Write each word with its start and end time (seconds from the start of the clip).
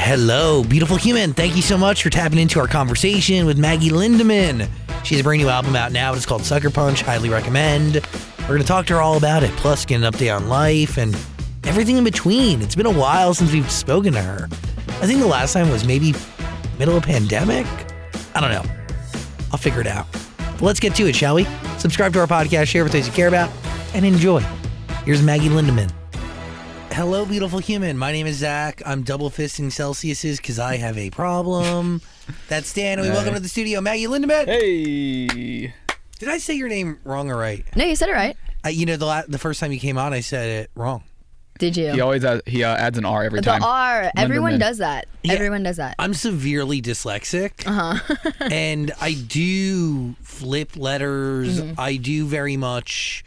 Hello, 0.00 0.62
beautiful 0.62 0.96
human. 0.96 1.34
Thank 1.34 1.56
you 1.56 1.60
so 1.60 1.76
much 1.76 2.04
for 2.04 2.08
tapping 2.08 2.38
into 2.38 2.60
our 2.60 2.68
conversation 2.68 3.44
with 3.46 3.58
Maggie 3.58 3.90
Lindemann. 3.90 4.68
She 5.02 5.16
has 5.16 5.20
a 5.20 5.24
brand 5.24 5.42
new 5.42 5.48
album 5.48 5.74
out 5.74 5.90
now. 5.90 6.14
It's 6.14 6.24
called 6.24 6.44
Sucker 6.44 6.70
Punch. 6.70 7.02
Highly 7.02 7.28
recommend. 7.28 7.96
We're 8.42 8.46
going 8.46 8.60
to 8.60 8.66
talk 8.66 8.86
to 8.86 8.94
her 8.94 9.02
all 9.02 9.16
about 9.16 9.42
it, 9.42 9.50
plus 9.56 9.84
get 9.84 9.96
an 10.00 10.10
update 10.10 10.34
on 10.34 10.48
life 10.48 10.98
and 10.98 11.14
everything 11.64 11.98
in 11.98 12.04
between. 12.04 12.62
It's 12.62 12.76
been 12.76 12.86
a 12.86 12.92
while 12.92 13.34
since 13.34 13.52
we've 13.52 13.70
spoken 13.70 14.12
to 14.12 14.22
her. 14.22 14.48
I 15.02 15.06
think 15.06 15.20
the 15.20 15.26
last 15.26 15.52
time 15.52 15.68
was 15.68 15.84
maybe 15.84 16.14
middle 16.78 16.96
of 16.96 17.02
pandemic. 17.02 17.66
I 18.36 18.40
don't 18.40 18.52
know. 18.52 18.64
I'll 19.50 19.58
figure 19.58 19.80
it 19.80 19.88
out. 19.88 20.06
But 20.38 20.62
let's 20.62 20.80
get 20.80 20.94
to 20.94 21.08
it, 21.08 21.16
shall 21.16 21.34
we? 21.34 21.44
Subscribe 21.76 22.12
to 22.12 22.20
our 22.20 22.26
podcast, 22.28 22.68
share 22.68 22.84
with 22.84 22.92
those 22.92 23.08
you 23.08 23.12
care 23.12 23.28
about, 23.28 23.50
and 23.94 24.06
enjoy. 24.06 24.40
Here's 25.04 25.22
Maggie 25.22 25.48
Lindemann. 25.48 25.92
Hello, 26.92 27.24
beautiful 27.24 27.60
human. 27.60 27.96
My 27.96 28.10
name 28.10 28.26
is 28.26 28.36
Zach. 28.38 28.82
I'm 28.84 29.02
double 29.02 29.30
fisting 29.30 29.66
Celsiuses 29.66 30.38
because 30.38 30.58
I 30.58 30.76
have 30.78 30.98
a 30.98 31.10
problem. 31.10 32.00
That's 32.48 32.72
Dan. 32.72 33.00
We 33.00 33.08
welcome 33.08 33.34
to 33.34 33.40
the 33.40 33.48
studio, 33.48 33.80
Maggie 33.80 34.06
Lindemann. 34.06 34.46
Hey. 34.46 35.72
Did 36.18 36.28
I 36.28 36.38
say 36.38 36.54
your 36.54 36.68
name 36.68 36.98
wrong 37.04 37.30
or 37.30 37.36
right? 37.36 37.64
No, 37.76 37.84
you 37.84 37.94
said 37.94 38.08
it 38.08 38.12
right. 38.14 38.36
Uh, 38.66 38.70
you 38.70 38.84
know, 38.84 38.96
the 38.96 39.06
la- 39.06 39.22
the 39.28 39.38
first 39.38 39.60
time 39.60 39.70
you 39.70 39.78
came 39.78 39.96
on, 39.96 40.12
I 40.12 40.20
said 40.20 40.48
it 40.64 40.70
wrong. 40.74 41.04
Did 41.60 41.76
you? 41.76 41.92
He 41.92 42.00
always 42.00 42.24
adds, 42.24 42.42
he 42.46 42.64
uh, 42.64 42.74
adds 42.76 42.98
an 42.98 43.04
R 43.04 43.22
every 43.22 43.40
time. 43.42 43.60
the 43.60 43.66
time. 43.66 43.72
R. 44.06 44.10
Everyone 44.16 44.54
Linderman. 44.54 44.58
does 44.60 44.78
that. 44.78 45.06
Yeah. 45.22 45.34
Everyone 45.34 45.62
does 45.62 45.76
that. 45.76 45.94
I'm 46.00 46.14
severely 46.14 46.82
dyslexic, 46.82 47.64
Uh-huh. 47.66 48.16
and 48.50 48.90
I 49.00 49.14
do 49.14 50.14
flip 50.22 50.76
letters. 50.76 51.60
Mm-hmm. 51.60 51.80
I 51.80 51.96
do 51.96 52.26
very 52.26 52.56
much 52.56 53.24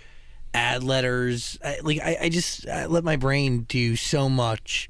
add 0.54 0.84
letters. 0.84 1.58
I, 1.64 1.78
like 1.84 2.00
I, 2.02 2.18
I 2.22 2.30
just 2.30 2.68
I 2.68 2.86
let 2.86 3.04
my 3.04 3.16
brain 3.16 3.62
do 3.68 3.96
so 3.96 4.30
much. 4.30 4.90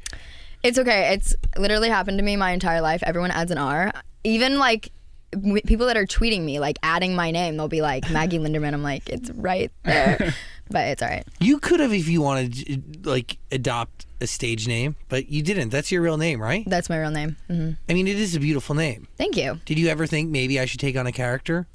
It's 0.63 0.77
okay. 0.77 1.13
It's 1.13 1.35
literally 1.57 1.89
happened 1.89 2.19
to 2.19 2.23
me 2.23 2.35
my 2.35 2.51
entire 2.51 2.81
life. 2.81 3.01
Everyone 3.03 3.31
adds 3.31 3.51
an 3.51 3.57
R. 3.57 3.91
Even 4.23 4.59
like 4.59 4.91
w- 5.31 5.61
people 5.61 5.87
that 5.87 5.97
are 5.97 6.05
tweeting 6.05 6.41
me, 6.43 6.59
like 6.59 6.77
adding 6.83 7.15
my 7.15 7.31
name, 7.31 7.57
they'll 7.57 7.67
be 7.67 7.81
like 7.81 8.09
Maggie 8.11 8.37
Linderman. 8.39 8.73
I'm 8.73 8.83
like, 8.83 9.09
it's 9.09 9.31
right 9.31 9.71
there. 9.83 10.33
but 10.69 10.87
it's 10.89 11.01
all 11.01 11.09
right. 11.09 11.25
You 11.39 11.57
could 11.59 11.79
have, 11.79 11.93
if 11.93 12.07
you 12.07 12.21
wanted, 12.21 13.05
like 13.05 13.37
adopt 13.51 14.05
a 14.21 14.27
stage 14.27 14.67
name, 14.67 14.95
but 15.09 15.29
you 15.29 15.41
didn't. 15.41 15.69
That's 15.69 15.91
your 15.91 16.03
real 16.03 16.17
name, 16.17 16.39
right? 16.39 16.63
That's 16.67 16.89
my 16.89 16.99
real 16.99 17.09
name. 17.11 17.37
hmm 17.47 17.71
I 17.89 17.93
mean, 17.93 18.07
it 18.07 18.19
is 18.19 18.35
a 18.35 18.39
beautiful 18.39 18.75
name. 18.75 19.07
Thank 19.17 19.35
you. 19.37 19.59
Did 19.65 19.79
you 19.79 19.87
ever 19.87 20.05
think 20.05 20.29
maybe 20.29 20.59
I 20.59 20.65
should 20.65 20.79
take 20.79 20.95
on 20.95 21.07
a 21.07 21.11
character? 21.11 21.65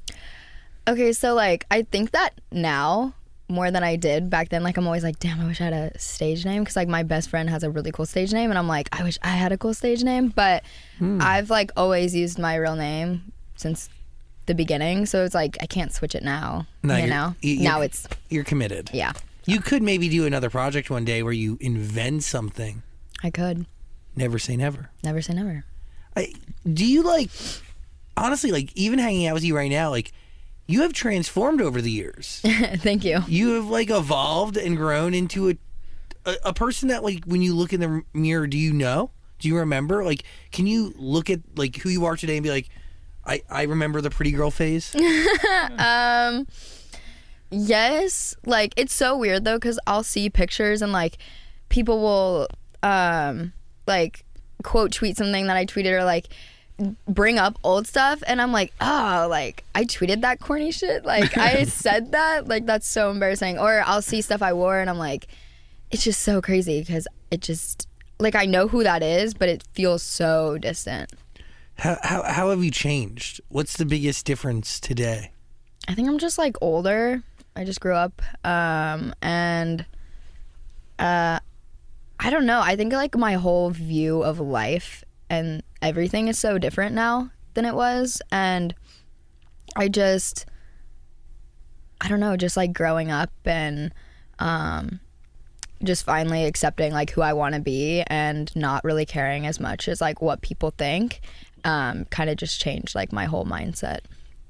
Okay, 0.87 1.11
so 1.11 1.33
like 1.33 1.65
I 1.69 1.81
think 1.81 2.11
that 2.11 2.39
now 2.53 3.13
more 3.49 3.71
than 3.71 3.83
I 3.83 3.95
did 3.95 4.29
back 4.29 4.49
then. 4.49 4.63
Like 4.63 4.77
I'm 4.77 4.85
always 4.85 5.03
like, 5.03 5.19
damn, 5.19 5.39
I 5.39 5.45
wish 5.45 5.61
I 5.61 5.65
had 5.65 5.73
a 5.73 5.99
stage 5.99 6.45
name 6.45 6.63
because 6.63 6.75
like 6.75 6.87
my 6.87 7.03
best 7.03 7.29
friend 7.29 7.49
has 7.49 7.63
a 7.63 7.69
really 7.69 7.91
cool 7.91 8.05
stage 8.05 8.33
name, 8.33 8.49
and 8.49 8.57
I'm 8.59 8.67
like, 8.67 8.89
I 8.97 9.03
wish 9.03 9.17
I 9.21 9.29
had 9.29 9.51
a 9.51 9.57
cool 9.57 9.73
stage 9.73 10.03
name. 10.03 10.29
But 10.29 10.63
hmm. 10.97 11.19
I've 11.21 11.49
like 11.49 11.71
always 11.77 12.15
used 12.15 12.37
my 12.39 12.55
real 12.55 12.75
name 12.75 13.31
since 13.55 13.89
the 14.45 14.55
beginning, 14.55 15.05
so 15.05 15.23
it's 15.25 15.35
like 15.35 15.57
I 15.61 15.65
can't 15.65 15.91
switch 15.93 16.15
it 16.15 16.23
now. 16.23 16.67
No, 16.83 16.95
you 16.97 17.07
know, 17.07 17.35
you- 17.41 17.59
now 17.61 17.81
it's 17.81 18.07
You're 18.29 18.43
committed. 18.45 18.89
yeah, 18.93 19.13
You 19.45 19.59
could 19.59 19.83
maybe 19.83 20.07
do 20.09 20.25
another 20.25 20.49
project 20.49 20.89
one 20.89 21.03
day 21.05 21.21
where 21.23 21.33
you 21.33 21.57
invent 21.59 22.23
something. 22.23 22.81
I 23.23 23.29
could 23.29 23.65
Never 24.15 24.39
say 24.39 24.55
never. 24.57 24.89
never 25.03 25.21
say 25.21 25.33
never. 25.33 25.63
I, 26.15 26.33
do 26.65 26.85
you 26.85 27.03
like 27.03 27.29
honestly 28.15 28.51
like 28.51 28.71
even 28.75 28.97
hanging 28.99 29.27
out 29.27 29.33
with 29.35 29.43
you 29.43 29.55
right 29.55 29.69
now 29.69 29.89
like 29.91 30.11
you 30.67 30.81
have 30.81 30.93
transformed 30.93 31.61
over 31.61 31.81
the 31.81 31.91
years 31.91 32.41
Thank 32.77 33.03
you. 33.05 33.21
you 33.27 33.53
have 33.55 33.67
like 33.67 33.89
evolved 33.89 34.57
and 34.57 34.75
grown 34.77 35.13
into 35.13 35.49
a, 35.49 35.57
a 36.25 36.35
a 36.45 36.53
person 36.53 36.89
that 36.89 37.03
like 37.03 37.23
when 37.25 37.41
you 37.41 37.55
look 37.55 37.73
in 37.73 37.79
the 37.79 38.03
mirror 38.13 38.47
do 38.47 38.57
you 38.57 38.73
know 38.73 39.11
do 39.39 39.47
you 39.47 39.57
remember 39.57 40.03
like 40.03 40.23
can 40.51 40.67
you 40.67 40.93
look 40.97 41.29
at 41.29 41.39
like 41.55 41.75
who 41.77 41.89
you 41.89 42.05
are 42.05 42.17
today 42.17 42.35
and 42.37 42.43
be 42.43 42.49
like 42.49 42.69
i 43.25 43.41
i 43.49 43.63
remember 43.63 44.01
the 44.01 44.09
pretty 44.09 44.31
girl 44.31 44.51
phase 44.51 44.93
Um, 45.77 46.47
yes. 47.49 48.35
Like 48.45 48.73
it's 48.77 48.93
so 48.93 49.17
weird 49.17 49.43
though, 49.45 49.55
because 49.57 49.79
I'll 49.87 50.03
see 50.03 50.29
pictures 50.29 50.81
and 50.81 50.91
like 50.91 51.17
people 51.69 51.99
will 52.01 52.47
um 52.83 53.53
like 53.85 54.25
quote 54.63 54.91
tweet 54.91 55.17
something 55.17 55.47
that 55.47 55.55
I 55.57 55.65
tweeted 55.65 55.91
or 55.91 56.03
like 56.03 56.27
bring 57.07 57.37
up 57.39 57.57
old 57.63 57.87
stuff 57.87 58.21
and 58.27 58.41
I'm 58.41 58.51
like, 58.51 58.73
oh, 58.81 59.27
like 59.29 59.63
I 59.73 59.85
tweeted 59.85 60.21
that 60.21 60.39
corny 60.39 60.71
shit. 60.71 61.05
Like 61.05 61.37
I 61.37 61.63
said 61.65 62.11
that. 62.11 62.47
Like 62.47 62.65
that's 62.65 62.87
so 62.87 63.09
embarrassing. 63.11 63.57
Or 63.57 63.81
I'll 63.85 64.01
see 64.01 64.21
stuff 64.21 64.41
I 64.41 64.53
wore 64.53 64.79
and 64.79 64.89
I'm 64.89 64.99
like, 64.99 65.27
it's 65.91 66.03
just 66.03 66.21
so 66.21 66.41
crazy 66.41 66.81
because 66.81 67.07
it 67.31 67.41
just 67.41 67.87
like 68.19 68.35
I 68.35 68.45
know 68.45 68.67
who 68.67 68.83
that 68.83 69.03
is, 69.03 69.33
but 69.33 69.49
it 69.49 69.63
feels 69.73 70.03
so 70.03 70.57
distant. 70.57 71.11
how, 71.77 71.97
how 72.03 72.23
how 72.23 72.49
have 72.49 72.63
you 72.63 72.71
changed 72.71 73.39
what's 73.49 73.77
the 73.77 73.85
biggest 73.85 74.25
difference 74.25 74.79
today 74.79 75.31
I 75.87 75.93
think 75.93 76.07
I'm 76.09 76.17
just 76.17 76.37
like 76.37 76.57
older. 76.61 77.23
I 77.55 77.63
just 77.63 77.79
grew 77.79 77.95
up, 77.95 78.21
um, 78.43 79.13
and 79.21 79.85
uh, 80.99 81.39
I 82.19 82.29
don't 82.29 82.45
know. 82.45 82.59
I 82.61 82.75
think 82.75 82.93
like 82.93 83.15
my 83.15 83.33
whole 83.33 83.69
view 83.69 84.21
of 84.21 84.39
life 84.39 85.03
and 85.29 85.63
everything 85.81 86.27
is 86.27 86.37
so 86.37 86.57
different 86.57 86.95
now 86.95 87.31
than 87.53 87.65
it 87.65 87.75
was, 87.75 88.21
and 88.31 88.73
I 89.75 89.87
just, 89.87 90.45
I 92.01 92.07
don't 92.07 92.19
know, 92.19 92.37
just 92.37 92.57
like 92.57 92.73
growing 92.73 93.11
up 93.11 93.31
and 93.45 93.93
um, 94.39 94.99
just 95.83 96.03
finally 96.03 96.45
accepting 96.45 96.93
like 96.93 97.11
who 97.11 97.21
I 97.21 97.33
want 97.33 97.55
to 97.55 97.61
be 97.61 98.03
and 98.07 98.53
not 98.55 98.83
really 98.83 99.05
caring 99.05 99.45
as 99.45 99.59
much 99.59 99.87
as 99.87 100.01
like 100.01 100.21
what 100.21 100.41
people 100.41 100.71
think. 100.77 101.21
Um, 101.63 102.05
kind 102.05 102.29
of 102.29 102.37
just 102.37 102.61
changed 102.61 102.95
like 102.95 103.11
my 103.11 103.25
whole 103.25 103.45
mindset. 103.45 103.99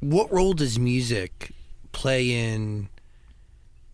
what 0.02 0.32
role 0.32 0.54
does 0.54 0.78
music 0.78 1.52
play 1.92 2.32
in 2.32 2.90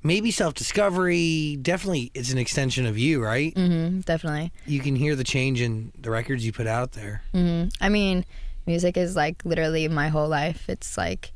maybe 0.03 0.29
self-discovery 0.31 1.57
definitely 1.61 2.11
it's 2.13 2.31
an 2.31 2.37
extension 2.37 2.85
of 2.85 2.97
you 2.97 3.23
right 3.23 3.53
hmm 3.57 4.01
definitely. 4.01 4.51
you 4.65 4.79
can 4.81 4.95
hear 4.95 5.15
the 5.15 5.23
change 5.23 5.61
in 5.61 5.91
the 5.97 6.11
records 6.11 6.45
you 6.45 6.51
put 6.51 6.67
out 6.67 6.91
there 6.91 7.21
hmm 7.33 7.65
I 7.81 7.89
mean, 7.89 8.25
music 8.65 8.97
is 8.97 9.15
like 9.15 9.43
literally 9.45 9.87
my 9.87 10.09
whole 10.09 10.27
life. 10.27 10.69
It's 10.69 10.97
like 10.97 11.31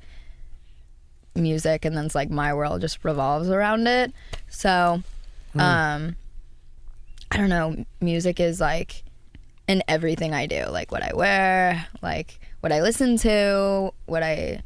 music, 1.35 1.85
and 1.85 1.95
then 1.95 2.05
it's 2.05 2.15
like 2.15 2.29
my 2.29 2.53
world 2.53 2.81
just 2.81 3.03
revolves 3.03 3.49
around 3.49 3.87
it. 3.87 4.11
So, 4.49 5.01
um, 5.55 6.15
I 7.31 7.37
don't 7.37 7.49
know. 7.49 7.85
Music 8.01 8.39
is 8.39 8.59
like 8.59 9.03
in 9.67 9.83
everything 9.87 10.33
I 10.33 10.45
do, 10.45 10.65
like 10.65 10.91
what 10.91 11.03
I 11.03 11.13
wear, 11.13 11.85
like 12.01 12.39
what 12.61 12.71
I 12.71 12.81
listen 12.81 13.17
to, 13.17 13.91
what 14.05 14.23
I 14.23 14.63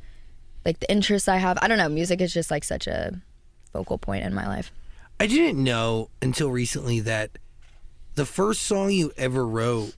like 0.66 0.80
the 0.80 0.92
interests 0.92 1.28
I 1.28 1.38
have. 1.38 1.58
I 1.62 1.68
don't 1.68 1.78
know. 1.78 1.90
Music 1.90 2.22
is 2.22 2.34
just 2.34 2.52
like 2.52 2.64
such 2.64 2.88
a 2.88 3.20
focal 3.72 3.98
point 3.98 4.24
in 4.24 4.34
my 4.34 4.48
life. 4.48 4.72
i 5.20 5.28
didn't 5.28 5.64
know 5.64 6.10
until 6.22 6.50
recently 6.50 7.00
that 7.00 7.38
the 8.16 8.26
first 8.26 8.64
song 8.64 8.92
you 8.92 9.12
ever 9.18 9.46
wrote 9.48 9.96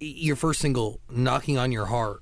your 0.00 0.36
first 0.36 0.60
single 0.60 1.00
knocking 1.10 1.58
on 1.58 1.72
your 1.72 1.86
heart 1.86 2.20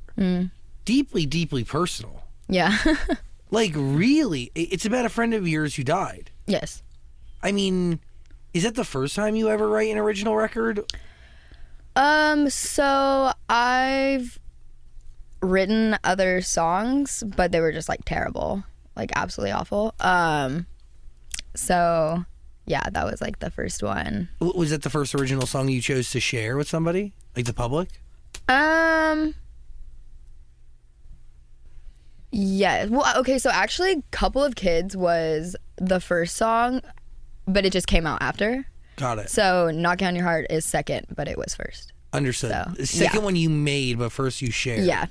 deeply 0.84 1.26
deeply 1.26 1.62
personal 1.64 2.22
Yeah. 2.48 2.76
like 3.50 3.72
really 3.74 4.50
it's 4.54 4.84
about 4.86 5.04
a 5.04 5.08
friend 5.10 5.34
of 5.34 5.46
yours 5.46 5.74
who 5.76 5.84
died 5.84 6.30
yes. 6.46 6.82
i 7.42 7.52
mean 7.52 8.00
is 8.54 8.62
that 8.62 8.74
the 8.74 8.84
first 8.84 9.14
time 9.14 9.36
you 9.36 9.50
ever 9.50 9.68
write 9.68 9.90
an 9.90 9.98
original 9.98 10.34
record 10.36 10.84
Um, 11.96 12.50
so 12.50 13.32
I've 13.48 14.38
written 15.40 15.96
other 16.04 16.40
songs, 16.42 17.22
but 17.26 17.52
they 17.52 17.60
were 17.60 17.72
just 17.72 17.88
like 17.88 18.04
terrible, 18.04 18.64
like 18.96 19.12
absolutely 19.14 19.52
awful. 19.52 19.94
Um, 20.00 20.66
so 21.54 22.24
yeah, 22.66 22.88
that 22.90 23.04
was 23.04 23.20
like 23.20 23.38
the 23.38 23.50
first 23.50 23.82
one. 23.82 24.28
Was 24.40 24.70
that 24.70 24.82
the 24.82 24.90
first 24.90 25.14
original 25.14 25.46
song 25.46 25.68
you 25.68 25.80
chose 25.80 26.10
to 26.10 26.20
share 26.20 26.56
with 26.56 26.68
somebody 26.68 27.14
like 27.36 27.46
the 27.46 27.52
public 27.52 27.88
Um, 28.48 29.34
yeah. 32.32 32.86
Well, 32.86 33.18
okay. 33.18 33.38
So 33.38 33.50
actually, 33.50 34.02
"Couple 34.10 34.42
of 34.42 34.56
Kids" 34.56 34.96
was 34.96 35.54
the 35.76 36.00
first 36.00 36.36
song, 36.36 36.80
but 37.46 37.64
it 37.64 37.72
just 37.72 37.86
came 37.86 38.06
out 38.06 38.20
after. 38.20 38.66
Got 38.96 39.18
it. 39.18 39.30
So 39.30 39.70
knocking 39.70 40.08
on 40.08 40.16
your 40.16 40.24
heart 40.24 40.46
is 40.50 40.64
second, 40.64 41.06
but 41.14 41.28
it 41.28 41.36
was 41.38 41.54
first. 41.54 41.92
Understood. 42.12 42.50
So, 42.50 42.84
second 42.84 43.20
yeah. 43.20 43.24
one 43.24 43.36
you 43.36 43.50
made, 43.50 43.98
but 43.98 44.10
first 44.10 44.40
you 44.40 44.50
shared. 44.50 44.84
Yeah. 44.84 45.06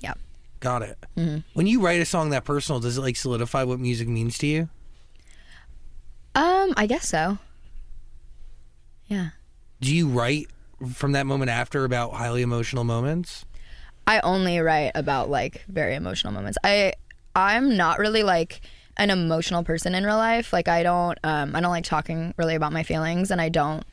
Yeah. 0.00 0.14
Got 0.60 0.82
it. 0.82 0.98
Mm-hmm. 1.16 1.38
When 1.54 1.66
you 1.66 1.80
write 1.80 2.00
a 2.00 2.04
song 2.04 2.30
that 2.30 2.44
personal, 2.44 2.80
does 2.80 2.98
it 2.98 3.00
like 3.00 3.16
solidify 3.16 3.62
what 3.64 3.78
music 3.78 4.08
means 4.08 4.38
to 4.38 4.46
you? 4.46 4.68
Um, 6.34 6.74
I 6.76 6.86
guess 6.86 7.08
so. 7.08 7.38
Yeah. 9.06 9.30
Do 9.80 9.94
you 9.94 10.08
write 10.08 10.48
from 10.92 11.12
that 11.12 11.26
moment 11.26 11.50
after 11.50 11.84
about 11.84 12.12
highly 12.12 12.42
emotional 12.42 12.84
moments? 12.84 13.44
I 14.06 14.20
only 14.20 14.58
write 14.60 14.92
about 14.94 15.30
like 15.30 15.64
very 15.68 15.94
emotional 15.94 16.32
moments. 16.32 16.58
I 16.64 16.94
I'm 17.34 17.76
not 17.76 17.98
really 17.98 18.22
like 18.22 18.60
an 18.96 19.10
emotional 19.10 19.62
person 19.62 19.94
in 19.94 20.04
real 20.04 20.16
life. 20.16 20.52
Like 20.52 20.68
I 20.68 20.82
don't 20.82 21.18
um 21.24 21.54
I 21.54 21.60
don't 21.60 21.70
like 21.70 21.84
talking 21.84 22.34
really 22.36 22.54
about 22.54 22.72
my 22.72 22.82
feelings 22.82 23.30
and 23.30 23.40
I 23.40 23.48
don't 23.48 23.84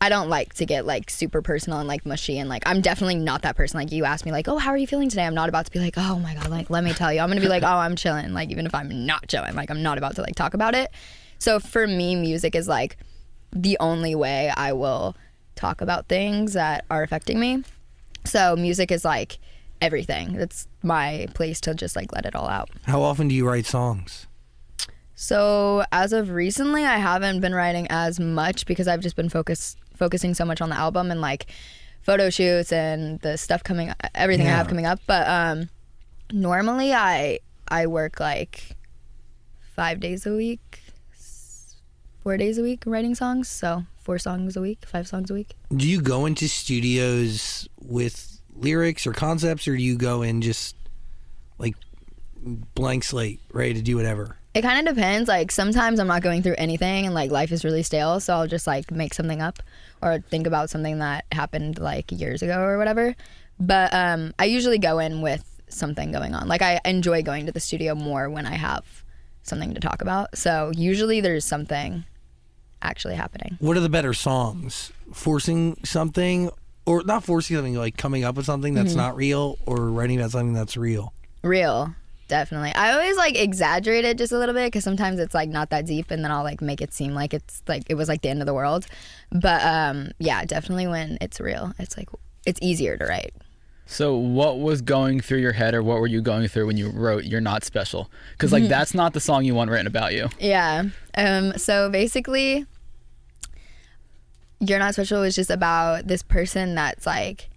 I 0.00 0.08
don't 0.08 0.28
like 0.28 0.54
to 0.54 0.66
get 0.66 0.84
like 0.84 1.08
super 1.08 1.40
personal 1.40 1.78
and 1.78 1.88
like 1.88 2.04
mushy 2.04 2.38
and 2.38 2.48
like 2.48 2.62
I'm 2.66 2.80
definitely 2.80 3.14
not 3.14 3.42
that 3.42 3.56
person. 3.56 3.78
Like 3.78 3.92
you 3.92 4.04
ask 4.04 4.26
me 4.26 4.32
like, 4.32 4.48
"Oh, 4.48 4.58
how 4.58 4.70
are 4.70 4.76
you 4.76 4.86
feeling 4.86 5.08
today?" 5.08 5.24
I'm 5.24 5.34
not 5.34 5.48
about 5.48 5.66
to 5.66 5.70
be 5.72 5.78
like, 5.78 5.94
"Oh 5.96 6.18
my 6.18 6.34
god, 6.34 6.48
like 6.48 6.68
let 6.68 6.84
me 6.84 6.92
tell 6.92 7.12
you." 7.12 7.20
I'm 7.20 7.28
going 7.28 7.38
to 7.38 7.42
be 7.42 7.48
like, 7.48 7.62
"Oh, 7.62 7.78
I'm 7.78 7.96
chilling." 7.96 8.32
Like 8.34 8.50
even 8.50 8.66
if 8.66 8.74
I'm 8.74 9.06
not 9.06 9.28
chilling, 9.28 9.54
like 9.54 9.70
I'm 9.70 9.82
not 9.82 9.96
about 9.96 10.16
to 10.16 10.22
like 10.22 10.34
talk 10.34 10.54
about 10.54 10.74
it. 10.74 10.90
So 11.38 11.58
for 11.58 11.86
me, 11.86 12.16
music 12.16 12.54
is 12.54 12.68
like 12.68 12.96
the 13.52 13.76
only 13.80 14.14
way 14.14 14.52
I 14.54 14.72
will 14.72 15.16
talk 15.54 15.80
about 15.80 16.08
things 16.08 16.52
that 16.54 16.84
are 16.90 17.02
affecting 17.02 17.40
me. 17.40 17.64
So 18.24 18.56
music 18.56 18.90
is 18.90 19.04
like 19.04 19.38
everything. 19.80 20.34
It's 20.34 20.66
my 20.82 21.28
place 21.34 21.60
to 21.62 21.74
just 21.74 21.96
like 21.96 22.12
let 22.12 22.26
it 22.26 22.34
all 22.34 22.48
out. 22.48 22.70
How 22.84 23.02
often 23.02 23.28
do 23.28 23.34
you 23.34 23.46
write 23.46 23.66
songs? 23.66 24.26
So 25.14 25.84
as 25.92 26.12
of 26.12 26.30
recently, 26.30 26.84
I 26.84 26.98
haven't 26.98 27.40
been 27.40 27.54
writing 27.54 27.86
as 27.88 28.18
much 28.18 28.66
because 28.66 28.88
I've 28.88 29.00
just 29.00 29.14
been 29.14 29.28
focused 29.28 29.78
focusing 29.96 30.34
so 30.34 30.44
much 30.44 30.60
on 30.60 30.68
the 30.68 30.76
album 30.76 31.10
and 31.10 31.20
like 31.20 31.46
photo 32.02 32.30
shoots 32.30 32.72
and 32.72 33.20
the 33.20 33.36
stuff 33.36 33.64
coming, 33.64 33.92
everything 34.14 34.46
I 34.46 34.50
have 34.50 34.68
coming 34.68 34.86
up. 34.86 35.00
But 35.06 35.26
um, 35.28 35.68
normally 36.32 36.92
I 36.92 37.38
I 37.68 37.86
work 37.86 38.20
like 38.20 38.76
five 39.74 40.00
days 40.00 40.26
a 40.26 40.34
week, 40.34 40.80
four 42.22 42.36
days 42.36 42.58
a 42.58 42.62
week 42.62 42.82
writing 42.86 43.14
songs. 43.14 43.48
So 43.48 43.84
four 43.96 44.18
songs 44.18 44.56
a 44.56 44.60
week, 44.60 44.84
five 44.86 45.08
songs 45.08 45.30
a 45.30 45.34
week. 45.34 45.54
Do 45.74 45.88
you 45.88 46.00
go 46.00 46.26
into 46.26 46.48
studios 46.48 47.68
with 47.80 48.40
lyrics 48.54 49.06
or 49.06 49.12
concepts, 49.12 49.66
or 49.66 49.76
do 49.76 49.82
you 49.82 49.96
go 49.96 50.22
in 50.22 50.42
just 50.42 50.76
like 51.58 51.74
blank 52.74 53.04
slate, 53.04 53.40
ready 53.52 53.74
to 53.74 53.82
do 53.82 53.96
whatever? 53.96 54.36
It 54.54 54.62
kind 54.62 54.86
of 54.86 54.94
depends. 54.94 55.28
Like 55.28 55.50
sometimes 55.50 55.98
I'm 55.98 56.06
not 56.06 56.22
going 56.22 56.42
through 56.42 56.54
anything 56.58 57.06
and 57.06 57.14
like 57.14 57.30
life 57.30 57.50
is 57.50 57.64
really 57.64 57.82
stale, 57.82 58.20
so 58.20 58.34
I'll 58.34 58.46
just 58.46 58.66
like 58.66 58.90
make 58.90 59.12
something 59.12 59.42
up 59.42 59.60
or 60.00 60.20
think 60.20 60.46
about 60.46 60.70
something 60.70 61.00
that 61.00 61.24
happened 61.32 61.78
like 61.78 62.12
years 62.12 62.40
ago 62.40 62.60
or 62.60 62.78
whatever. 62.78 63.16
But 63.58 63.92
um 63.92 64.32
I 64.38 64.44
usually 64.44 64.78
go 64.78 65.00
in 65.00 65.22
with 65.22 65.44
something 65.68 66.12
going 66.12 66.34
on. 66.34 66.46
Like 66.46 66.62
I 66.62 66.80
enjoy 66.84 67.22
going 67.22 67.46
to 67.46 67.52
the 67.52 67.60
studio 67.60 67.94
more 67.94 68.30
when 68.30 68.46
I 68.46 68.54
have 68.54 69.02
something 69.42 69.74
to 69.74 69.80
talk 69.80 70.02
about. 70.02 70.38
So 70.38 70.72
usually 70.74 71.20
there's 71.20 71.44
something 71.44 72.04
actually 72.80 73.14
happening. 73.14 73.56
What 73.60 73.76
are 73.76 73.80
the 73.80 73.88
better 73.88 74.14
songs? 74.14 74.92
Forcing 75.12 75.78
something, 75.84 76.50
or 76.86 77.02
not 77.02 77.24
forcing 77.24 77.56
something, 77.56 77.74
like 77.74 77.96
coming 77.96 78.24
up 78.24 78.36
with 78.36 78.46
something 78.46 78.74
that's 78.74 78.94
not 78.94 79.16
real, 79.16 79.58
or 79.66 79.90
writing 79.90 80.18
about 80.18 80.30
something 80.30 80.52
that's 80.52 80.76
real? 80.76 81.12
Real. 81.42 81.94
Definitely. 82.28 82.72
I 82.74 82.92
always 82.92 83.16
like 83.16 83.36
exaggerate 83.36 84.04
it 84.04 84.16
just 84.16 84.32
a 84.32 84.38
little 84.38 84.54
bit 84.54 84.66
because 84.66 84.84
sometimes 84.84 85.20
it's 85.20 85.34
like 85.34 85.48
not 85.48 85.70
that 85.70 85.86
deep 85.86 86.10
and 86.10 86.24
then 86.24 86.30
I'll 86.30 86.42
like 86.42 86.62
make 86.62 86.80
it 86.80 86.92
seem 86.92 87.14
like 87.14 87.34
it's 87.34 87.62
like 87.68 87.84
it 87.88 87.94
was 87.94 88.08
like 88.08 88.22
the 88.22 88.30
end 88.30 88.40
of 88.40 88.46
the 88.46 88.54
world. 88.54 88.86
But 89.30 89.62
um 89.64 90.12
yeah, 90.18 90.44
definitely 90.44 90.86
when 90.86 91.18
it's 91.20 91.38
real, 91.40 91.72
it's 91.78 91.96
like 91.96 92.08
it's 92.46 92.58
easier 92.62 92.96
to 92.96 93.04
write. 93.04 93.34
So, 93.86 94.16
what 94.16 94.60
was 94.60 94.80
going 94.80 95.20
through 95.20 95.40
your 95.40 95.52
head, 95.52 95.74
or 95.74 95.82
what 95.82 96.00
were 96.00 96.06
you 96.06 96.22
going 96.22 96.48
through 96.48 96.66
when 96.66 96.78
you 96.78 96.90
wrote 96.90 97.24
"You're 97.24 97.42
Not 97.42 97.64
Special"? 97.64 98.10
Because 98.32 98.52
like 98.52 98.66
that's 98.66 98.94
not 98.94 99.12
the 99.12 99.20
song 99.20 99.44
you 99.44 99.54
want 99.54 99.70
written 99.70 99.86
about 99.86 100.14
you. 100.14 100.28
Yeah. 100.40 100.84
Um 101.14 101.58
so 101.58 101.90
basically 101.90 102.64
You're 104.60 104.78
Not 104.78 104.94
Special 104.94 105.20
was 105.20 105.34
just 105.34 105.50
about 105.50 106.06
this 106.06 106.22
person 106.22 106.74
that's 106.74 107.06
like 107.06 107.50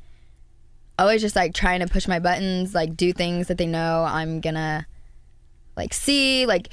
always 1.00 1.22
just 1.22 1.36
like 1.36 1.54
trying 1.54 1.80
to 1.82 1.88
push 1.88 2.08
my 2.08 2.20
buttons, 2.20 2.74
like 2.74 2.96
do 2.96 3.14
things 3.14 3.48
that 3.48 3.58
they 3.58 3.68
know 3.68 4.04
I'm 4.08 4.42
gonna 4.42 4.86
like 5.76 5.94
see, 5.94 6.46
like 6.46 6.70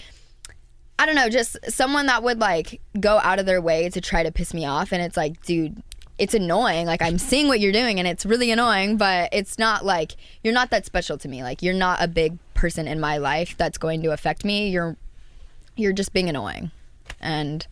I 0.99 1.07
don't 1.07 1.17
know, 1.17 1.29
just 1.29 1.59
someone 1.69 2.07
that 2.07 2.23
would 2.23 2.39
like 2.39 2.81
go 2.99 3.19
out 3.19 3.39
of 3.39 3.47
their 3.47 3.61
way 3.61 3.89
to 3.91 4.01
try 4.01 4.23
to 4.23 4.31
piss 4.31 4.55
me 4.55 4.65
off 4.65 4.93
and 4.93 5.03
it's 5.03 5.17
like, 5.17 5.43
dude, 5.43 5.83
it's 6.19 6.35
annoying. 6.35 6.87
Like 6.87 7.03
I'm 7.03 7.19
seeing 7.19 7.49
what 7.49 7.61
you're 7.61 7.73
doing 7.73 7.99
and 7.99 8.07
it's 8.07 8.25
really 8.25 8.51
annoying, 8.51 8.97
but 8.97 9.29
it's 9.33 9.59
not 9.59 9.85
like 9.85 10.13
you're 10.43 10.55
not 10.55 10.71
that 10.71 10.87
special 10.87 11.19
to 11.19 11.29
me. 11.29 11.43
Like 11.43 11.63
you're 11.63 11.75
not 11.75 12.03
a 12.03 12.09
big 12.09 12.39
person 12.55 12.87
in 12.87 13.01
my 13.01 13.17
life 13.17 13.57
that's 13.59 13.79
going 13.79 14.03
to 14.03 14.13
affect 14.13 14.45
me. 14.45 14.69
You're 14.69 14.97
you're 15.77 15.93
just 15.93 16.13
being 16.13 16.29
annoying. 16.29 16.71
And 17.21 17.67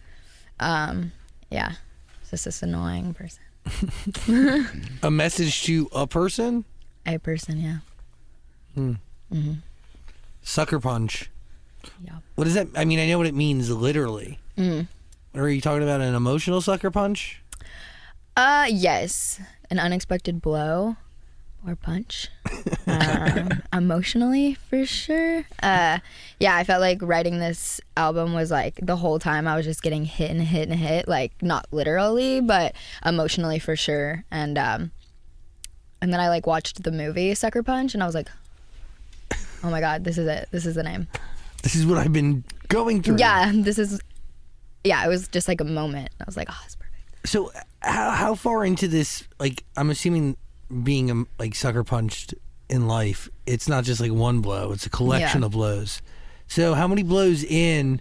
um 0.58 1.12
yeah. 1.50 1.74
Just 2.30 2.46
this 2.46 2.62
annoying 2.62 3.14
person. 3.14 3.42
A 5.02 5.10
message 5.10 5.62
to 5.64 5.88
a 5.92 6.06
person? 6.06 6.64
A 7.06 7.18
person, 7.18 7.58
yeah. 7.60 7.78
Hmm. 8.74 8.92
Mm-hmm. 9.32 9.52
Sucker 10.42 10.80
punch. 10.80 11.30
Yeah. 12.04 12.16
What 12.34 12.44
does 12.44 12.54
that? 12.54 12.68
I 12.74 12.84
mean, 12.84 12.98
I 12.98 13.06
know 13.08 13.18
what 13.18 13.26
it 13.26 13.34
means 13.34 13.70
literally. 13.70 14.38
Mm. 14.56 14.86
Are 15.34 15.48
you 15.48 15.60
talking 15.60 15.82
about 15.82 16.00
an 16.00 16.14
emotional 16.14 16.60
sucker 16.60 16.90
punch? 16.90 17.42
Uh, 18.36 18.66
yes, 18.70 19.40
an 19.70 19.78
unexpected 19.78 20.40
blow 20.40 20.96
or 21.66 21.76
punch. 21.76 22.28
um, 22.86 23.62
emotionally, 23.72 24.54
for 24.54 24.84
sure. 24.84 25.44
Uh, 25.62 25.98
yeah, 26.40 26.56
I 26.56 26.64
felt 26.64 26.80
like 26.80 26.98
writing 27.02 27.38
this 27.38 27.80
album 27.96 28.34
was 28.34 28.50
like 28.50 28.78
the 28.82 28.96
whole 28.96 29.18
time 29.18 29.46
I 29.46 29.56
was 29.56 29.64
just 29.64 29.82
getting 29.82 30.04
hit 30.04 30.30
and 30.30 30.42
hit 30.42 30.68
and 30.68 30.78
hit, 30.78 31.08
like 31.08 31.32
not 31.42 31.66
literally, 31.70 32.40
but 32.40 32.74
emotionally 33.04 33.58
for 33.58 33.76
sure. 33.76 34.24
And 34.30 34.58
um, 34.58 34.90
and 36.00 36.12
then 36.12 36.20
I 36.20 36.28
like 36.28 36.46
watched 36.46 36.82
the 36.82 36.92
movie 36.92 37.34
Sucker 37.34 37.62
Punch, 37.62 37.94
and 37.94 38.02
I 38.02 38.06
was 38.06 38.14
like, 38.14 38.28
oh 39.62 39.70
my 39.70 39.80
god, 39.80 40.04
this 40.04 40.18
is 40.18 40.26
it. 40.26 40.48
This 40.50 40.66
is 40.66 40.74
the 40.74 40.82
name. 40.82 41.06
This 41.62 41.74
is 41.74 41.86
what 41.86 41.98
I've 41.98 42.12
been 42.12 42.44
going 42.68 43.02
through. 43.02 43.16
Yeah, 43.18 43.52
this 43.54 43.78
is. 43.78 44.00
Yeah, 44.84 45.04
it 45.04 45.08
was 45.08 45.28
just 45.28 45.46
like 45.46 45.60
a 45.60 45.64
moment. 45.64 46.10
I 46.20 46.24
was 46.26 46.36
like, 46.36 46.48
oh, 46.50 46.62
it's 46.64 46.74
perfect. 46.74 47.28
So 47.28 47.52
how 47.80 48.10
how 48.10 48.34
far 48.34 48.64
into 48.64 48.88
this? 48.88 49.22
Like, 49.38 49.64
I'm 49.76 49.90
assuming 49.90 50.36
being 50.82 51.26
like 51.38 51.54
sucker 51.54 51.84
punched 51.84 52.34
in 52.68 52.86
life, 52.88 53.28
it's 53.46 53.68
not 53.68 53.84
just 53.84 54.00
like 54.00 54.12
one 54.12 54.40
blow; 54.40 54.72
it's 54.72 54.86
a 54.86 54.90
collection 54.90 55.40
Yeah. 55.42 55.46
of 55.46 55.52
blows. 55.52 56.00
So 56.46 56.74
how 56.74 56.86
many 56.88 57.02
blows 57.02 57.44
in 57.44 58.00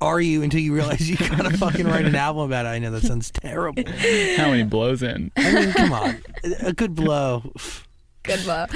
are 0.00 0.20
you 0.20 0.42
until 0.42 0.60
you 0.60 0.74
realize 0.74 1.08
you 1.08 1.16
gotta 1.16 1.50
fucking 1.58 1.86
write 1.86 2.04
an 2.04 2.14
album 2.14 2.42
about 2.42 2.66
it? 2.66 2.70
I 2.70 2.78
know 2.78 2.90
that 2.90 3.02
sounds 3.02 3.30
terrible. 3.30 3.82
How 4.36 4.50
many 4.50 4.64
blows 4.64 5.02
in? 5.02 5.30
I 5.36 5.52
mean, 5.52 5.72
come 5.72 5.92
on, 5.92 6.18
a 6.60 6.72
good 6.72 6.94
blow. 6.94 7.52
good 8.22 8.42
blow. 8.44 8.66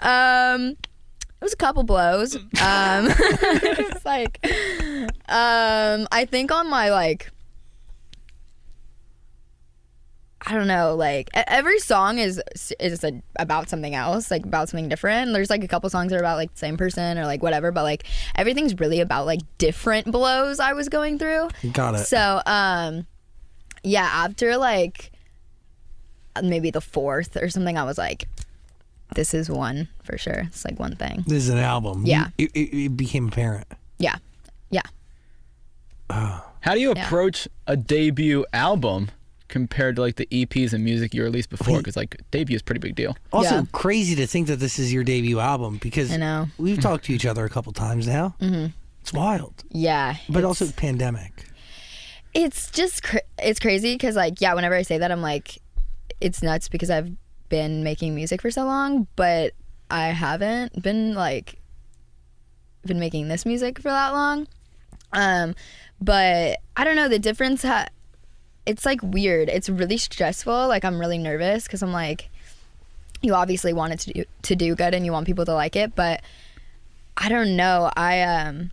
Um, 0.00 0.76
it 0.80 1.40
was 1.44 1.52
a 1.52 1.56
couple 1.56 1.82
blows. 1.84 2.36
Um, 2.36 2.42
it's 2.60 4.04
like, 4.04 4.38
um, 5.28 6.06
I 6.12 6.26
think 6.30 6.50
on 6.52 6.68
my 6.68 6.90
like, 6.90 7.30
I 10.46 10.52
don't 10.54 10.66
know, 10.66 10.94
like 10.94 11.30
every 11.34 11.78
song 11.78 12.18
is 12.18 12.40
is 12.78 13.02
a, 13.02 13.22
about 13.38 13.68
something 13.70 13.94
else, 13.94 14.30
like 14.30 14.44
about 14.44 14.68
something 14.68 14.88
different. 14.90 15.32
There's 15.32 15.48
like 15.48 15.64
a 15.64 15.68
couple 15.68 15.88
songs 15.88 16.10
that 16.10 16.16
are 16.16 16.20
about 16.20 16.36
like 16.36 16.52
the 16.52 16.58
same 16.58 16.76
person 16.76 17.16
or 17.16 17.24
like 17.24 17.42
whatever, 17.42 17.72
but 17.72 17.82
like 17.82 18.04
everything's 18.34 18.78
really 18.78 19.00
about 19.00 19.24
like 19.24 19.40
different 19.56 20.10
blows 20.12 20.60
I 20.60 20.74
was 20.74 20.88
going 20.90 21.18
through. 21.18 21.48
Got 21.72 21.94
it. 21.94 22.06
So, 22.06 22.42
um, 22.44 23.06
yeah, 23.82 24.08
after 24.12 24.56
like 24.58 25.12
maybe 26.42 26.70
the 26.70 26.80
fourth 26.82 27.36
or 27.36 27.48
something, 27.48 27.78
I 27.78 27.84
was 27.84 27.96
like, 27.96 28.28
this 29.14 29.32
is 29.32 29.48
one 29.48 29.88
for 30.02 30.18
sure. 30.18 30.42
It's 30.48 30.64
like 30.64 30.78
one 30.78 30.94
thing. 30.96 31.24
This 31.26 31.44
is 31.44 31.48
an 31.48 31.58
album. 31.58 32.04
Yeah. 32.04 32.28
You- 32.36 32.48
it, 32.54 32.58
it, 32.70 32.76
it 32.84 32.96
became 32.96 33.28
apparent. 33.28 33.66
Yeah. 33.98 34.16
Yeah. 34.70 34.82
How 36.10 36.74
do 36.74 36.80
you 36.80 36.92
Yeah. 36.94 37.06
approach 37.06 37.48
a 37.66 37.76
debut 37.76 38.44
album 38.52 39.10
compared 39.54 39.94
to 39.96 40.02
like 40.02 40.16
the 40.16 40.26
EPs 40.26 40.72
and 40.72 40.82
music 40.84 41.14
you 41.14 41.22
released 41.22 41.48
before? 41.48 41.78
Because 41.78 41.96
like 41.96 42.20
debut 42.32 42.56
is 42.56 42.60
a 42.60 42.64
pretty 42.64 42.80
big 42.80 42.94
deal. 42.96 43.16
Also, 43.32 43.54
Yeah. 43.54 43.62
crazy 43.72 44.14
to 44.16 44.26
think 44.26 44.48
that 44.48 44.56
this 44.58 44.78
is 44.80 44.92
your 44.92 45.04
debut 45.04 45.38
album 45.38 45.78
because 45.80 46.12
I 46.12 46.16
know. 46.16 46.48
we've 46.58 46.80
talked 46.80 47.04
to 47.06 47.12
each 47.12 47.24
other 47.24 47.44
a 47.44 47.48
couple 47.48 47.72
times 47.72 48.06
now. 48.08 48.34
Mm-hmm. 48.40 48.66
It's 49.02 49.12
wild, 49.12 49.54
Yeah. 49.70 50.16
but 50.28 50.38
it's- 50.40 50.44
also 50.60 50.66
pandemic. 50.72 51.44
it's 52.34 52.68
just 52.72 53.02
cra- 53.04 53.22
it's 53.38 53.60
crazy 53.60 53.94
because 53.94 54.16
like 54.16 54.40
yeah, 54.40 54.54
whenever 54.54 54.74
I 54.74 54.82
say 54.82 54.98
that, 54.98 55.10
I'm 55.12 55.22
like, 55.22 55.58
it's 56.20 56.42
nuts 56.42 56.68
because 56.68 56.90
I've 56.90 57.10
been 57.48 57.84
making 57.84 58.14
music 58.14 58.42
for 58.42 58.50
so 58.50 58.64
long, 58.64 59.06
but 59.14 59.52
I 59.90 60.08
haven't 60.08 60.82
been 60.82 61.14
like 61.14 61.60
been 62.84 62.98
making 62.98 63.28
this 63.28 63.46
music 63.46 63.78
for 63.78 63.88
that 63.90 64.10
long. 64.10 64.46
Um, 65.12 65.54
but 66.00 66.58
I 66.76 66.82
don't 66.84 66.96
know 66.96 67.08
the 67.08 67.18
difference. 67.20 67.62
Ha- 67.62 67.86
it's 68.66 68.86
like 68.86 69.00
weird. 69.02 69.48
It's 69.48 69.68
really 69.68 69.96
stressful. 69.96 70.68
Like 70.68 70.84
I'm 70.84 70.98
really 70.98 71.18
nervous 71.18 71.64
because 71.64 71.82
I'm 71.82 71.92
like, 71.92 72.30
you 73.22 73.34
obviously 73.34 73.72
want 73.72 73.92
it 73.92 74.00
to 74.00 74.12
do 74.12 74.24
to 74.42 74.56
do 74.56 74.74
good 74.74 74.94
and 74.94 75.04
you 75.04 75.12
want 75.12 75.26
people 75.26 75.44
to 75.44 75.54
like 75.54 75.76
it, 75.76 75.94
but 75.94 76.22
I 77.16 77.28
don't 77.28 77.56
know. 77.56 77.90
I 77.96 78.22
um, 78.22 78.70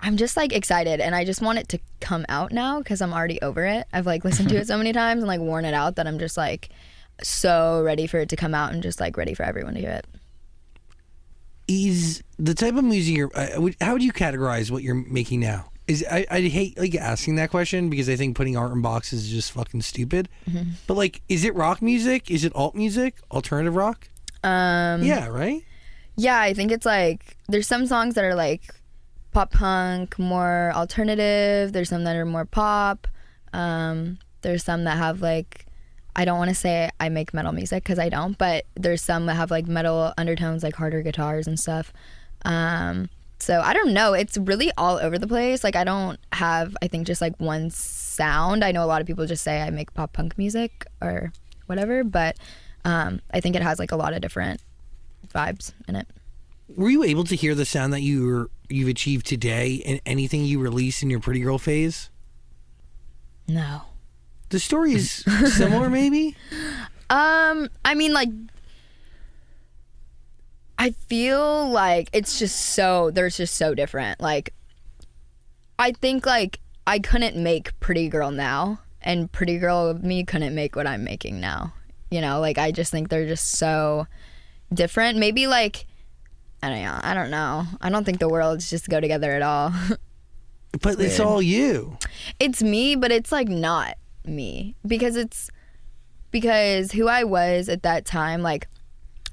I'm 0.00 0.16
just 0.16 0.36
like 0.36 0.52
excited 0.52 1.00
and 1.00 1.14
I 1.14 1.24
just 1.24 1.40
want 1.40 1.58
it 1.58 1.68
to 1.70 1.78
come 2.00 2.26
out 2.28 2.52
now 2.52 2.78
because 2.78 3.00
I'm 3.00 3.12
already 3.12 3.40
over 3.40 3.64
it. 3.64 3.86
I've 3.92 4.06
like 4.06 4.24
listened 4.24 4.48
to 4.50 4.56
it 4.56 4.66
so 4.68 4.76
many 4.76 4.92
times 4.92 5.22
and 5.22 5.28
like 5.28 5.40
worn 5.40 5.64
it 5.64 5.74
out 5.74 5.96
that 5.96 6.06
I'm 6.06 6.18
just 6.18 6.36
like 6.36 6.70
so 7.22 7.82
ready 7.82 8.06
for 8.06 8.18
it 8.18 8.28
to 8.30 8.36
come 8.36 8.54
out 8.54 8.72
and 8.72 8.82
just 8.82 9.00
like 9.00 9.16
ready 9.16 9.34
for 9.34 9.44
everyone 9.44 9.74
to 9.74 9.80
hear 9.80 9.90
it. 9.90 10.06
Is 11.66 12.22
the 12.38 12.52
type 12.52 12.74
of 12.74 12.84
music 12.84 13.16
you're? 13.16 13.30
Uh, 13.34 13.70
how 13.80 13.94
would 13.94 14.02
you 14.02 14.12
categorize 14.12 14.70
what 14.70 14.82
you're 14.82 14.94
making 14.94 15.40
now? 15.40 15.70
Is 15.86 16.04
I, 16.10 16.26
I 16.30 16.40
hate 16.40 16.78
like 16.78 16.94
asking 16.94 17.36
that 17.36 17.50
question 17.50 17.90
because 17.90 18.08
I 18.08 18.16
think 18.16 18.36
putting 18.36 18.56
art 18.56 18.72
in 18.72 18.80
boxes 18.80 19.24
is 19.24 19.30
just 19.30 19.52
fucking 19.52 19.82
stupid. 19.82 20.28
Mm-hmm. 20.48 20.70
But 20.86 20.96
like, 20.96 21.20
is 21.28 21.44
it 21.44 21.54
rock 21.54 21.82
music? 21.82 22.30
Is 22.30 22.44
it 22.44 22.54
alt 22.54 22.74
music? 22.74 23.16
Alternative 23.30 23.74
rock? 23.74 24.08
Um, 24.42 25.02
yeah, 25.02 25.28
right. 25.28 25.62
Yeah, 26.16 26.40
I 26.40 26.54
think 26.54 26.72
it's 26.72 26.86
like 26.86 27.36
there's 27.48 27.66
some 27.66 27.86
songs 27.86 28.14
that 28.14 28.24
are 28.24 28.34
like 28.34 28.62
pop 29.32 29.52
punk, 29.52 30.18
more 30.18 30.72
alternative. 30.74 31.72
There's 31.72 31.90
some 31.90 32.04
that 32.04 32.16
are 32.16 32.24
more 32.24 32.46
pop. 32.46 33.06
Um, 33.52 34.18
there's 34.42 34.64
some 34.64 34.84
that 34.84 34.96
have 34.96 35.20
like 35.20 35.66
I 36.16 36.24
don't 36.24 36.38
want 36.38 36.50
to 36.50 36.54
say 36.54 36.90
I 37.00 37.08
make 37.08 37.34
metal 37.34 37.52
music 37.52 37.82
because 37.82 37.98
I 37.98 38.08
don't, 38.08 38.38
but 38.38 38.64
there's 38.74 39.02
some 39.02 39.26
that 39.26 39.34
have 39.34 39.50
like 39.50 39.66
metal 39.66 40.12
undertones, 40.16 40.62
like 40.62 40.76
harder 40.76 41.02
guitars 41.02 41.46
and 41.46 41.58
stuff. 41.58 41.92
Um, 42.44 43.10
so 43.44 43.60
I 43.60 43.74
don't 43.74 43.92
know. 43.92 44.14
It's 44.14 44.38
really 44.38 44.72
all 44.78 44.96
over 44.96 45.18
the 45.18 45.26
place. 45.26 45.62
Like 45.62 45.76
I 45.76 45.84
don't 45.84 46.18
have, 46.32 46.74
I 46.80 46.88
think, 46.88 47.06
just 47.06 47.20
like 47.20 47.38
one 47.38 47.68
sound. 47.70 48.64
I 48.64 48.72
know 48.72 48.82
a 48.82 48.86
lot 48.86 49.02
of 49.02 49.06
people 49.06 49.26
just 49.26 49.44
say 49.44 49.60
I 49.60 49.68
make 49.68 49.92
pop 49.92 50.14
punk 50.14 50.38
music 50.38 50.86
or 51.02 51.30
whatever, 51.66 52.04
but 52.04 52.38
um, 52.84 53.20
I 53.32 53.40
think 53.40 53.54
it 53.54 53.62
has 53.62 53.78
like 53.78 53.92
a 53.92 53.96
lot 53.96 54.14
of 54.14 54.22
different 54.22 54.62
vibes 55.34 55.72
in 55.86 55.96
it. 55.96 56.08
Were 56.74 56.88
you 56.88 57.04
able 57.04 57.24
to 57.24 57.36
hear 57.36 57.54
the 57.54 57.66
sound 57.66 57.92
that 57.92 58.00
you 58.00 58.26
were 58.26 58.50
you've 58.70 58.88
achieved 58.88 59.26
today 59.26 59.74
in 59.74 60.00
anything 60.06 60.46
you 60.46 60.58
released 60.58 61.02
in 61.02 61.10
your 61.10 61.20
pretty 61.20 61.40
girl 61.40 61.58
phase? 61.58 62.08
No. 63.46 63.82
The 64.48 64.58
story 64.58 64.94
is 64.94 65.10
similar, 65.54 65.90
maybe. 65.90 66.34
Um, 67.10 67.68
I 67.84 67.94
mean, 67.94 68.14
like, 68.14 68.30
I 70.78 70.90
feel 70.90 71.70
like 71.70 72.10
it's 72.12 72.38
just 72.38 72.56
so 72.56 73.10
there's 73.10 73.36
just 73.36 73.54
so 73.54 73.74
different. 73.74 74.20
Like, 74.20 74.52
I 75.78 75.92
think 75.92 76.26
like 76.26 76.60
I 76.86 76.98
couldn't 76.98 77.36
make 77.36 77.78
Pretty 77.80 78.08
Girl 78.08 78.30
now, 78.30 78.80
and 79.02 79.30
Pretty 79.30 79.58
Girl 79.58 79.88
of 79.88 80.02
me 80.02 80.24
couldn't 80.24 80.54
make 80.54 80.76
what 80.76 80.86
I'm 80.86 81.04
making 81.04 81.40
now. 81.40 81.72
You 82.10 82.20
know, 82.20 82.40
like 82.40 82.58
I 82.58 82.72
just 82.72 82.90
think 82.90 83.08
they're 83.08 83.26
just 83.26 83.52
so 83.52 84.06
different. 84.72 85.18
Maybe 85.18 85.46
like 85.46 85.86
I 86.62 86.70
don't 86.70 86.82
know. 86.82 87.00
I 87.02 87.14
don't 87.14 87.30
know. 87.30 87.66
I 87.80 87.90
don't 87.90 88.04
think 88.04 88.20
the 88.20 88.28
worlds 88.28 88.70
just 88.70 88.88
go 88.88 89.00
together 89.00 89.32
at 89.32 89.42
all. 89.42 89.72
But 90.82 90.98
it's 90.98 91.20
all 91.20 91.40
you. 91.40 91.98
it's 92.40 92.60
me, 92.60 92.96
but 92.96 93.12
it's 93.12 93.30
like 93.30 93.48
not 93.48 93.96
me 94.24 94.74
because 94.84 95.14
it's 95.14 95.48
because 96.32 96.90
who 96.90 97.06
I 97.06 97.22
was 97.22 97.68
at 97.68 97.84
that 97.84 98.04
time, 98.04 98.42
like 98.42 98.66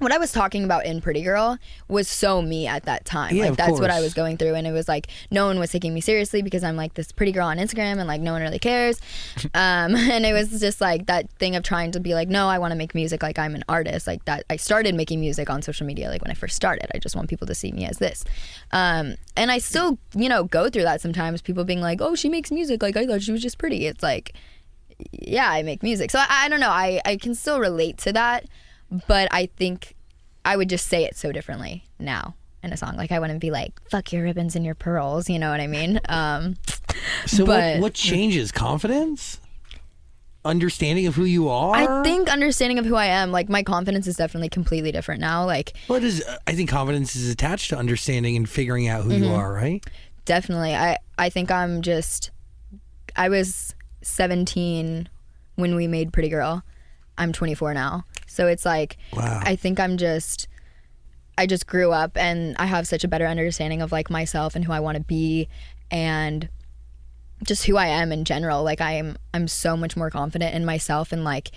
what 0.02 0.12
I 0.12 0.18
was 0.18 0.32
talking 0.32 0.64
about 0.64 0.84
in 0.84 1.00
Pretty 1.00 1.22
Girl 1.22 1.58
was 1.88 2.08
so 2.08 2.42
me 2.42 2.66
at 2.66 2.84
that 2.84 3.04
time. 3.04 3.34
Yeah, 3.34 3.46
like 3.46 3.56
that's 3.56 3.80
what 3.80 3.90
I 3.90 4.00
was 4.00 4.14
going 4.14 4.36
through 4.36 4.54
and 4.54 4.66
it 4.66 4.72
was 4.72 4.88
like 4.88 5.08
no 5.30 5.46
one 5.46 5.58
was 5.58 5.70
taking 5.70 5.94
me 5.94 6.00
seriously 6.00 6.42
because 6.42 6.64
I'm 6.64 6.76
like 6.76 6.94
this 6.94 7.12
pretty 7.12 7.32
girl 7.32 7.46
on 7.46 7.58
Instagram 7.58 7.98
and 7.98 8.06
like 8.06 8.20
no 8.20 8.32
one 8.32 8.42
really 8.42 8.58
cares. 8.58 9.00
um 9.54 9.94
and 9.96 10.26
it 10.26 10.32
was 10.32 10.60
just 10.60 10.80
like 10.80 11.06
that 11.06 11.30
thing 11.38 11.56
of 11.56 11.62
trying 11.62 11.92
to 11.92 12.00
be 12.00 12.14
like 12.14 12.28
no, 12.28 12.48
I 12.48 12.58
want 12.58 12.72
to 12.72 12.76
make 12.76 12.94
music 12.94 13.22
like 13.22 13.38
I'm 13.38 13.54
an 13.54 13.64
artist. 13.68 14.06
Like 14.06 14.24
that 14.26 14.44
I 14.50 14.56
started 14.56 14.94
making 14.94 15.20
music 15.20 15.48
on 15.48 15.62
social 15.62 15.86
media 15.86 16.08
like 16.08 16.22
when 16.22 16.30
I 16.30 16.34
first 16.34 16.56
started. 16.56 16.90
I 16.94 16.98
just 16.98 17.16
want 17.16 17.28
people 17.28 17.46
to 17.46 17.54
see 17.54 17.72
me 17.72 17.86
as 17.86 17.98
this. 17.98 18.24
Um 18.72 19.14
and 19.36 19.50
I 19.50 19.58
still, 19.58 19.98
you 20.14 20.28
know, 20.28 20.44
go 20.44 20.68
through 20.68 20.82
that 20.82 21.00
sometimes 21.00 21.40
people 21.40 21.64
being 21.64 21.80
like, 21.80 22.00
"Oh, 22.00 22.14
she 22.14 22.28
makes 22.28 22.50
music 22.50 22.82
like 22.82 22.96
I 22.96 23.06
thought 23.06 23.22
she 23.22 23.32
was 23.32 23.42
just 23.42 23.58
pretty." 23.58 23.86
It's 23.86 24.02
like 24.02 24.34
yeah, 25.10 25.50
I 25.50 25.62
make 25.62 25.82
music. 25.82 26.10
So 26.10 26.18
I, 26.18 26.26
I 26.28 26.48
don't 26.48 26.60
know. 26.60 26.70
I, 26.70 27.00
I 27.04 27.16
can 27.16 27.34
still 27.34 27.60
relate 27.60 27.98
to 27.98 28.12
that, 28.12 28.46
but 29.08 29.28
I 29.32 29.46
think 29.56 29.94
I 30.44 30.56
would 30.56 30.68
just 30.68 30.86
say 30.86 31.04
it 31.04 31.16
so 31.16 31.32
differently 31.32 31.84
now 31.98 32.34
in 32.62 32.72
a 32.72 32.76
song. 32.76 32.96
Like 32.96 33.10
I 33.12 33.18
wouldn't 33.18 33.40
be 33.40 33.50
like, 33.50 33.72
fuck 33.90 34.12
your 34.12 34.22
ribbons 34.24 34.54
and 34.56 34.64
your 34.64 34.74
pearls. 34.74 35.28
You 35.30 35.38
know 35.38 35.50
what 35.50 35.60
I 35.60 35.66
mean? 35.66 36.00
Um, 36.08 36.56
So 37.26 37.46
But- 37.46 37.74
what, 37.76 37.80
what 37.82 37.94
changes? 37.94 38.52
Confidence? 38.52 39.38
Understanding 40.44 41.06
of 41.06 41.14
who 41.14 41.22
you 41.24 41.48
are? 41.48 41.72
I 41.76 42.02
think 42.02 42.28
understanding 42.28 42.80
of 42.80 42.84
who 42.84 42.96
I 42.96 43.04
am, 43.06 43.30
like 43.30 43.48
my 43.48 43.62
confidence 43.62 44.08
is 44.08 44.16
definitely 44.16 44.48
completely 44.48 44.90
different 44.90 45.20
now. 45.20 45.44
Like 45.46 45.72
well, 45.88 46.00
What 46.00 46.04
is 46.04 46.24
I 46.48 46.52
think 46.52 46.68
confidence 46.68 47.14
is 47.14 47.30
attached 47.30 47.70
to 47.70 47.78
understanding 47.78 48.34
and 48.36 48.48
figuring 48.48 48.88
out 48.88 49.04
who 49.04 49.10
Mm-hmm. 49.10 49.24
you 49.24 49.30
are, 49.30 49.52
right? 49.52 49.84
definitely, 50.24 50.72
I, 50.74 50.98
I 51.18 51.30
think 51.30 51.50
I'm 51.50 51.82
just, 51.82 52.30
I 53.16 53.28
was 53.28 53.74
17 54.02 55.08
when 55.56 55.74
we 55.76 55.86
made 55.88 56.12
Pretty 56.12 56.28
Girl. 56.28 56.62
I'm 57.18 57.32
24 57.32 57.74
now. 57.74 58.04
So 58.26 58.46
it's 58.46 58.64
like, 58.64 58.96
Wow. 59.12 59.40
I 59.44 59.56
think 59.56 59.78
I'm 59.78 59.96
just 59.96 60.48
I 61.38 61.46
just 61.46 61.66
grew 61.66 61.92
up 61.92 62.16
and 62.16 62.56
I 62.58 62.66
have 62.66 62.86
such 62.86 63.04
a 63.04 63.08
better 63.08 63.26
understanding 63.26 63.80
of 63.80 63.90
like 63.90 64.10
myself 64.10 64.54
and 64.54 64.64
who 64.64 64.72
I 64.72 64.80
want 64.80 64.98
to 64.98 65.02
be 65.02 65.48
and 65.90 66.48
just 67.42 67.64
who 67.64 67.76
I 67.76 67.86
am 67.86 68.12
in 68.12 68.24
general. 68.24 68.62
Like 68.62 68.80
I 68.80 68.92
am 68.92 69.16
I'm 69.32 69.48
so 69.48 69.76
much 69.76 69.96
more 69.96 70.10
confident 70.10 70.54
in 70.54 70.64
myself 70.64 71.12
and 71.12 71.24
like 71.24 71.50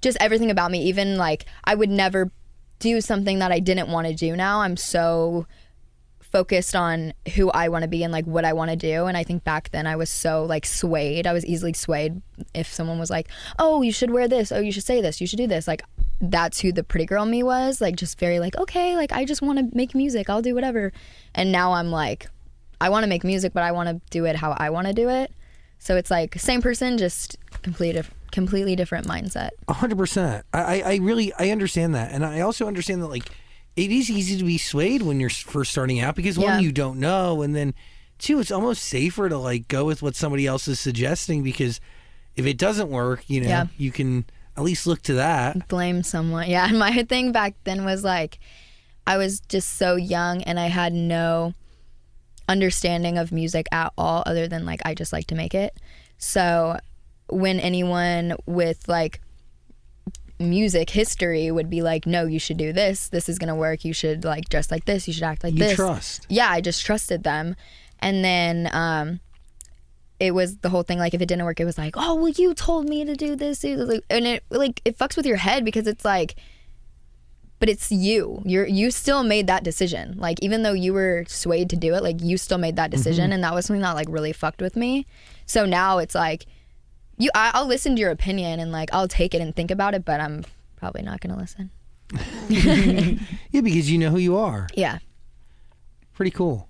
just 0.00 0.16
everything 0.20 0.50
about 0.50 0.70
me 0.70 0.82
even 0.84 1.16
like 1.16 1.46
I 1.64 1.74
would 1.74 1.90
never 1.90 2.30
do 2.78 3.00
something 3.00 3.38
that 3.40 3.52
I 3.52 3.58
didn't 3.58 3.88
want 3.88 4.06
to 4.06 4.14
do 4.14 4.36
now. 4.36 4.60
I'm 4.60 4.76
so 4.76 5.46
focused 6.36 6.76
on 6.76 7.14
who 7.34 7.50
I 7.50 7.68
want 7.68 7.84
to 7.84 7.88
be 7.88 8.04
and 8.04 8.12
like 8.12 8.26
what 8.26 8.44
I 8.44 8.52
want 8.52 8.70
to 8.70 8.76
do 8.76 9.06
and 9.06 9.16
I 9.16 9.24
think 9.24 9.42
back 9.42 9.70
then 9.70 9.86
I 9.86 9.96
was 9.96 10.10
so 10.10 10.44
like 10.44 10.66
swayed. 10.66 11.26
I 11.26 11.32
was 11.32 11.46
easily 11.46 11.72
swayed 11.72 12.20
if 12.52 12.70
someone 12.70 12.98
was 12.98 13.08
like, 13.08 13.28
"Oh, 13.58 13.80
you 13.80 13.90
should 13.90 14.10
wear 14.10 14.28
this. 14.28 14.52
Oh, 14.52 14.60
you 14.60 14.70
should 14.70 14.84
say 14.84 15.00
this. 15.00 15.18
You 15.18 15.26
should 15.26 15.38
do 15.38 15.46
this." 15.46 15.66
Like 15.66 15.82
that's 16.20 16.60
who 16.60 16.72
the 16.72 16.84
pretty 16.84 17.06
girl 17.06 17.24
me 17.24 17.42
was, 17.42 17.80
like 17.80 17.96
just 17.96 18.18
very 18.18 18.38
like, 18.38 18.54
"Okay, 18.58 18.96
like 18.96 19.12
I 19.12 19.24
just 19.24 19.40
want 19.40 19.58
to 19.58 19.74
make 19.74 19.94
music. 19.94 20.28
I'll 20.28 20.42
do 20.42 20.54
whatever." 20.54 20.92
And 21.34 21.50
now 21.52 21.72
I'm 21.72 21.90
like 21.90 22.28
I 22.82 22.90
want 22.90 23.04
to 23.04 23.08
make 23.08 23.24
music, 23.24 23.54
but 23.54 23.62
I 23.62 23.72
want 23.72 23.88
to 23.88 23.94
do 24.10 24.26
it 24.26 24.36
how 24.36 24.54
I 24.58 24.68
want 24.68 24.88
to 24.88 24.92
do 24.92 25.08
it. 25.08 25.32
So 25.78 25.96
it's 25.96 26.10
like 26.10 26.38
same 26.38 26.60
person 26.60 26.98
just 26.98 27.38
complete 27.62 27.96
completely 28.30 28.76
different 28.76 29.06
mindset. 29.06 29.50
A 29.68 29.72
hundred 29.72 29.96
percent. 29.96 30.44
I, 30.52 30.60
I 30.60 30.92
I 30.92 30.96
really 30.96 31.32
I 31.38 31.48
understand 31.48 31.94
that, 31.94 32.12
and 32.12 32.26
I 32.26 32.40
also 32.40 32.66
understand 32.66 33.00
that 33.00 33.08
like 33.08 33.30
it 33.76 33.90
is 33.92 34.10
easy 34.10 34.38
to 34.38 34.44
be 34.44 34.58
swayed 34.58 35.02
when 35.02 35.20
you're 35.20 35.30
first 35.30 35.70
starting 35.70 36.00
out 36.00 36.14
because 36.16 36.36
Yeah. 36.38 36.54
one 36.54 36.62
you 36.64 36.72
don't 36.72 36.98
know, 36.98 37.42
and 37.42 37.54
then 37.54 37.74
two 38.18 38.40
it's 38.40 38.50
almost 38.50 38.82
safer 38.82 39.28
to 39.28 39.36
like 39.38 39.68
go 39.68 39.84
with 39.84 40.02
what 40.02 40.16
somebody 40.16 40.46
else 40.46 40.66
is 40.68 40.80
suggesting 40.80 41.42
because 41.42 41.80
if 42.34 42.46
it 42.46 42.56
doesn't 42.58 42.88
work, 42.90 43.28
you 43.28 43.40
know, 43.42 43.48
Yeah. 43.48 43.66
you 43.76 43.92
can 43.92 44.24
at 44.56 44.62
least 44.64 44.86
look 44.86 45.02
to 45.02 45.14
that. 45.14 45.68
blame 45.68 46.02
someone. 46.02 46.48
Yeah, 46.50 46.66
my 46.72 47.02
thing 47.04 47.32
back 47.32 47.54
then 47.64 47.84
was 47.84 48.02
like 48.02 48.38
I 49.06 49.18
was 49.18 49.40
just 49.40 49.76
so 49.76 49.96
young 49.96 50.42
and 50.42 50.58
I 50.58 50.66
had 50.66 50.92
no 50.92 51.52
understanding 52.48 53.18
of 53.18 53.32
music 53.32 53.66
at 53.72 53.92
all 53.98 54.22
other 54.26 54.48
than 54.48 54.64
like 54.64 54.80
I 54.84 54.94
just 54.94 55.12
like 55.12 55.26
to 55.28 55.34
make 55.34 55.54
it. 55.54 55.76
So 56.18 56.78
when 57.28 57.58
anyone 57.60 58.36
with 58.46 58.88
like 58.88 59.20
music 60.38 60.90
history 60.90 61.50
would 61.50 61.70
be 61.70 61.82
like, 61.82 62.06
"No, 62.06 62.26
you 62.26 62.38
should 62.38 62.56
do 62.56 62.72
this. 62.72 63.08
This 63.08 63.28
is 63.28 63.38
to 63.38 63.54
work. 63.54 63.84
You 63.84 63.92
should 63.92 64.24
like 64.24 64.48
dress 64.48 64.70
like 64.70 64.84
this. 64.84 65.06
You 65.06 65.14
should 65.14 65.22
act 65.22 65.44
like 65.44 65.54
You 65.54 65.60
this." 65.60 65.76
trust. 65.76 66.26
yeah, 66.28 66.50
I 66.50 66.60
just 66.60 66.84
trusted 66.84 67.22
them. 67.22 67.56
And 68.00 68.24
then 68.24 68.68
um, 68.72 69.20
it 70.20 70.34
was 70.34 70.58
the 70.58 70.68
whole 70.68 70.82
thing. 70.82 70.98
Like, 70.98 71.14
if 71.14 71.20
it 71.20 71.26
didn't 71.26 71.44
work, 71.44 71.60
it 71.60 71.64
was 71.64 71.78
like, 71.78 71.94
oh, 71.96 72.14
well, 72.14 72.28
you 72.28 72.54
told 72.54 72.88
me 72.88 73.04
to 73.04 73.14
do 73.14 73.36
this, 73.36 73.64
and 73.64 74.02
it 74.26 74.44
like 74.50 74.80
it 74.84 74.98
fucks 74.98 75.16
with 75.16 75.26
your 75.26 75.36
head 75.36 75.64
because 75.64 75.86
it's 75.86 76.04
like, 76.04 76.36
but 77.58 77.68
it's 77.68 77.90
you. 77.90 78.42
You're 78.44 78.66
you 78.66 78.90
still 78.90 79.22
made 79.22 79.46
that 79.46 79.64
decision. 79.64 80.16
Like, 80.18 80.38
even 80.42 80.62
though 80.62 80.72
you 80.72 80.92
were 80.92 81.24
swayed 81.26 81.70
to 81.70 81.76
do 81.76 81.94
it, 81.94 82.02
like 82.02 82.20
you 82.20 82.36
still 82.36 82.58
made 82.58 82.76
that 82.76 82.90
decision, 82.90 83.32
and 83.32 83.42
that 83.44 83.54
was 83.54 83.66
something 83.66 83.82
that 83.82 83.94
like 83.94 84.08
really 84.10 84.32
fucked 84.32 84.60
with 84.60 84.76
me. 84.76 85.06
So 85.46 85.64
now 85.64 85.98
it's 85.98 86.14
like, 86.14 86.46
you, 87.18 87.30
I, 87.34 87.50
I'll 87.54 87.66
listen 87.66 87.94
to 87.96 88.00
your 88.00 88.10
opinion 88.10 88.60
and 88.60 88.72
like 88.72 88.90
I'll 88.92 89.08
take 89.08 89.34
it 89.34 89.40
and 89.40 89.54
think 89.54 89.70
about 89.70 89.94
it, 89.94 90.04
but 90.04 90.20
I'm 90.20 90.44
probably 90.76 91.02
not 91.02 91.20
gonna 91.20 91.36
listen. 91.38 91.70
Yeah, 92.48 93.60
because 93.62 93.90
you 93.90 93.98
know 93.98 94.10
who 94.10 94.18
you 94.18 94.36
are. 94.36 94.68
Yeah, 94.74 94.98
Pretty 96.14 96.30
cool. 96.30 96.68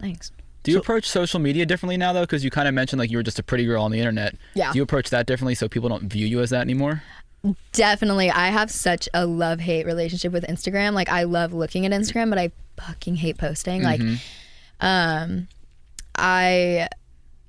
thanks. 0.00 0.30
Do 0.62 0.70
you 0.70 0.78
approach 0.78 1.08
social 1.08 1.40
media 1.40 1.66
differently 1.66 1.96
now 1.96 2.12
though? 2.12 2.20
Because 2.22 2.44
you 2.44 2.50
kind 2.50 2.68
of 2.68 2.74
mentioned 2.74 3.00
like 3.00 3.10
you 3.10 3.16
were 3.16 3.22
just 3.24 3.38
a 3.40 3.42
pretty 3.42 3.64
girl 3.64 3.82
on 3.82 3.90
the 3.90 3.98
internet. 3.98 4.36
Yeah. 4.54 4.70
Do 4.72 4.78
you 4.78 4.82
approach 4.84 5.10
that 5.10 5.26
differently 5.26 5.56
so 5.56 5.68
people 5.68 5.88
don't 5.88 6.04
view 6.04 6.24
you 6.26 6.40
as 6.40 6.50
that 6.50 6.60
anymore? 6.60 7.02
Definitely. 7.72 8.30
I 8.30 8.48
have 8.50 8.70
such 8.70 9.08
a 9.12 9.26
love 9.26 9.58
hate 9.58 9.84
relationship 9.86 10.32
with 10.32 10.44
Instagram. 10.46 10.92
Like 10.92 11.08
I 11.08 11.24
love 11.24 11.52
looking 11.52 11.84
at 11.84 11.90
Instagram, 11.90 12.30
but 12.30 12.38
I 12.38 12.52
fucking 12.76 13.16
hate 13.16 13.38
posting. 13.38 13.82
Like 13.82 14.00
um 14.80 15.48
I 16.16 16.88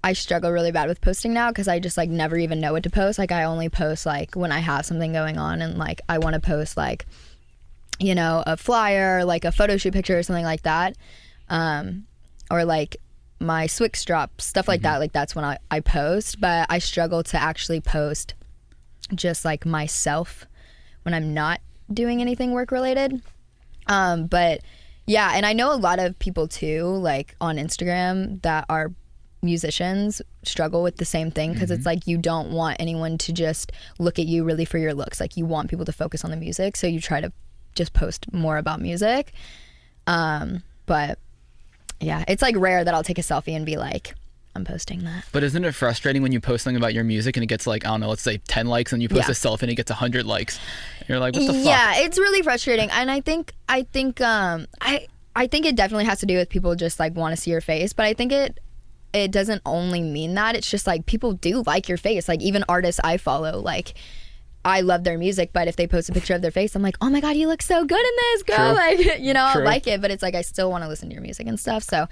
I 0.04 0.14
struggle 0.14 0.52
really 0.52 0.72
bad 0.72 0.90
with 0.90 1.00
posting 1.00 1.34
now 1.34 1.50
because 1.50 1.68
I 1.68 1.80
just 1.80 1.96
like 1.96 2.10
never 2.10 2.38
even 2.38 2.60
know 2.60 2.74
what 2.74 2.84
to 2.84 2.90
post. 2.90 3.18
Like 3.18 3.32
I 3.32 3.44
only 3.44 3.70
post 3.70 4.06
like 4.06 4.36
when 4.36 4.52
I 4.52 4.60
have 4.60 4.86
something 4.86 5.14
going 5.14 5.38
on 5.38 5.62
and 5.62 5.78
like 5.78 6.02
I 6.10 6.18
want 6.18 6.34
to 6.34 6.42
post 6.42 6.76
like 6.76 7.06
you 8.00 8.14
know 8.14 8.44
a 8.46 8.58
flyer, 8.58 9.24
like 9.24 9.46
a 9.46 9.52
photo 9.52 9.78
shoot 9.78 9.94
picture 9.94 10.18
or 10.18 10.24
something 10.24 10.44
like 10.44 10.64
that, 10.64 10.98
um, 11.50 12.06
or 12.52 12.66
like 12.66 12.98
my 13.40 13.68
Swixxz 13.68 14.06
drop 14.06 14.42
stuff 14.42 14.68
like 14.68 14.82
that. 14.82 14.98
Like 14.98 15.14
that's 15.14 15.36
when 15.36 15.46
I 15.46 15.58
I 15.72 15.80
post, 15.80 16.42
but 16.42 16.68
I 16.70 16.80
struggle 16.80 17.24
to 17.24 17.38
actually 17.42 17.80
post 17.80 18.34
just 19.16 19.46
like 19.46 19.66
myself 19.66 20.46
when 21.04 21.14
I'm 21.14 21.34
not 21.34 21.62
doing 21.94 22.20
anything 22.20 22.52
work 22.52 22.72
related. 22.72 23.22
Um, 23.88 24.28
but 24.28 24.62
yeah, 25.06 25.32
and 25.34 25.46
I 25.46 25.54
know 25.54 25.74
a 25.74 25.76
lot 25.76 26.00
of 26.00 26.18
people 26.20 26.48
too, 26.48 26.84
like 26.86 27.36
on 27.40 27.58
Instagram, 27.58 28.42
that 28.42 28.66
are 28.70 28.92
musicians 29.44 30.22
struggle 30.44 30.82
with 30.82 30.98
the 30.98 31.06
same 31.06 31.30
thing 31.32 31.54
because 31.54 31.70
it's 31.72 31.86
like 31.86 32.08
you 32.08 32.18
don't 32.18 32.52
want 32.52 32.78
anyone 32.80 33.18
to 33.20 33.34
just 33.34 33.72
look 34.00 34.18
at 34.20 34.26
you 34.26 34.44
really 34.44 34.66
for 34.66 34.78
your 34.78 34.94
looks. 34.94 35.20
Like 35.20 35.38
you 35.38 35.46
want 35.46 35.70
people 35.70 35.86
to 35.86 35.92
focus 35.94 36.24
on 36.24 36.32
the 36.32 36.38
music, 36.38 36.76
so 36.78 36.88
you 36.88 37.00
try 37.02 37.22
to 37.22 37.32
just 37.76 37.94
post 37.94 38.32
more 38.34 38.58
about 38.58 38.80
music. 38.82 39.34
Um, 40.08 40.64
but 40.86 41.20
yeah, 42.00 42.24
it's 42.28 42.42
like 42.42 42.56
rare 42.58 42.84
that 42.84 42.94
I'll 42.94 43.04
take 43.04 43.18
a 43.18 43.22
selfie 43.22 43.56
and 43.56 43.66
be 43.66 43.78
like, 43.78 44.16
I'm 44.56 44.66
posting 44.66 45.04
that. 45.06 45.26
But 45.32 45.44
isn't 45.44 45.64
it 45.66 45.74
frustrating 45.74 46.22
when 46.22 46.32
you 46.32 46.40
post 46.40 46.64
something 46.64 46.78
about 46.78 46.94
your 46.94 47.04
music 47.04 47.36
and 47.38 47.44
it 47.44 47.48
gets 47.48 47.66
like 47.66 47.86
I 47.86 47.90
don't 47.90 48.02
know, 48.02 48.10
let's 48.10 48.22
say 48.22 48.38
10 48.38 48.68
likes, 48.68 48.94
and 48.94 49.02
you 49.02 49.10
post 49.10 49.24
Yeah. 49.28 49.32
a 49.32 49.34
selfie 49.34 49.64
and 49.64 49.72
it 49.72 49.76
gets 49.76 49.90
100 49.90 50.26
likes? 50.26 50.60
You're 51.08 51.20
like, 51.20 51.34
what 51.34 51.48
the 51.48 51.54
fuck? 51.54 51.66
yeah 51.66 51.94
it's 51.98 52.18
really 52.18 52.42
frustrating 52.44 52.90
and 52.92 53.12
i 53.12 53.20
think 53.20 53.52
i 53.68 53.84
think 53.84 54.22
um 54.22 54.68
i 54.80 55.06
i 55.36 55.48
think 55.48 55.66
it 55.66 55.76
definitely 55.76 56.06
has 56.06 56.20
to 56.22 56.26
do 56.26 56.38
with 56.38 56.48
people 56.48 56.76
just 56.76 56.98
like 56.98 57.14
want 57.14 57.36
to 57.36 57.42
see 57.42 57.52
your 57.52 57.60
face 57.60 57.92
but 57.92 58.06
i 58.06 58.14
think 58.14 58.32
it 58.32 58.58
it 59.14 59.32
doesn't 59.32 59.62
only 59.66 60.02
mean 60.02 60.34
that 60.34 60.56
it's 60.56 60.70
just 60.70 60.88
like 60.88 61.06
people 61.06 61.34
do 61.34 61.62
like 61.68 61.88
your 61.88 61.98
face 61.98 62.28
like 62.28 62.42
even 62.42 62.64
artists 62.68 63.00
i 63.04 63.18
follow 63.18 63.60
like 63.60 63.94
I 64.66 64.80
love 64.80 65.04
their 65.04 65.18
music, 65.18 65.50
but 65.52 65.68
if 65.68 65.76
they 65.76 65.88
post 65.88 66.08
a 66.08 66.14
picture 66.14 66.34
of 66.34 66.42
their 66.42 66.50
face, 66.50 66.74
I'm 66.74 66.82
like, 66.82 66.96
oh 67.02 67.10
my 67.10 67.20
god, 67.20 67.36
you 67.36 67.50
look 67.50 67.62
so 67.62 67.84
good 67.84 68.00
in 68.00 68.12
this, 68.16 68.44
girl. 68.44 68.74
True. 68.74 68.76
Like, 68.76 69.20
you 69.20 69.34
know, 69.34 69.44
I 69.44 69.56
like 69.56 69.88
it, 69.88 70.02
but 70.02 70.10
it's 70.10 70.24
like 70.24 70.36
I 70.36 70.42
still 70.42 70.72
want 70.72 70.86
to 70.86 70.88
listen 70.88 71.10
to 71.10 71.14
your 71.14 71.22
music 71.22 71.48
and 71.48 71.60
stuff. 71.60 71.84
So, 71.84 72.08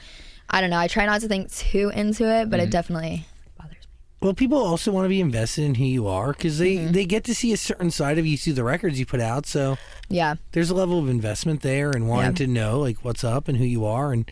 I 0.49 0.59
don't 0.59 0.69
know. 0.69 0.77
I 0.77 0.89
try 0.89 1.05
not 1.05 1.21
to 1.21 1.29
think 1.29 1.49
too 1.49 1.93
into 1.95 2.25
it, 2.25 2.49
but 2.49 2.57
Mm-hmm. 2.59 2.67
it 2.67 2.69
definitely 2.69 3.25
bothers 3.57 3.77
me. 3.77 3.87
Well, 4.19 4.33
people 4.33 4.57
also 4.57 4.91
want 4.91 5.05
to 5.05 5.09
be 5.09 5.21
invested 5.21 5.63
in 5.63 5.75
who 5.75 5.85
you 5.85 6.07
are 6.07 6.33
because 6.33 6.57
they, 6.59 6.75
they 6.75 7.05
get 7.05 7.23
to 7.23 7.33
see 7.33 7.53
a 7.53 7.57
certain 7.57 7.89
side 7.89 8.17
of 8.17 8.25
you 8.25 8.37
through 8.37 8.51
the 8.51 8.65
records 8.65 8.99
you 8.99 9.05
put 9.05 9.21
out. 9.21 9.45
So 9.45 9.77
Yeah, 10.09 10.35
there's 10.51 10.69
a 10.69 10.75
level 10.75 10.99
of 10.99 11.07
investment 11.07 11.61
there 11.61 11.91
and 11.91 12.09
wanting 12.09 12.33
to 12.33 12.47
know 12.47 12.79
like 12.79 12.97
what's 13.05 13.23
up 13.23 13.47
and 13.47 13.59
who 13.59 13.63
you 13.63 13.85
are. 13.85 14.11
And 14.11 14.29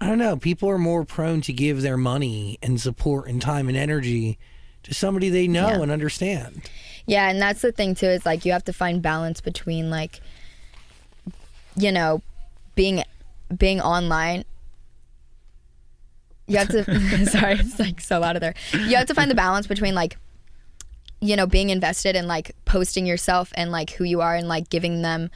I 0.00 0.06
don't 0.06 0.18
know, 0.18 0.36
people 0.36 0.68
are 0.70 0.78
more 0.78 1.04
prone 1.04 1.40
to 1.42 1.52
give 1.52 1.82
their 1.82 1.96
money 1.98 2.58
and 2.62 2.80
support 2.80 3.28
and 3.28 3.40
time 3.40 3.68
and 3.68 3.76
energy 3.76 4.38
to 4.84 4.94
somebody 4.94 5.28
they 5.28 5.46
know 5.46 5.68
Yeah. 5.68 5.82
and 5.82 5.90
understand. 5.90 6.70
Yeah, 7.06 7.28
and 7.28 7.40
that's 7.40 7.60
the 7.60 7.72
thing 7.72 7.94
too. 7.94 8.06
Is 8.06 8.24
like 8.24 8.44
you 8.44 8.52
have 8.52 8.64
to 8.64 8.72
find 8.72 9.02
balance 9.02 9.40
between 9.40 9.90
like, 9.90 10.20
you 11.76 11.92
know, 11.92 12.22
being 12.74 13.02
being 13.58 13.80
online. 13.80 14.44
You 16.46 16.58
have 16.58 16.68
to. 16.68 16.84
sorry, 17.26 17.54
it's 17.54 17.78
like 17.78 18.00
so 18.00 18.22
out 18.22 18.36
of 18.36 18.40
there. 18.40 18.54
You 18.72 18.96
have 18.96 19.06
to 19.06 19.14
find 19.14 19.30
the 19.30 19.34
balance 19.34 19.66
between 19.66 19.94
like, 19.94 20.16
you 21.20 21.36
know, 21.36 21.46
being 21.46 21.70
invested 21.70 22.16
in 22.16 22.26
like 22.26 22.52
posting 22.64 23.06
yourself 23.06 23.52
and 23.54 23.70
like 23.70 23.90
who 23.90 24.04
you 24.04 24.20
are 24.20 24.34
and 24.34 24.48
like 24.48 24.70
giving 24.70 25.02
them 25.02 25.30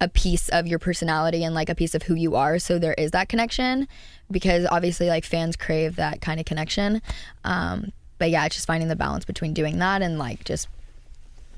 a 0.00 0.08
piece 0.08 0.48
of 0.50 0.66
your 0.66 0.78
personality 0.78 1.42
and 1.42 1.54
like 1.54 1.68
a 1.68 1.74
piece 1.74 1.94
of 1.94 2.02
who 2.02 2.14
you 2.14 2.36
are 2.36 2.58
so 2.58 2.78
there 2.78 2.94
is 2.94 3.12
that 3.12 3.28
connection 3.28 3.88
because 4.30 4.66
obviously 4.70 5.08
like 5.08 5.24
fans 5.24 5.56
crave 5.56 5.96
that 5.96 6.20
kind 6.20 6.38
of 6.38 6.44
connection 6.44 7.00
um 7.44 7.92
but 8.18 8.28
yeah 8.28 8.44
it's 8.44 8.54
just 8.56 8.66
finding 8.66 8.88
the 8.88 8.96
balance 8.96 9.24
between 9.24 9.54
doing 9.54 9.78
that 9.78 10.02
and 10.02 10.18
like 10.18 10.44
just 10.44 10.68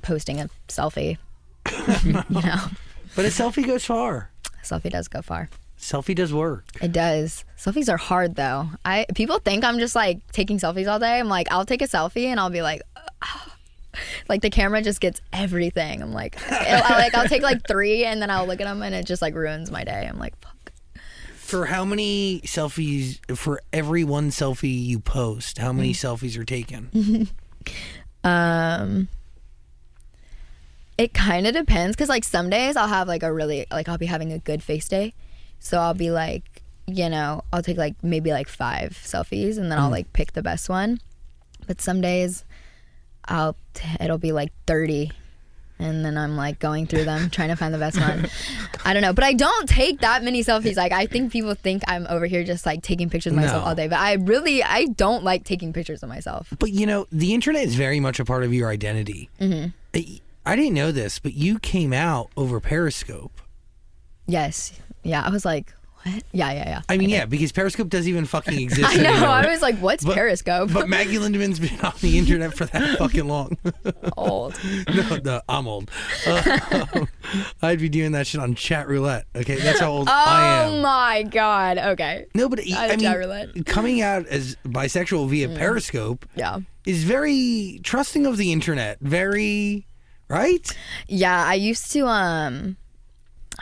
posting 0.02 0.40
a 0.40 0.49
selfie. 0.68 1.18
you 2.04 2.12
know, 2.12 2.64
But 3.15 3.25
a 3.25 3.28
selfie 3.28 3.67
goes 3.67 3.84
far. 3.84 4.30
A 4.62 4.67
selfie 4.67 4.91
does 4.91 5.08
go 5.08 5.23
far. 5.23 5.49
Selfie 5.78 6.15
does 6.15 6.32
work. 6.32 6.65
It 6.80 6.93
does. 6.93 7.45
Selfies 7.56 7.89
are 7.89 7.97
hard 7.99 8.34
though. 8.34 8.71
I 8.84 9.06
people 9.15 9.39
think 9.39 9.65
I'm 9.65 9.78
just 9.78 9.95
like 9.95 10.21
taking 10.32 10.58
selfies 10.58 10.91
all 10.91 10.99
day. 10.99 11.19
I'm 11.19 11.28
like, 11.28 11.50
I'll 11.50 11.67
take 11.67 11.82
a 11.82 11.86
selfie 11.86 12.26
and 12.26 12.41
I'll 12.41 12.50
be 12.50 12.62
like, 12.62 12.82
"Ah." 13.23 13.54
Like 14.28 14.42
the 14.42 14.50
camera 14.50 14.82
just 14.82 15.00
gets 15.00 15.20
everything. 15.32 16.02
I'm 16.02 16.12
like, 16.12 16.36
I'll, 16.50 16.98
like 16.98 17.14
I'll 17.14 17.28
take 17.28 17.42
like 17.42 17.66
three 17.66 18.04
and 18.04 18.20
then 18.20 18.30
I'll 18.30 18.46
look 18.46 18.60
at 18.60 18.66
them 18.66 18.82
and 18.82 18.94
it 18.94 19.06
just 19.06 19.22
like 19.22 19.34
ruins 19.34 19.70
my 19.70 19.84
day. 19.84 20.06
I'm 20.08 20.18
like, 20.18 20.38
fuck. 20.40 20.72
For 21.34 21.66
how 21.66 21.84
many 21.84 22.40
selfies, 22.44 23.18
for 23.36 23.62
every 23.72 24.04
one 24.04 24.28
selfie 24.30 24.84
you 24.84 25.00
post, 25.00 25.58
how 25.58 25.72
many 25.72 25.94
selfies 25.94 26.38
are 26.38 26.44
taken? 26.44 27.28
Um, 28.24 29.08
it 30.96 31.14
kind 31.14 31.46
of 31.46 31.54
depends 31.54 31.96
because 31.96 32.08
like 32.08 32.24
some 32.24 32.50
days 32.50 32.76
I'll 32.76 32.88
have 32.88 33.06
like 33.08 33.22
a 33.22 33.32
really 33.32 33.66
like 33.70 33.88
I'll 33.88 33.98
be 33.98 34.06
having 34.06 34.32
a 34.32 34.38
good 34.38 34.62
face 34.62 34.88
day, 34.88 35.14
so 35.60 35.78
I'll 35.78 35.94
be 35.94 36.10
like, 36.10 36.62
you 36.86 37.08
know, 37.08 37.44
I'll 37.52 37.62
take 37.62 37.76
like 37.76 37.94
maybe 38.02 38.32
like 38.32 38.48
five 38.48 39.00
selfies 39.04 39.58
and 39.58 39.70
then 39.70 39.78
I'll 39.78 39.90
like 39.90 40.12
pick 40.12 40.32
the 40.32 40.42
best 40.42 40.68
one. 40.68 41.00
But 41.66 41.80
some 41.80 42.00
days, 42.00 42.44
I'll 43.28 43.56
t- 43.75 43.88
it'll 44.00 44.19
be 44.19 44.32
like 44.32 44.52
thirty. 44.67 45.12
And 45.80 46.04
then 46.04 46.19
I'm 46.19 46.36
like 46.36 46.58
going 46.58 46.88
through 46.88 47.04
them, 47.04 47.30
trying 47.30 47.50
to 47.50 47.54
find 47.56 47.73
the 47.73 47.78
best 47.78 48.00
one. 48.00 48.26
I 48.84 48.93
don't 48.93 49.02
know, 49.02 49.12
but 49.12 49.23
I 49.23 49.32
don't 49.32 49.69
take 49.69 50.00
that 50.00 50.25
many 50.25 50.43
selfies. 50.43 50.76
Like 50.76 50.91
I 50.91 51.06
think 51.06 51.30
people 51.30 51.54
think 51.54 51.84
I'm 51.86 52.04
over 52.10 52.26
here 52.26 52.43
just 52.43 52.67
like 52.67 52.82
taking 52.82 53.08
pictures 53.08 53.32
of 53.32 53.36
myself 53.36 53.62
No. 53.62 53.69
all 53.69 53.75
day, 53.76 53.86
but 53.86 54.00
I 54.00 54.14
really 54.14 54.60
I 54.64 54.86
don't 54.86 55.23
like 55.23 55.45
taking 55.45 55.73
pictures 55.73 56.02
of 56.02 56.08
myself. 56.08 56.52
But 56.58 56.73
you 56.73 56.84
know, 56.84 57.06
the 57.12 57.32
internet 57.32 57.62
is 57.64 57.76
very 57.76 58.00
much 58.00 58.19
a 58.19 58.25
part 58.25 58.43
of 58.43 58.52
your 58.52 58.69
identity. 58.71 59.30
Mm-hmm. 59.41 59.69
I, 59.95 60.21
I 60.45 60.56
didn't 60.56 60.75
know 60.75 60.91
this, 60.91 61.21
but 61.21 61.34
you 61.34 61.60
came 61.60 61.93
out 61.93 62.30
over 62.36 62.58
Periscope. 62.58 63.41
Yes. 64.26 64.73
Yeah. 65.04 65.23
I 65.25 65.30
was 65.30 65.45
like, 65.45 65.73
what? 66.14 66.23
Yeah, 66.32 66.52
yeah, 66.52 66.68
yeah. 66.68 66.82
I 66.88 66.97
mean, 66.97 67.08
yeah, 67.10 67.25
because 67.26 67.52
Periscope 67.52 67.88
doesn't 67.88 68.08
even 68.08 68.25
fucking 68.25 68.58
exist 68.60 68.88
I 68.88 68.97
know. 69.02 69.10
anymore. 69.10 69.28
I 69.28 69.47
was 69.47 69.62
like, 69.62 69.76
what's 69.78 70.04
But- 70.04 70.14
Periscope? 70.14 70.73
But 70.73 70.88
Maggie 70.88 71.18
Lindemann's 71.18 71.58
been 71.60 71.80
on 71.80 71.92
the 72.00 72.18
internet 72.18 72.54
for 72.54 72.66
that 72.66 72.99
fucking 72.99 73.26
long. 73.26 73.56
old. 74.16 74.58
no, 74.94 75.18
no, 75.25 75.40
I'm 75.49 75.66
old. 75.68 75.90
Uh, 76.26 77.06
I'd 77.62 77.78
be 77.80 77.88
doing 77.88 78.12
that 78.12 78.26
shit 78.26 78.40
on 78.40 78.54
Chatroulette. 78.54 79.25
Okay, 79.36 79.56
that's 79.56 79.80
how 79.80 79.90
old 79.90 80.08
I 80.08 80.62
am. 80.64 80.73
Oh 80.75 80.82
my 80.82 81.23
god. 81.25 81.78
Okay. 81.78 82.26
No, 82.34 82.49
but 82.49 82.60
I 82.60 82.86
I 82.92 82.97
mean, 82.97 83.00
Chatroulette. 83.00 83.66
coming 83.66 84.00
out 84.02 84.26
as 84.26 84.56
bisexual 84.66 85.28
via 85.28 85.49
Mm. 85.49 85.56
Periscope 85.56 86.26
Yeah. 86.36 86.60
is 86.86 87.04
very 87.04 87.80
trusting 87.84 88.26
of 88.26 88.36
the 88.36 88.52
internet. 88.52 88.99
Very, 89.00 89.86
right? 90.28 90.71
Yeah. 91.08 91.44
I 91.44 91.54
used 91.54 91.90
to 91.92 92.06
um, 92.06 92.76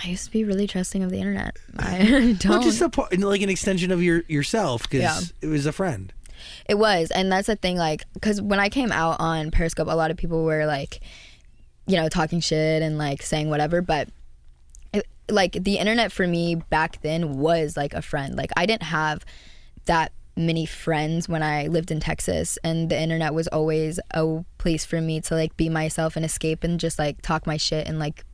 I 0.03 0.09
used 0.09 0.25
to 0.27 0.31
be 0.31 0.45
really 0.45 0.67
trusting 0.67 1.03
of 1.03 1.11
the 1.11 1.19
internet. 1.19 1.57
I 1.79 1.99
Well, 2.11 2.35
don't. 2.39 2.63
just 2.63 2.81
a 2.81 2.91
like 3.27 3.43
an 3.43 3.49
extension 3.51 3.91
of 3.91 4.03
your 4.03 4.23
yourself 4.29 4.83
because 4.83 5.01
Yeah. 5.01 5.21
it 5.43 5.47
was 5.47 5.67
a 5.67 5.73
friend. 5.73 6.13
It 6.69 6.75
was, 6.79 7.11
and 7.11 7.33
that's 7.33 7.47
the 7.47 7.57
thing. 7.57 7.77
Like, 7.79 8.05
because 8.15 8.43
when 8.43 8.61
I 8.61 8.69
came 8.69 8.93
out 8.93 9.17
on 9.21 9.51
Periscope, 9.51 9.89
a 9.89 9.97
lot 9.97 10.11
of 10.11 10.17
people 10.17 10.45
were 10.45 10.67
like, 10.67 11.01
you 11.87 11.97
know, 11.97 12.09
talking 12.09 12.41
shit 12.41 12.83
and 12.83 12.99
like 12.99 13.23
saying 13.23 13.49
whatever. 13.49 13.81
But 13.81 14.09
it, 14.93 15.07
like 15.31 15.53
the 15.53 15.79
internet 15.79 16.13
for 16.13 16.27
me 16.27 16.57
back 16.57 17.01
then 17.03 17.39
was 17.39 17.77
like 17.77 17.95
a 17.95 18.03
friend. 18.03 18.37
Like 18.37 18.51
I 18.57 18.67
didn't 18.67 18.83
have 18.85 19.25
that 19.87 20.13
many 20.37 20.67
friends 20.67 21.27
when 21.29 21.43
I 21.43 21.69
lived 21.69 21.91
in 21.91 22.01
Texas, 22.01 22.59
and 22.63 22.91
the 22.91 23.01
internet 23.01 23.33
was 23.33 23.49
always 23.49 23.99
a 24.13 24.45
place 24.59 24.85
for 24.85 25.01
me 25.01 25.21
to 25.23 25.35
like 25.35 25.57
be 25.57 25.71
myself 25.71 26.17
and 26.17 26.25
escape 26.25 26.63
and 26.65 26.79
just 26.79 26.99
like 26.99 27.23
talk 27.23 27.47
my 27.47 27.57
shit 27.57 27.89
and 27.89 27.99
like, 27.99 28.25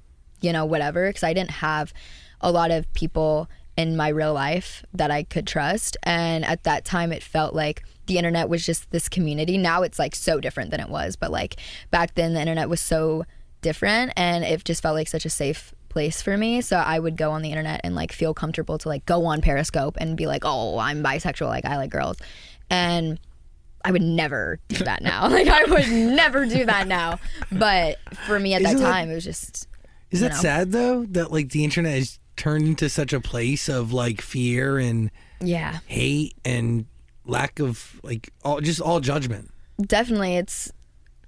you 0.42 0.52
know, 0.52 0.64
whatever. 0.64 1.08
Because 1.08 1.22
I 1.22 1.32
didn't 1.32 1.52
have 1.52 1.92
a 2.40 2.52
lot 2.52 2.70
of 2.70 2.92
people 2.92 3.48
in 3.76 3.96
my 3.96 4.08
real 4.08 4.34
life 4.34 4.84
that 4.92 5.10
I 5.10 5.22
could 5.22 5.46
trust. 5.46 5.96
And 6.02 6.44
at 6.44 6.64
that 6.64 6.84
time, 6.84 7.12
it 7.12 7.22
felt 7.22 7.54
like 7.54 7.82
the 8.06 8.18
internet 8.18 8.48
was 8.48 8.66
just 8.66 8.90
this 8.90 9.08
community. 9.08 9.56
Now 9.56 9.82
it's 9.82 9.98
like 9.98 10.14
so 10.14 10.40
different 10.40 10.70
than 10.70 10.80
it 10.80 10.88
was. 10.88 11.16
But 11.16 11.30
like 11.30 11.56
back 11.90 12.14
then, 12.14 12.34
the 12.34 12.40
internet 12.40 12.68
was 12.68 12.80
so 12.80 13.24
different 13.62 14.12
and 14.16 14.44
it 14.44 14.64
just 14.64 14.82
felt 14.82 14.94
like 14.96 15.08
such 15.08 15.24
a 15.24 15.30
safe 15.30 15.72
place 15.88 16.20
for 16.20 16.36
me. 16.36 16.60
So 16.60 16.76
I 16.76 16.98
would 16.98 17.16
go 17.16 17.30
on 17.30 17.42
the 17.42 17.50
internet 17.50 17.80
and 17.84 17.94
like 17.94 18.12
feel 18.12 18.34
comfortable 18.34 18.76
to 18.78 18.88
like 18.88 19.06
go 19.06 19.24
on 19.26 19.40
Periscope 19.40 19.96
and 20.00 20.16
be 20.16 20.26
like, 20.26 20.42
oh, 20.44 20.78
I'm 20.78 21.02
bisexual. 21.02 21.46
Like 21.48 21.64
I 21.64 21.76
like 21.76 21.90
girls. 21.90 22.18
And 22.68 23.20
I 23.84 23.92
would 23.92 24.02
never 24.02 24.58
do 24.68 24.84
that 24.84 25.02
now. 25.02 25.28
like 25.30 25.48
I 25.48 25.64
would 25.64 25.88
never 25.88 26.44
do 26.44 26.66
that 26.66 26.88
now. 26.88 27.18
But 27.50 27.98
for 28.26 28.38
me 28.38 28.54
at 28.54 28.62
that 28.62 28.74
Isn't 28.74 28.82
that- 28.82 28.90
time, 28.92 29.10
it 29.10 29.14
was 29.14 29.24
just 29.24 29.68
Is 30.12 30.20
that 30.20 30.32
know. 30.32 30.38
sad 30.38 30.72
though? 30.72 31.04
That 31.06 31.32
like 31.32 31.50
the 31.50 31.64
internet 31.64 31.94
has 31.94 32.18
turned 32.36 32.66
into 32.66 32.88
such 32.88 33.12
a 33.12 33.20
place 33.20 33.68
of 33.68 33.92
like 33.92 34.20
fear 34.20 34.78
and 34.78 35.10
yeah. 35.40 35.78
hate 35.86 36.34
and 36.44 36.86
lack 37.24 37.60
of 37.60 38.00
like 38.02 38.32
all 38.44 38.60
just 38.60 38.80
all 38.80 39.00
judgment. 39.00 39.50
definitely 39.80 40.36
it's 40.36 40.72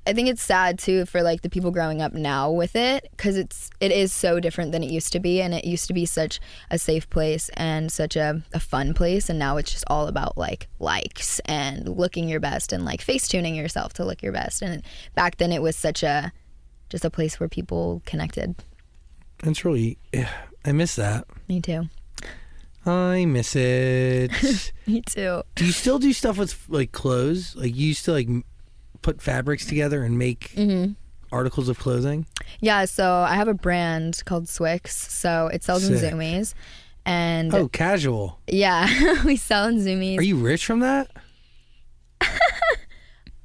I 0.06 0.12
think 0.12 0.28
it's 0.28 0.42
sad 0.42 0.78
too 0.78 1.06
for 1.06 1.22
like 1.22 1.40
the 1.40 1.48
people 1.48 1.70
growing 1.70 2.02
up 2.02 2.12
now 2.12 2.50
with 2.50 2.76
it 2.76 3.08
because 3.12 3.38
it's 3.38 3.70
it 3.80 3.90
is 3.90 4.12
so 4.12 4.38
different 4.38 4.72
than 4.72 4.82
it 4.82 4.90
used 4.90 5.12
to 5.14 5.20
be, 5.20 5.40
and 5.40 5.54
it 5.54 5.64
used 5.64 5.86
to 5.86 5.94
be 5.94 6.04
such 6.04 6.40
a 6.70 6.78
safe 6.78 7.08
place 7.08 7.48
and 7.54 7.90
such 7.90 8.14
a, 8.14 8.42
a 8.52 8.60
fun 8.60 8.92
place, 8.92 9.30
and 9.30 9.38
now 9.38 9.56
it's 9.56 9.72
just 9.72 9.84
all 9.86 10.06
about 10.06 10.36
like 10.36 10.68
likes 10.78 11.40
and 11.46 11.88
looking 11.88 12.28
your 12.28 12.40
best 12.40 12.72
and 12.72 12.84
like 12.84 13.00
face 13.00 13.26
tuning 13.26 13.54
yourself 13.54 13.94
to 13.94 14.04
look 14.04 14.22
your 14.22 14.32
best. 14.32 14.60
And 14.60 14.82
back 15.14 15.38
then 15.38 15.52
it 15.52 15.62
was 15.62 15.74
such 15.74 16.02
a 16.02 16.32
just 16.90 17.04
a 17.04 17.10
place 17.10 17.40
where 17.40 17.48
people 17.48 18.02
connected. 18.04 18.56
It's 19.42 19.64
really, 19.64 19.98
yeah, 20.12 20.30
I 20.64 20.72
miss 20.72 20.96
that. 20.96 21.24
Me 21.48 21.60
too. 21.60 21.88
I 22.86 23.24
miss 23.24 23.56
it. 23.56 24.30
Me 24.86 25.00
too. 25.00 25.42
do 25.54 25.64
you 25.64 25.72
still 25.72 25.98
do 25.98 26.12
stuff 26.12 26.36
with 26.38 26.66
like 26.68 26.92
clothes? 26.92 27.56
Like 27.56 27.74
you 27.74 27.86
used 27.88 28.04
to 28.04 28.12
like 28.12 28.28
put 29.02 29.20
fabrics 29.22 29.64
together 29.66 30.02
and 30.04 30.18
make 30.18 30.50
Mm-hmm. 30.54 30.92
articles 31.32 31.68
of 31.68 31.78
clothing? 31.78 32.26
Yeah, 32.60 32.84
so 32.84 33.10
I 33.10 33.34
have 33.36 33.48
a 33.48 33.54
brand 33.54 34.22
called 34.26 34.44
Swixxz. 34.46 34.90
So 35.10 35.48
it 35.52 35.62
sells 35.64 35.88
in 35.88 35.94
Zumiez. 35.94 36.54
And 37.06 37.54
Oh, 37.54 37.68
casual. 37.68 38.38
yeah, 38.46 39.22
we 39.24 39.36
sell 39.36 39.66
in 39.68 39.78
Zumiez. 39.78 40.18
Are 40.18 40.22
you 40.22 40.36
rich 40.36 40.64
from 40.66 40.80
that? 40.80 41.10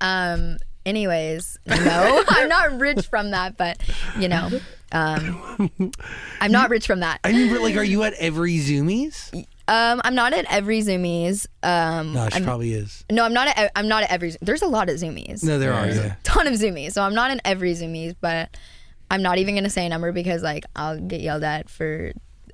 Um. 0.01 0.57
Anyways, 0.85 1.59
no, 1.67 2.23
I'm 2.29 2.47
not 2.47 2.79
rich 2.79 3.05
from 3.07 3.31
that, 3.31 3.57
but 3.57 3.77
you 4.17 4.29
know, 4.29 4.49
um, 4.91 5.91
I'm 6.41 6.51
not 6.51 6.69
rich 6.69 6.87
from 6.87 7.01
that. 7.01 7.19
I 7.23 7.31
mean, 7.31 7.53
but, 7.53 7.61
like, 7.61 7.75
are 7.75 7.83
you 7.83 8.03
at 8.03 8.13
every 8.13 8.57
Zumiez? 8.57 9.33
Um, 9.67 10.01
I'm 10.03 10.15
not 10.15 10.33
at 10.33 10.45
every 10.51 10.81
Zumiez. 10.81 11.45
Um, 11.61 12.13
No, 12.13 12.27
she 12.29 12.37
I'm, 12.37 12.43
probably 12.43 12.73
is. 12.73 13.03
no, 13.11 13.23
I'm 13.23 13.33
not. 13.33 13.47
At, 13.55 13.71
I'm 13.75 13.87
not 13.87 14.03
at 14.03 14.11
every. 14.11 14.33
There's 14.41 14.63
a 14.63 14.67
lot 14.67 14.89
of 14.89 14.95
Zumiez. 14.95 15.43
No, 15.43 15.59
there 15.59 15.73
are. 15.73 15.87
Yeah. 15.87 15.93
Yeah. 15.93 16.15
ton 16.23 16.47
of 16.47 16.53
Zumiez. 16.55 16.93
So 16.93 17.03
I'm 17.03 17.13
not 17.13 17.29
in 17.31 17.39
every 17.45 17.73
Zumiez, 17.73 18.15
but 18.19 18.55
I'm 19.11 19.21
not 19.21 19.37
even 19.37 19.53
gonna 19.55 19.69
say 19.69 19.85
a 19.85 19.89
number 19.89 20.11
because 20.11 20.41
like 20.41 20.65
I'll 20.75 20.99
get 20.99 21.21
yelled 21.21 21.43
at 21.43 21.69
for 21.69 22.11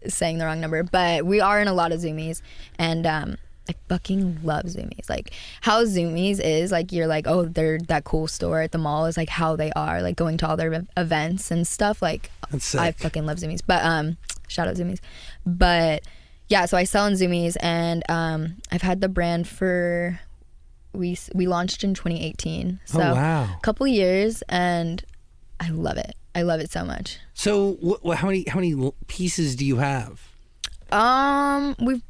saying 0.08 0.39
the 0.39 0.45
wrong 0.45 0.60
number. 0.60 0.84
But 0.84 1.26
we 1.26 1.39
are 1.39 1.62
in 1.62 1.67
a 1.69 1.74
lot 1.74 1.93
of 1.93 2.02
Zumiez, 2.02 2.41
and 2.78 3.08
um, 3.08 3.38
I 3.69 3.73
fucking 3.89 4.39
love 4.43 4.65
Zumiez. 4.65 5.10
Like 5.10 5.32
how 5.62 5.84
Zumiez 5.84 6.39
is 6.39 6.71
like 6.71 6.91
you're 6.91 7.08
like 7.08 7.28
oh 7.28 7.45
they're 7.45 7.80
that 7.88 8.04
cool 8.04 8.28
store 8.28 8.62
at 8.62 8.71
the 8.71 8.78
mall 8.78 9.06
is 9.06 9.17
like 9.17 9.30
how 9.30 9.56
they 9.56 9.71
are 9.73 10.01
like 10.01 10.15
going 10.15 10.38
to 10.38 10.47
all 10.47 10.58
their 10.58 10.73
ev- 10.73 10.88
events 10.97 11.51
and 11.51 11.67
stuff. 11.67 12.01
Like 12.01 12.30
I 12.51 12.91
fucking 12.91 13.25
love 13.25 13.38
Zumiez. 13.38 13.62
But 13.65 13.84
um, 13.84 14.17
shout 14.47 14.67
out 14.67 14.75
Zumiez. 14.75 14.99
But 15.45 16.04
yeah, 16.47 16.65
so 16.65 16.78
I 16.78 16.84
sell 16.84 17.08
in 17.08 17.13
Zumiez, 17.13 17.58
and 17.60 18.04
um, 18.10 18.58
I've 18.71 18.84
had 18.84 19.01
the 19.01 19.10
brand 19.10 19.47
for 19.47 20.19
we 20.93 21.17
we 21.34 21.47
launched 21.47 21.84
in 21.84 21.93
2018. 21.93 22.80
So 22.86 23.01
oh 23.01 23.13
wow. 23.15 23.43
a 23.43 23.60
couple 23.62 23.88
years, 23.88 24.43
and 24.47 25.04
I 25.60 25.69
love 25.69 25.97
it. 25.97 26.15
I 26.34 26.41
love 26.41 26.60
it 26.60 26.71
so 26.71 26.84
much. 26.84 27.19
So, 27.34 27.73
what, 27.80 28.17
how 28.17 28.28
many 28.28 28.45
how 28.47 28.60
many 28.60 28.91
pieces 29.08 29.56
do 29.56 29.65
you 29.65 29.78
have? 29.78 30.30
Um, 30.91 31.75
we've 31.80 32.04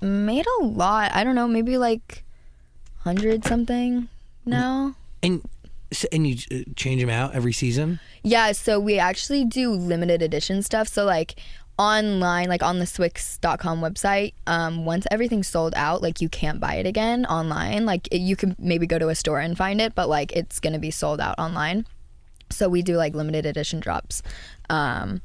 made 0.00 0.46
a 0.60 0.64
lot. 0.64 1.14
I 1.14 1.24
don't 1.24 1.34
know, 1.34 1.48
maybe 1.48 1.78
like 1.78 2.24
hundred 2.98 3.44
something 3.44 4.08
now. 4.44 4.94
And 5.22 5.42
and 6.12 6.26
you 6.26 6.36
uh, 6.52 6.70
change 6.76 7.00
them 7.00 7.10
out 7.10 7.34
every 7.34 7.52
season? 7.52 8.00
Yeah, 8.22 8.52
so 8.52 8.78
we 8.78 8.98
actually 8.98 9.44
do 9.44 9.70
limited 9.72 10.22
edition 10.22 10.62
stuff. 10.62 10.88
So 10.88 11.04
like 11.04 11.36
online, 11.78 12.48
like 12.48 12.62
on 12.62 12.78
the 12.78 12.84
Swixxz.com 12.84 13.80
website, 13.80 14.34
um, 14.46 14.84
once 14.84 15.06
everything's 15.10 15.48
sold 15.48 15.72
out, 15.76 16.02
like 16.02 16.20
you 16.20 16.28
can't 16.28 16.60
buy 16.60 16.74
it 16.74 16.86
again 16.86 17.24
online. 17.26 17.86
Like 17.86 18.06
it, 18.12 18.20
you 18.20 18.36
can 18.36 18.54
maybe 18.58 18.86
go 18.86 18.98
to 18.98 19.08
a 19.08 19.14
store 19.14 19.40
and 19.40 19.56
find 19.56 19.80
it, 19.80 19.94
but 19.94 20.08
like 20.08 20.32
it's 20.32 20.60
gonna 20.60 20.78
be 20.78 20.90
sold 20.90 21.20
out 21.20 21.38
online. 21.38 21.86
So 22.50 22.68
we 22.68 22.82
do 22.82 22.96
like 22.96 23.14
limited 23.14 23.46
edition 23.46 23.80
drops. 23.80 24.22
Um, 24.68 25.22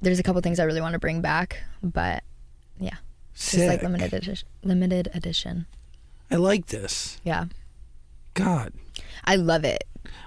there's 0.00 0.18
a 0.18 0.22
couple 0.22 0.40
things 0.42 0.58
I 0.58 0.64
really 0.64 0.80
want 0.80 0.94
to 0.94 0.98
bring 0.98 1.20
back, 1.20 1.62
but 1.82 2.24
yeah, 2.80 2.96
just 3.34 3.58
like 3.58 3.82
limited 3.82 4.12
edition. 4.12 4.48
Limited 4.62 5.10
edition. 5.14 5.66
I 6.30 6.36
like 6.36 6.66
this. 6.66 7.20
Yeah, 7.24 7.46
God. 8.34 8.72
I 9.24 9.36
love 9.36 9.64
it. 9.64 9.84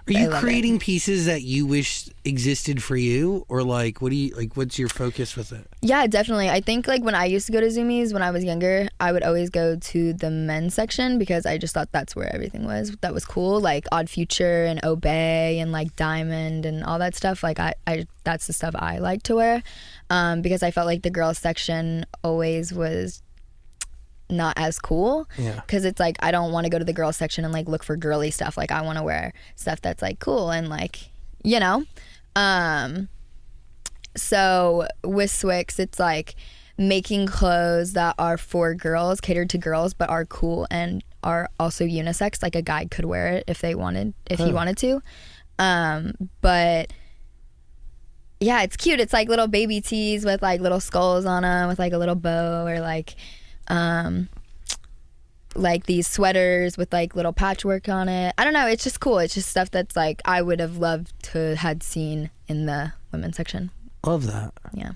Are 0.08 0.14
you 0.14 0.28
love 0.30 0.38
it. 0.38 0.40
creating 0.40 0.80
pieces 0.80 1.26
that 1.26 1.42
you 1.42 1.66
wish 1.66 2.10
existed 2.24 2.82
for 2.82 2.96
you 2.96 3.46
or 3.50 3.64
like 3.64 4.02
what 4.02 4.10
do 4.10 4.16
you 4.16 4.36
like 4.36 4.56
what's 4.56 4.78
your 4.78 4.88
focus 4.88 5.36
with 5.36 5.52
it? 5.52 5.68
Yeah, 5.82 6.06
definitely. 6.08 6.50
I 6.50 6.62
think 6.62 6.88
like 6.88 7.04
when 7.04 7.16
I 7.16 7.26
used 7.26 7.48
to 7.48 7.52
go 7.52 7.60
to 7.60 7.68
Zumiez 7.68 8.14
when 8.14 8.22
I 8.22 8.32
was 8.32 8.44
younger, 8.44 8.88
I 9.00 9.12
would 9.12 9.24
always 9.24 9.50
go 9.50 9.76
to 9.76 10.14
the 10.14 10.30
men's 10.30 10.76
section 10.76 11.18
because 11.18 11.46
I 11.46 11.58
just 11.58 11.74
thought 11.74 11.92
that's 11.92 12.16
where 12.16 12.34
everything 12.34 12.66
was. 12.66 12.96
That 13.02 13.14
was 13.14 13.26
cool, 13.26 13.60
like 13.60 13.86
Odd 13.92 14.10
Future 14.10 14.66
and 14.66 14.84
Obey 14.86 15.60
and 15.60 15.72
like 15.72 15.96
Diamond 15.96 16.66
and 16.66 16.84
all 16.84 17.00
that 17.00 17.16
stuff. 17.16 17.44
Like 17.44 17.60
I, 17.60 17.74
I 17.88 18.06
that's 18.24 18.48
the 18.48 18.54
stuff 18.54 18.76
I 18.78 19.00
like 19.00 19.24
to 19.24 19.36
wear, 19.36 19.64
um, 20.10 20.42
because 20.42 20.64
I 20.64 20.72
felt 20.72 20.86
like 20.88 21.02
the 21.04 21.10
girls 21.10 21.38
section 21.38 22.06
always 22.24 22.74
was 22.74 23.22
not 24.30 24.54
as 24.58 24.80
cool 24.80 25.28
Yeah. 25.38 25.56
because 25.62 25.86
it's 25.86 26.00
like 26.00 26.18
I 26.20 26.32
don't 26.32 26.52
want 26.52 26.66
to 26.66 26.70
go 26.72 26.80
to 26.80 26.86
the 26.86 26.94
girls 26.94 27.16
section 27.16 27.44
and 27.46 27.54
like 27.54 27.68
look 27.68 27.84
for 27.84 27.96
girly 27.96 28.32
stuff. 28.32 28.58
Like 28.58 28.72
I 28.72 28.82
want 28.82 28.98
to 28.98 29.04
wear 29.04 29.34
stuff 29.56 29.82
that's 29.82 30.02
like 30.02 30.20
cool 30.20 30.50
and 30.52 30.68
like 30.70 31.10
you 31.44 31.60
know. 31.60 31.84
Um, 32.36 33.08
so 34.18 34.88
with 35.04 35.30
Swixxz, 35.32 35.80
it's 35.80 36.00
like 36.00 36.36
making 36.78 37.28
clothes 37.28 37.94
that 37.94 38.16
are 38.18 38.38
for 38.38 38.74
girls, 38.74 39.22
catered 39.22 39.50
to 39.52 39.58
girls, 39.58 39.94
but 39.94 40.10
are 40.10 40.26
cool 40.26 40.68
and 40.72 41.04
are 41.24 41.50
also 41.60 41.86
unisex. 41.86 42.42
Like 42.42 42.56
a 42.56 42.62
guy 42.62 42.86
could 42.86 43.06
wear 43.06 43.28
it 43.28 43.44
if 43.48 43.62
they 43.62 43.76
wanted, 43.76 44.14
if 44.30 44.40
he 44.40 44.52
Oh. 44.52 44.54
wanted 44.54 44.78
to. 44.78 45.02
Um, 45.60 46.14
but 46.42 46.92
yeah, 48.46 48.62
it's 48.62 48.78
cute. 48.78 49.00
It's 49.00 49.12
like 49.12 49.28
little 49.28 49.48
baby 49.48 49.82
tees 49.82 50.24
with 50.24 50.44
like 50.44 50.62
little 50.62 50.80
skulls 50.80 51.26
on 51.26 51.42
them, 51.42 51.68
with 51.68 51.80
like 51.80 51.94
a 51.94 51.98
little 51.98 52.16
bow, 52.16 52.66
or 52.68 52.80
like, 52.80 53.16
um, 53.70 54.30
like 55.56 55.88
these 55.88 56.08
sweaters 56.08 56.78
with 56.78 56.94
like 56.94 57.16
little 57.16 57.34
patchwork 57.34 57.90
on 57.90 58.08
it. 58.08 58.36
I 58.38 58.44
don't 58.44 58.54
know. 58.54 58.68
It's 58.68 58.84
just 58.84 59.00
cool. 59.00 59.18
It's 59.18 59.34
just 59.34 59.50
stuff 59.50 59.72
that's 59.72 59.96
like 59.96 60.22
I 60.26 60.44
would 60.44 60.60
have 60.60 60.78
loved 60.78 61.12
to 61.32 61.56
had 61.56 61.82
seen 61.82 62.30
in 62.48 62.68
the 62.68 62.94
women's 63.12 63.36
section. 63.36 63.72
Love 64.06 64.28
that. 64.28 64.54
Yeah. 64.74 64.92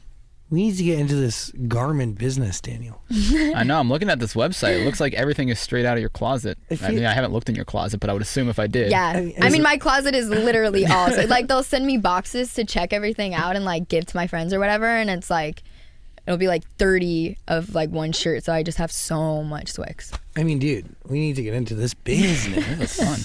We 0.52 0.64
need 0.64 0.78
to 0.78 0.84
get 0.84 0.98
into 0.98 1.14
this 1.16 1.52
garment 1.68 2.18
business, 2.18 2.60
Daniel. 2.60 3.04
I 3.56 3.64
know. 3.64 3.80
I'm 3.80 3.88
looking 3.88 4.10
at 4.10 4.20
this 4.20 4.34
website. 4.34 4.82
It 4.82 4.86
looks 4.86 5.00
like 5.00 5.14
everything 5.14 5.50
is 5.50 5.60
straight 5.60 5.86
out 5.86 5.96
of 5.96 6.02
your 6.02 6.10
closet. 6.10 6.58
If 6.70 6.84
I 6.84 6.90
you- 6.90 6.96
mean, 6.96 7.06
I 7.06 7.14
haven't 7.14 7.32
looked 7.34 7.50
in 7.50 7.56
your 7.56 7.66
closet, 7.66 8.00
but 8.00 8.10
I 8.10 8.14
would 8.14 8.22
assume 8.24 8.50
if 8.50 8.58
I 8.58 8.66
did. 8.66 8.90
Yeah. 8.90 9.06
I 9.10 9.10
I 9.12 9.22
mean, 9.44 9.52
mean, 9.52 9.62
my 9.64 9.78
closet 9.78 10.16
is 10.16 10.28
literally 10.30 10.86
all 10.88 11.12
so, 11.12 11.26
like 11.26 11.48
they'll 11.48 11.62
send 11.62 11.86
me 11.86 11.98
boxes 11.98 12.54
to 12.56 12.66
check 12.66 12.94
everything 12.94 13.36
out 13.36 13.56
and 13.56 13.64
like 13.64 13.88
give 13.90 14.06
to 14.08 14.16
my 14.18 14.26
friends 14.26 14.52
or 14.54 14.60
whatever, 14.60 14.88
and 14.88 15.10
it's 15.10 15.30
like 15.30 15.62
it'll 16.26 16.38
be 16.40 16.48
like 16.48 16.64
thirty 16.78 17.38
of 17.48 17.76
like 17.76 17.92
one 17.92 18.12
shirt, 18.12 18.44
so 18.44 18.52
I 18.52 18.64
just 18.64 18.80
have 18.80 18.92
so 18.92 19.44
much 19.44 19.74
Swixxz. 19.74 20.18
I 20.36 20.44
mean, 20.44 20.58
dude, 20.58 20.88
we 21.08 21.20
need 21.20 21.36
to 21.36 21.44
get 21.44 21.54
into 21.54 21.76
this 21.76 21.94
business. 22.06 22.98
fun. 22.98 23.20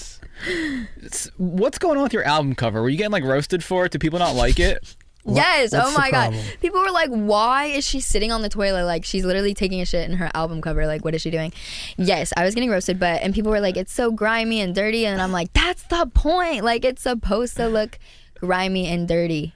It's- 0.97 1.29
what's 1.37 1.79
going 1.79 1.97
on 1.97 2.03
with 2.03 2.13
your 2.13 2.23
album 2.23 2.53
cover? 2.53 2.81
Were 2.83 2.89
you 2.89 2.97
getting 2.97 3.11
like 3.11 3.23
roasted 3.23 3.63
for 3.63 3.85
it? 3.85 3.91
Do 3.91 3.97
people 3.99 4.19
not 4.19 4.35
like 4.35 4.59
it? 4.59 4.95
Yes. 5.27 5.71
what's 5.71 5.87
oh 5.87 5.97
my 5.97 6.11
god. 6.11 6.35
People 6.61 6.79
were 6.81 6.91
like, 6.91 7.09
"Why 7.09 7.65
is 7.65 7.85
she 7.87 7.99
sitting 7.99 8.31
on 8.31 8.41
the 8.41 8.49
toilet? 8.49 8.85
Like 8.85 9.05
she's 9.05 9.25
literally 9.25 9.53
taking 9.53 9.81
a 9.81 9.85
shit 9.85 10.09
in 10.09 10.17
her 10.17 10.29
album 10.33 10.61
cover. 10.61 10.85
Like 10.85 11.03
what 11.03 11.15
is 11.15 11.21
she 11.21 11.31
doing?" 11.31 11.51
Yes, 11.97 12.31
I 12.37 12.43
was 12.43 12.53
getting 12.55 12.69
roasted, 12.69 12.99
but 12.99 13.21
and 13.21 13.33
people 13.33 13.51
were 13.51 13.59
like, 13.61 13.77
"It's 13.77 13.91
so 13.93 14.11
grimy 14.11 14.61
and 14.61 14.75
dirty," 14.75 15.05
and 15.05 15.21
I'm 15.21 15.31
like, 15.31 15.51
"That's 15.53 15.83
the 15.83 16.09
point. 16.13 16.63
Like 16.63 16.85
it's 16.85 17.01
supposed 17.01 17.55
to 17.57 17.67
look 17.67 17.97
grimy 18.39 18.87
and 18.87 19.07
dirty." 19.07 19.53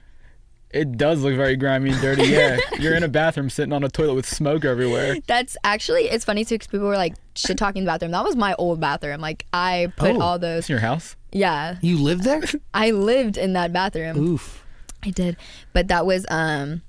It 0.72 0.96
does 0.96 1.22
look 1.24 1.34
very 1.34 1.56
grimy 1.56 1.90
and 1.90 2.00
dirty. 2.00 2.26
Yeah, 2.28 2.56
you're 2.78 2.94
in 2.94 3.02
a 3.02 3.08
bathroom 3.08 3.50
sitting 3.50 3.72
on 3.72 3.82
a 3.82 3.88
toilet 3.88 4.14
with 4.14 4.26
smoke 4.28 4.64
everywhere. 4.64 5.16
That's 5.26 5.56
actually 5.64 6.02
it's 6.04 6.24
funny 6.24 6.44
too 6.44 6.54
because 6.56 6.68
people 6.68 6.86
were 6.86 6.96
like 6.96 7.14
shit 7.34 7.58
talking 7.58 7.82
the 7.84 7.88
bathroom. 7.90 8.12
That 8.12 8.22
was 8.24 8.36
my 8.36 8.54
old 8.54 8.78
bathroom. 8.80 9.20
Like 9.20 9.46
I 9.52 9.92
put 9.96 10.12
Oh. 10.16 10.20
all 10.20 10.34
It's 10.36 10.42
those. 10.42 10.68
in 10.70 10.74
your 10.74 10.80
house. 10.80 11.16
Yeah, 11.32 11.76
you 11.80 11.98
lived 11.98 12.22
there? 12.24 12.42
I 12.74 12.92
lived 12.92 13.36
in 13.36 13.52
that 13.54 13.72
bathroom. 13.72 14.16
Oof. 14.18 14.64
I 15.04 15.10
did, 15.10 15.36
but 15.72 15.88
that 15.88 16.06
was 16.06 16.26
um, 16.30 16.82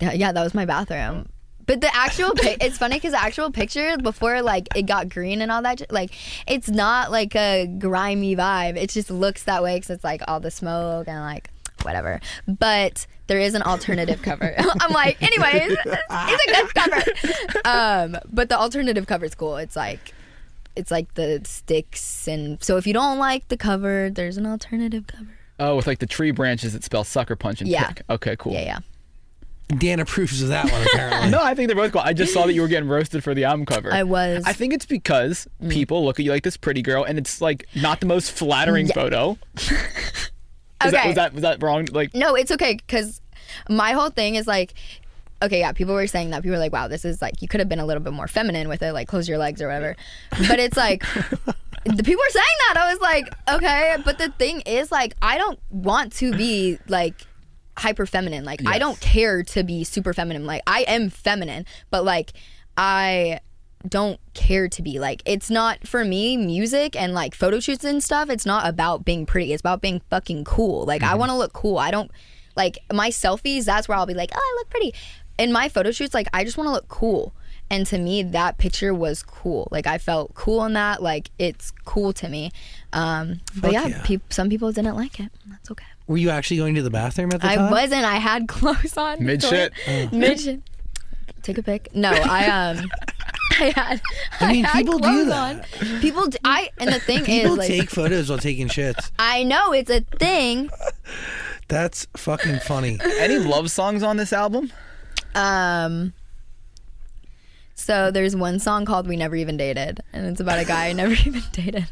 yeah, 0.00 0.12
yeah, 0.12 0.32
that 0.32 0.42
was 0.42 0.54
my 0.54 0.64
bathroom. 0.64 1.28
But 1.64 1.80
the 1.80 1.94
actual, 1.94 2.32
pic- 2.36 2.62
it's 2.62 2.78
funny 2.78 2.96
because 2.96 3.12
the 3.12 3.22
actual 3.22 3.50
picture 3.50 3.96
before 3.98 4.42
like 4.42 4.68
it 4.76 4.82
got 4.82 5.08
green 5.08 5.40
and 5.40 5.52
all 5.52 5.62
that, 5.62 5.78
j- 5.78 5.86
like 5.90 6.12
it's 6.46 6.68
not 6.68 7.10
like 7.12 7.36
a 7.36 7.66
grimy 7.78 8.34
vibe. 8.34 8.76
It 8.76 8.90
just 8.90 9.10
looks 9.10 9.44
that 9.44 9.62
way 9.62 9.76
because 9.76 9.90
it's 9.90 10.04
like 10.04 10.22
all 10.26 10.40
the 10.40 10.50
smoke 10.50 11.06
and 11.08 11.20
like 11.20 11.50
whatever. 11.82 12.20
But 12.48 13.06
there 13.28 13.38
is 13.38 13.54
an 13.54 13.62
alternative 13.62 14.22
cover. 14.22 14.54
I'm 14.80 14.92
like, 14.92 15.22
anyways, 15.22 15.76
it's 15.86 16.48
a 16.48 16.52
good 16.52 16.74
cover. 16.74 17.62
Um, 17.64 18.16
but 18.30 18.48
the 18.48 18.58
alternative 18.58 19.06
cover 19.06 19.24
is 19.24 19.34
cool. 19.34 19.56
It's 19.56 19.76
like. 19.76 20.14
It's 20.74 20.90
like 20.90 21.12
the 21.16 21.42
sticks, 21.44 22.26
and 22.26 22.64
so 22.64 22.78
if 22.78 22.86
you 22.86 22.94
don't 22.94 23.18
like 23.18 23.48
the 23.48 23.58
cover, 23.58 24.08
there's 24.08 24.38
an 24.38 24.46
alternative 24.46 25.06
cover. 25.06 25.38
Oh, 25.64 25.76
with 25.76 25.86
like 25.86 25.98
the 26.00 26.06
tree 26.06 26.32
branches 26.32 26.72
that 26.72 26.82
spell 26.82 27.04
sucker 27.04 27.36
punch 27.36 27.60
and 27.60 27.70
Yeah. 27.70 27.86
pick. 27.88 28.02
Okay, 28.10 28.36
cool. 28.38 28.52
Yeah, 28.52 28.60
yeah. 28.64 28.78
Dan 29.78 30.00
approves 30.00 30.42
of 30.42 30.48
that 30.48 30.70
one 30.70 30.82
apparently. 30.82 31.30
No, 31.30 31.42
I 31.42 31.54
think 31.54 31.68
they're 31.68 31.76
both 31.76 31.92
cool. 31.92 32.02
I 32.02 32.12
just 32.12 32.32
saw 32.34 32.46
that 32.46 32.52
you 32.52 32.60
were 32.62 32.68
getting 32.68 32.88
roasted 32.88 33.22
for 33.24 33.32
the 33.32 33.44
album 33.44 33.64
cover. 33.64 33.92
I 33.92 34.02
was. 34.02 34.42
I 34.44 34.52
think 34.52 34.74
it's 34.74 34.84
because 34.86 35.46
Mm. 35.62 35.70
people 35.70 36.04
look 36.04 36.18
at 36.18 36.24
you 36.26 36.32
like 36.32 36.42
this 36.42 36.56
pretty 36.56 36.82
girl, 36.82 37.04
and 37.04 37.16
it's 37.16 37.40
like 37.40 37.66
not 37.74 38.00
the 38.00 38.06
most 38.06 38.32
flattering 38.32 38.88
Yeah. 38.88 38.94
photo. 38.94 39.38
Is 39.56 40.90
that, 40.90 40.94
Okay. 40.94 41.06
was 41.08 41.14
that 41.16 41.32
was 41.32 41.42
that 41.42 41.62
wrong? 41.62 41.86
Like, 41.92 42.12
No, 42.12 42.34
it's 42.34 42.50
okay 42.50 42.74
because 42.74 43.20
my 43.70 43.92
whole 43.92 44.10
thing 44.10 44.34
is 44.34 44.48
like, 44.48 44.74
okay, 45.40 45.60
yeah, 45.60 45.70
people 45.72 45.94
were 45.94 46.06
saying 46.08 46.30
that. 46.30 46.42
People 46.42 46.56
were 46.56 46.58
like, 46.58 46.72
wow, 46.72 46.88
this 46.88 47.04
is 47.04 47.22
like, 47.22 47.40
you 47.40 47.46
could 47.48 47.60
have 47.60 47.68
been 47.68 47.78
a 47.78 47.86
little 47.86 48.02
bit 48.02 48.12
more 48.12 48.26
feminine 48.26 48.68
with 48.68 48.82
it, 48.82 48.92
like 48.92 49.06
close 49.08 49.28
your 49.28 49.38
legs 49.38 49.62
or 49.62 49.68
whatever. 49.68 49.94
But 50.48 50.58
it's 50.58 50.76
like, 50.76 51.04
the 51.84 52.02
people 52.02 52.22
were 52.22 52.30
saying 52.30 52.44
that. 52.68 52.76
I 52.76 52.92
was 52.92 53.00
like, 53.00 53.26
okay. 53.48 53.96
But 54.04 54.18
the 54.18 54.30
thing 54.30 54.60
is, 54.62 54.92
like, 54.92 55.14
I 55.20 55.38
don't 55.38 55.58
want 55.70 56.12
to 56.14 56.32
be 56.32 56.78
like 56.88 57.14
hyper 57.76 58.06
feminine. 58.06 58.44
Like, 58.44 58.66
I 58.66 58.78
don't 58.78 59.00
care 59.00 59.42
to 59.42 59.62
be 59.62 59.84
super 59.84 60.12
feminine. 60.12 60.46
Like, 60.46 60.62
I 60.66 60.82
am 60.82 61.10
feminine, 61.10 61.66
but 61.90 62.04
like, 62.04 62.32
I 62.76 63.40
don't 63.88 64.20
care 64.34 64.68
to 64.68 64.82
be 64.82 64.98
like 65.00 65.22
it's 65.26 65.50
not 65.50 65.86
for 65.86 66.04
me 66.04 66.36
music 66.36 66.94
and 66.94 67.14
like 67.14 67.34
photo 67.34 67.58
shoots 67.58 67.84
and 67.84 68.02
stuff 68.02 68.30
it's 68.30 68.46
not 68.46 68.66
about 68.66 69.04
being 69.04 69.26
pretty 69.26 69.52
it's 69.52 69.60
about 69.60 69.80
being 69.80 70.00
fucking 70.08 70.44
cool 70.44 70.84
like 70.84 71.02
i 71.02 71.08
mm-hmm. 71.08 71.18
want 71.18 71.30
to 71.30 71.36
look 71.36 71.52
cool 71.52 71.78
i 71.78 71.90
don't 71.90 72.10
like 72.56 72.78
my 72.92 73.10
selfies 73.10 73.64
that's 73.64 73.88
where 73.88 73.98
i'll 73.98 74.06
be 74.06 74.14
like 74.14 74.30
oh 74.34 74.38
i 74.38 74.60
look 74.60 74.70
pretty 74.70 74.94
in 75.38 75.52
my 75.52 75.68
photo 75.68 75.90
shoots 75.90 76.14
like 76.14 76.28
i 76.32 76.44
just 76.44 76.56
want 76.56 76.68
to 76.68 76.72
look 76.72 76.86
cool 76.88 77.34
and 77.72 77.86
to 77.86 77.98
me 77.98 78.22
that 78.22 78.58
picture 78.58 78.92
was 78.94 79.22
cool 79.22 79.66
like 79.70 79.86
i 79.86 79.96
felt 79.98 80.32
cool 80.34 80.64
in 80.64 80.74
that 80.74 81.02
like 81.02 81.30
it's 81.38 81.72
cool 81.84 82.12
to 82.12 82.28
me 82.28 82.50
um 82.92 83.40
but 83.60 83.72
yeah, 83.72 83.86
yeah. 83.86 84.02
peop 84.04 84.20
some 84.32 84.48
people 84.48 84.70
didn't 84.70 84.94
like 84.94 85.18
it 85.18 85.30
that's 85.48 85.70
okay 85.70 85.86
Were 86.06 86.18
you 86.18 86.30
actually 86.30 86.58
going 86.58 86.74
to 86.76 86.82
the 86.82 86.90
bathroom 86.90 87.30
at 87.32 87.40
the 87.40 87.46
i 87.48 87.56
time? 87.56 87.68
I 87.68 87.70
wasn't 87.70 88.04
i 88.04 88.16
had 88.16 88.46
clothes 88.56 88.96
on 88.96 89.24
Mid 89.24 89.40
Toilet- 89.40 89.72
shit. 89.84 90.12
mid 90.12 90.38
shit 90.40 90.60
take 91.42 91.58
a 91.58 91.62
pic 91.62 91.88
no 91.94 92.10
i 92.10 92.46
um 92.46 92.88
I 93.60 93.66
had. 93.76 94.00
I 94.40 94.50
mean, 94.52 94.64
had 94.64 94.78
people 94.86 94.98
do 94.98 95.26
that. 95.26 95.66
On. 95.82 96.00
People, 96.00 96.26
d- 96.26 96.38
I 96.42 96.70
and 96.80 96.90
the 96.90 96.98
thing 96.98 97.22
People 97.22 97.52
is, 97.52 97.58
like, 97.58 97.68
take 97.68 97.90
photos 97.90 98.30
while 98.30 98.38
taking 98.38 98.66
shits. 98.68 99.10
I 99.18 99.44
know 99.44 99.72
it's 99.74 99.90
a 99.90 100.00
thing. 100.00 100.70
That's 101.68 102.06
fucking 102.16 102.60
funny. 102.60 102.98
any 103.20 103.36
love 103.38 103.70
songs 103.70 104.02
on 104.02 104.16
this 104.16 104.32
album? 104.32 104.72
Um. 105.34 106.14
So 107.74 108.10
there's 108.10 108.36
one 108.36 108.58
song 108.58 108.84
called 108.84 109.06
"We 109.08 109.16
Never 109.16 109.36
Even 109.36 109.56
Dated," 109.56 110.00
and 110.12 110.26
it's 110.26 110.40
about 110.40 110.58
a 110.58 110.64
guy 110.64 110.88
I 110.88 110.92
never 110.94 111.12
even 111.14 111.42
dated. 111.52 111.88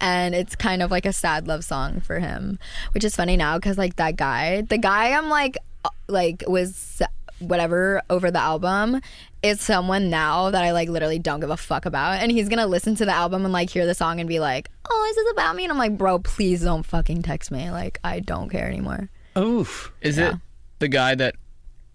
And 0.00 0.34
it's 0.34 0.56
kind 0.56 0.82
of 0.82 0.90
like 0.90 1.04
a 1.04 1.12
sad 1.12 1.46
love 1.46 1.62
song 1.64 2.00
for 2.00 2.18
him, 2.18 2.58
which 2.92 3.04
is 3.04 3.14
funny 3.14 3.36
now 3.36 3.58
because 3.58 3.76
like 3.76 3.96
that 3.96 4.16
guy, 4.16 4.62
the 4.62 4.78
guy 4.78 5.12
I'm 5.12 5.28
like, 5.28 5.58
uh, 5.84 5.90
like 6.08 6.42
was 6.46 7.02
whatever 7.38 8.00
over 8.08 8.30
the 8.30 8.38
album 8.38 9.00
is 9.42 9.60
someone 9.60 10.08
now 10.08 10.50
that 10.50 10.62
I 10.62 10.70
like 10.72 10.88
literally 10.88 11.18
don't 11.18 11.40
give 11.40 11.50
a 11.50 11.56
fuck 11.56 11.84
about, 11.84 12.22
and 12.22 12.30
he's 12.32 12.48
gonna 12.48 12.66
listen 12.66 12.94
to 12.96 13.04
the 13.04 13.12
album 13.12 13.44
and 13.44 13.52
like 13.52 13.68
hear 13.70 13.84
the 13.86 13.94
song 13.94 14.20
and 14.20 14.28
be 14.28 14.38
like, 14.40 14.70
"Oh, 14.88 15.06
is 15.10 15.16
this 15.16 15.32
about 15.32 15.54
me?" 15.56 15.64
And 15.64 15.72
I'm 15.72 15.78
like, 15.78 15.98
"Bro, 15.98 16.20
please 16.20 16.62
don't 16.62 16.84
fucking 16.84 17.22
text 17.22 17.50
me. 17.50 17.70
Like 17.70 17.98
I 18.04 18.20
don't 18.20 18.48
care 18.48 18.66
anymore." 18.68 19.10
Oof. 19.36 19.92
Is 20.00 20.16
Yeah. 20.18 20.30
it 20.30 20.36
the 20.78 20.88
guy 20.88 21.14
that 21.14 21.34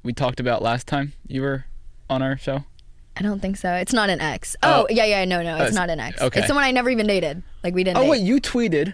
we 0.04 0.14
talked 0.14 0.40
about 0.40 0.62
last 0.62 0.86
time 0.88 1.14
you 1.28 1.42
were 1.42 1.66
on 2.10 2.22
our 2.22 2.38
show? 2.38 2.64
I 3.16 3.22
don't 3.24 3.40
think 3.40 3.58
so. 3.58 3.74
It's 3.74 3.94
not 3.94 4.10
an 4.10 4.22
ex. 4.22 4.56
Oh, 4.62 4.84
Oh. 4.84 4.88
yeah, 4.90 5.06
yeah, 5.06 5.26
no, 5.26 5.42
no, 5.42 5.54
it's 5.56 5.62
it's- 5.62 5.74
not 5.74 5.90
an 5.90 6.00
ex. 6.00 6.22
okay. 6.22 6.40
It's 6.40 6.48
someone 6.48 6.64
I 6.66 6.72
never 6.72 6.90
even 6.90 7.08
dated. 7.08 7.42
Like 7.64 7.74
we 7.74 7.84
didn't. 7.84 7.98
Oh 7.98 8.02
date. 8.04 8.10
wait, 8.10 8.22
you 8.22 8.40
tweeted 8.40 8.94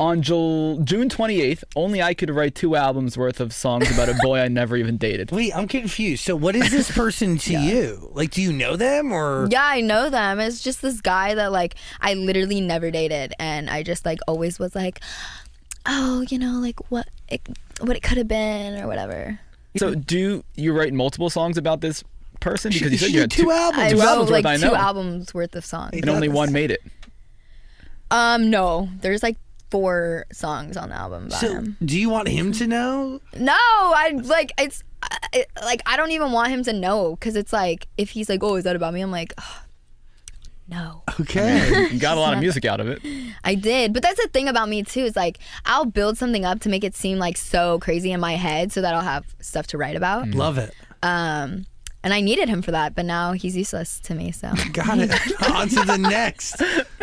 on 0.00 0.22
Jul- 0.22 0.80
June 0.82 1.08
28th. 1.08 1.62
Only 1.76 2.02
I 2.02 2.14
could 2.14 2.30
write 2.30 2.54
two 2.54 2.74
albums 2.74 3.16
worth 3.18 3.38
of 3.38 3.52
songs 3.52 3.90
about 3.92 4.08
a 4.08 4.14
boy 4.22 4.40
I 4.40 4.48
never 4.60 4.76
even 4.76 4.96
dated. 4.96 5.30
Wait, 5.30 5.54
I'm 5.54 5.68
confused. 5.68 6.24
So, 6.24 6.34
what 6.34 6.56
is 6.56 6.70
this 6.72 6.90
person 6.96 7.38
to 7.38 7.52
you? 7.52 8.10
Like, 8.14 8.30
do 8.32 8.42
you 8.42 8.52
know 8.52 8.74
them 8.76 9.12
or? 9.12 9.46
Yeah, 9.50 9.62
I 9.64 9.80
know 9.80 10.10
them. 10.10 10.40
It's 10.40 10.60
just 10.60 10.82
this 10.82 11.00
guy 11.00 11.34
that 11.34 11.52
like 11.52 11.76
I 12.00 12.14
literally 12.14 12.60
never 12.60 12.90
dated, 12.90 13.32
and 13.38 13.70
I 13.70 13.82
just 13.84 14.04
like 14.04 14.18
always 14.26 14.58
was 14.58 14.74
like, 14.74 15.00
oh, 15.86 16.22
you 16.28 16.38
know, 16.38 16.58
like 16.58 16.90
what 16.90 17.08
it, 17.28 17.42
what 17.80 17.96
it 17.96 18.02
could 18.02 18.18
have 18.18 18.28
been 18.28 18.82
or 18.82 18.88
whatever. 18.88 19.38
So 19.76 19.94
do 19.94 20.42
you 20.56 20.72
write 20.76 20.92
multiple 20.92 21.30
songs 21.30 21.56
about 21.56 21.80
this 21.80 22.02
person? 22.40 22.72
Because 22.72 22.90
you 22.92 22.98
said 22.98 23.10
you 23.10 23.20
had 23.20 23.30
two 23.30 23.50
albums. 23.50 23.82
I 23.82 23.90
Two 23.90 23.98
wrote 23.98 24.04
albums 24.06 24.30
worth, 24.30 24.44
like 24.44 24.46
I 24.46 24.56
two 24.56 24.66
know. 24.66 24.74
albums 24.74 25.34
worth 25.34 25.54
of 25.54 25.64
songs. 25.64 25.90
and 25.94 26.08
only 26.08 26.28
one 26.28 26.52
made 26.52 26.70
it. 26.70 26.80
Um, 28.10 28.50
no, 28.50 28.88
there's 29.00 29.22
like 29.22 29.36
four 29.70 30.26
songs 30.32 30.76
on 30.76 30.88
the 30.88 30.96
album 30.96 31.26
about 31.26 31.38
So, 31.40 31.52
him. 31.54 31.76
do 31.84 31.98
you 31.98 32.10
want 32.10 32.26
him 32.28 32.50
to 32.52 32.66
know? 32.66 33.20
No, 33.36 33.52
I 33.54 34.12
like 34.24 34.52
it's 34.58 34.82
I, 35.02 35.44
like 35.64 35.80
I 35.86 35.96
don't 35.96 36.10
even 36.10 36.32
want 36.32 36.50
him 36.50 36.64
to 36.64 36.72
know 36.72 37.12
because 37.14 37.36
it's 37.36 37.52
like 37.52 37.86
if 37.96 38.10
he's 38.10 38.28
like, 38.28 38.42
oh, 38.42 38.56
is 38.56 38.64
that 38.64 38.74
about 38.76 38.92
me? 38.94 39.00
I'm 39.00 39.12
like, 39.12 39.32
"Ugh, 39.38 39.44
no. 40.70 41.02
Okay. 41.20 41.88
You 41.92 41.98
got 41.98 42.16
a 42.16 42.20
lot 42.20 42.32
of 42.34 42.38
music 42.40 42.64
out 42.64 42.80
of 42.80 42.88
it. 42.88 43.00
I 43.44 43.54
did, 43.54 43.92
but 43.92 44.02
that's 44.02 44.20
the 44.22 44.28
thing 44.28 44.48
about 44.48 44.68
me 44.68 44.82
too. 44.84 45.00
Is 45.00 45.16
like 45.16 45.38
I'll 45.66 45.84
build 45.84 46.16
something 46.16 46.44
up 46.44 46.60
to 46.60 46.68
make 46.68 46.84
it 46.84 46.94
seem 46.94 47.18
like 47.18 47.36
so 47.36 47.78
crazy 47.80 48.12
in 48.12 48.20
my 48.20 48.36
head, 48.36 48.70
so 48.72 48.80
that 48.80 48.94
I'll 48.94 49.00
have 49.02 49.24
stuff 49.40 49.66
to 49.68 49.78
write 49.78 49.96
about. 49.96 50.28
Love 50.28 50.56
it. 50.58 50.72
Um, 51.02 51.66
and 52.02 52.14
I 52.14 52.20
needed 52.22 52.48
him 52.48 52.62
for 52.62 52.70
that, 52.70 52.94
but 52.94 53.04
now 53.04 53.32
he's 53.32 53.56
useless 53.56 54.00
to 54.00 54.14
me. 54.14 54.30
So 54.32 54.52
Got 54.72 54.98
it. 55.00 55.10
On 55.50 55.68
to 55.68 55.84
the 55.84 55.98
next. 55.98 56.60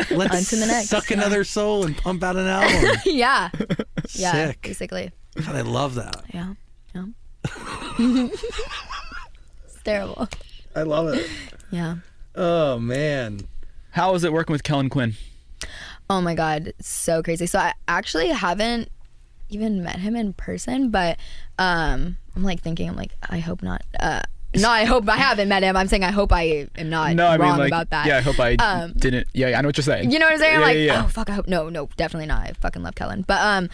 Let's 0.10 0.36
On 0.36 0.43
to 0.43 0.56
the 0.56 0.65
next. 0.67 0.89
suck 0.89 1.12
another 1.12 1.43
soul 1.43 1.86
and 1.86 1.95
pump 1.97 2.23
out 2.23 2.36
an 2.38 2.47
album. 2.47 2.97
yeah, 3.06 3.49
yeah, 4.13 4.32
Sick. 4.32 4.62
basically, 4.62 5.12
God, 5.36 5.56
I 5.56 5.62
love 5.62 5.95
that. 5.95 6.23
yeah, 6.34 6.53
yeah. 6.95 7.06
it's 7.99 9.82
terrible. 9.84 10.27
I 10.75 10.84
love 10.84 11.08
it. 11.13 11.30
Yeah. 11.71 11.97
Oh 12.36 12.77
man. 12.80 13.41
How 13.97 14.12
was 14.13 14.23
it 14.23 14.31
working 14.31 14.53
with 14.53 14.63
Kellin 14.63 14.89
Quinn? 14.89 15.13
Oh 16.07 16.21
my 16.21 16.36
god, 16.36 16.71
so 16.79 17.23
crazy. 17.23 17.47
So 17.47 17.57
I 17.60 17.73
actually 17.88 18.27
haven't 18.29 18.89
even 19.49 19.83
met 19.83 19.97
him 19.97 20.15
in 20.15 20.33
person, 20.33 20.89
but 20.91 21.17
um 21.57 22.17
I'm 22.36 22.43
like 22.43 22.62
thinking 22.62 22.88
I'm 22.88 22.95
like 22.95 23.12
I 23.27 23.39
hope 23.39 23.63
not. 23.63 23.81
Uh 23.99 24.21
no, 24.55 24.69
I 24.69 24.86
hope 24.86 25.10
I 25.10 25.17
haven't 25.17 25.49
met 25.49 25.63
him. 25.63 25.75
I'm 25.75 25.88
saying 25.88 26.03
I 26.03 26.12
hope 26.12 26.31
I 26.31 26.67
am 26.77 26.89
not 26.91 27.15
No, 27.15 27.25
I 27.27 27.38
wrong 27.38 27.49
mean 27.53 27.60
like 27.60 27.69
about 27.69 27.89
that. 27.89 28.05
yeah. 28.05 28.17
I 28.17 28.21
hope 28.21 28.39
I 28.39 28.53
Um, 28.55 28.93
didn't. 28.93 29.27
Yeah, 29.33 29.57
I 29.57 29.62
know 29.62 29.67
what 29.69 29.77
you're 29.77 29.83
saying. 29.83 30.12
You 30.12 30.19
know 30.19 30.25
what 30.27 30.33
I'm 30.33 30.39
saying? 30.39 30.55
I'm 30.55 30.62
Yeah, 30.62 30.65
like, 30.67 30.75
yeah, 30.77 30.83
yeah. 30.83 31.03
oh 31.03 31.07
fuck, 31.07 31.29
I 31.29 31.33
hope 31.33 31.47
no, 31.47 31.67
no, 31.69 31.89
definitely 31.97 32.27
not. 32.27 32.43
I 32.47 32.53
fucking 32.53 32.83
love 32.83 32.93
Kellin. 32.95 33.23
But 33.23 33.41
um 33.41 33.69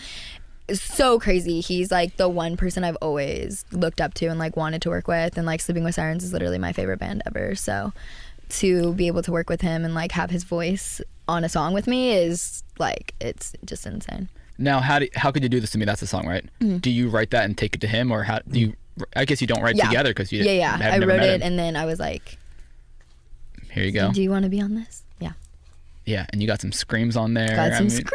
so 0.72 1.20
crazy. 1.20 1.60
He's 1.60 1.92
like 1.92 2.16
the 2.16 2.30
one 2.30 2.56
person 2.56 2.86
I've 2.86 2.96
always 3.02 3.66
looked 3.74 4.00
up 4.00 4.14
to 4.16 4.28
and 4.28 4.40
like 4.40 4.56
wanted 4.56 4.82
to 4.84 4.90
work 4.90 5.08
with 5.10 5.38
and 5.38 5.46
like 5.46 5.60
Sleeping 5.60 5.84
with 5.84 5.96
Sirens 5.96 6.24
is 6.24 6.32
literally 6.32 6.58
my 6.58 6.72
favorite 6.72 7.00
band 7.00 7.22
ever. 7.26 7.56
So 7.56 7.92
to 8.50 8.94
be 8.94 9.08
able 9.08 9.22
to 9.24 9.32
work 9.32 9.50
with 9.50 9.62
him 9.62 9.84
and 9.86 9.94
like 9.96 10.12
have 10.14 10.30
his 10.30 10.44
voice 10.44 11.02
on 11.28 11.44
a 11.44 11.50
song 11.50 11.74
with 11.74 11.88
me 11.88 12.12
is 12.14 12.64
like 12.80 13.14
it's 13.20 13.54
just 13.66 13.86
insane. 13.86 14.30
Now, 14.58 14.80
how 14.82 15.00
do, 15.00 15.08
how 15.16 15.32
could 15.32 15.42
you 15.44 15.50
do 15.50 15.60
this 15.60 15.72
to 15.72 15.78
me? 15.78 15.86
That's 15.86 16.02
the 16.02 16.08
song, 16.08 16.28
right? 16.28 16.46
Do 16.82 16.90
you 16.92 17.10
write 17.10 17.32
that 17.32 17.46
and 17.46 17.58
take 17.58 17.74
it 17.76 17.82
to 17.82 17.88
him, 17.88 18.12
or 18.12 18.24
how 18.24 18.40
do 18.48 18.60
you? 18.60 18.74
I 19.16 19.26
guess 19.26 19.42
you 19.42 19.48
don't 19.48 19.62
write 19.64 19.76
Mm-hmm. 19.76 19.80
Yeah. 19.86 19.90
together 19.90 20.10
because 20.12 20.32
you 20.32 20.44
Yeah, 20.44 20.52
yeah. 20.52 20.78
have 20.78 20.94
I 20.94 20.98
never 21.00 21.12
wrote 21.14 21.24
it 21.24 21.42
and 21.42 21.58
then 21.58 21.76
I 21.76 21.86
was 21.86 22.00
like, 22.00 22.38
Here 23.72 23.84
you 23.84 23.92
go. 23.92 24.12
"Do 24.12 24.22
you 24.22 24.30
want 24.30 24.44
to 24.44 24.50
be 24.50 24.62
on 24.62 24.76
this?" 24.76 25.04
Yeah. 25.20 25.32
Yeah, 26.06 26.26
and 26.30 26.42
you 26.42 26.48
got 26.48 26.62
some 26.62 26.72
screams 26.72 27.18
on 27.18 27.34
there. 27.34 27.48
Got 27.56 27.72
I 27.72 27.78
some 27.78 27.86
mean, 27.88 27.90
screams. 27.90 28.12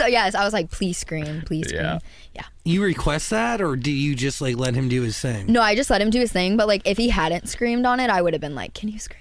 Oh 0.00 0.06
yes, 0.06 0.34
I 0.34 0.44
was 0.44 0.52
like, 0.52 0.70
"Please 0.70 0.96
scream, 0.98 1.42
please 1.44 1.66
scream." 1.68 1.82
Yeah. 1.82 1.98
Yeah. 2.34 2.44
You 2.64 2.82
request 2.84 3.30
that, 3.30 3.60
or 3.60 3.74
do 3.76 3.90
you 3.90 4.14
just 4.14 4.40
like 4.40 4.56
let 4.56 4.74
him 4.74 4.88
do 4.88 5.02
his 5.02 5.18
thing? 5.18 5.46
No, 5.52 5.60
I 5.60 5.74
just 5.74 5.90
let 5.90 6.00
him 6.00 6.10
do 6.10 6.20
his 6.20 6.30
thing, 6.32 6.56
but 6.56 6.68
like 6.68 6.82
if 6.86 6.96
he 6.96 7.08
hadn't 7.08 7.48
screamed 7.48 7.84
on 7.86 7.98
it, 8.00 8.08
I 8.08 8.22
would 8.22 8.32
have 8.34 8.40
been 8.40 8.54
like, 8.54 8.72
"Can 8.74 8.88
you 8.88 8.98
scream? 9.00 9.18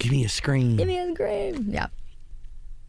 Give 0.00 0.10
me 0.10 0.24
a 0.24 0.28
scream. 0.28 0.76
Give 0.76 0.88
me 0.88 0.98
a 0.98 1.12
scream." 1.12 1.66
Yeah. 1.68 1.86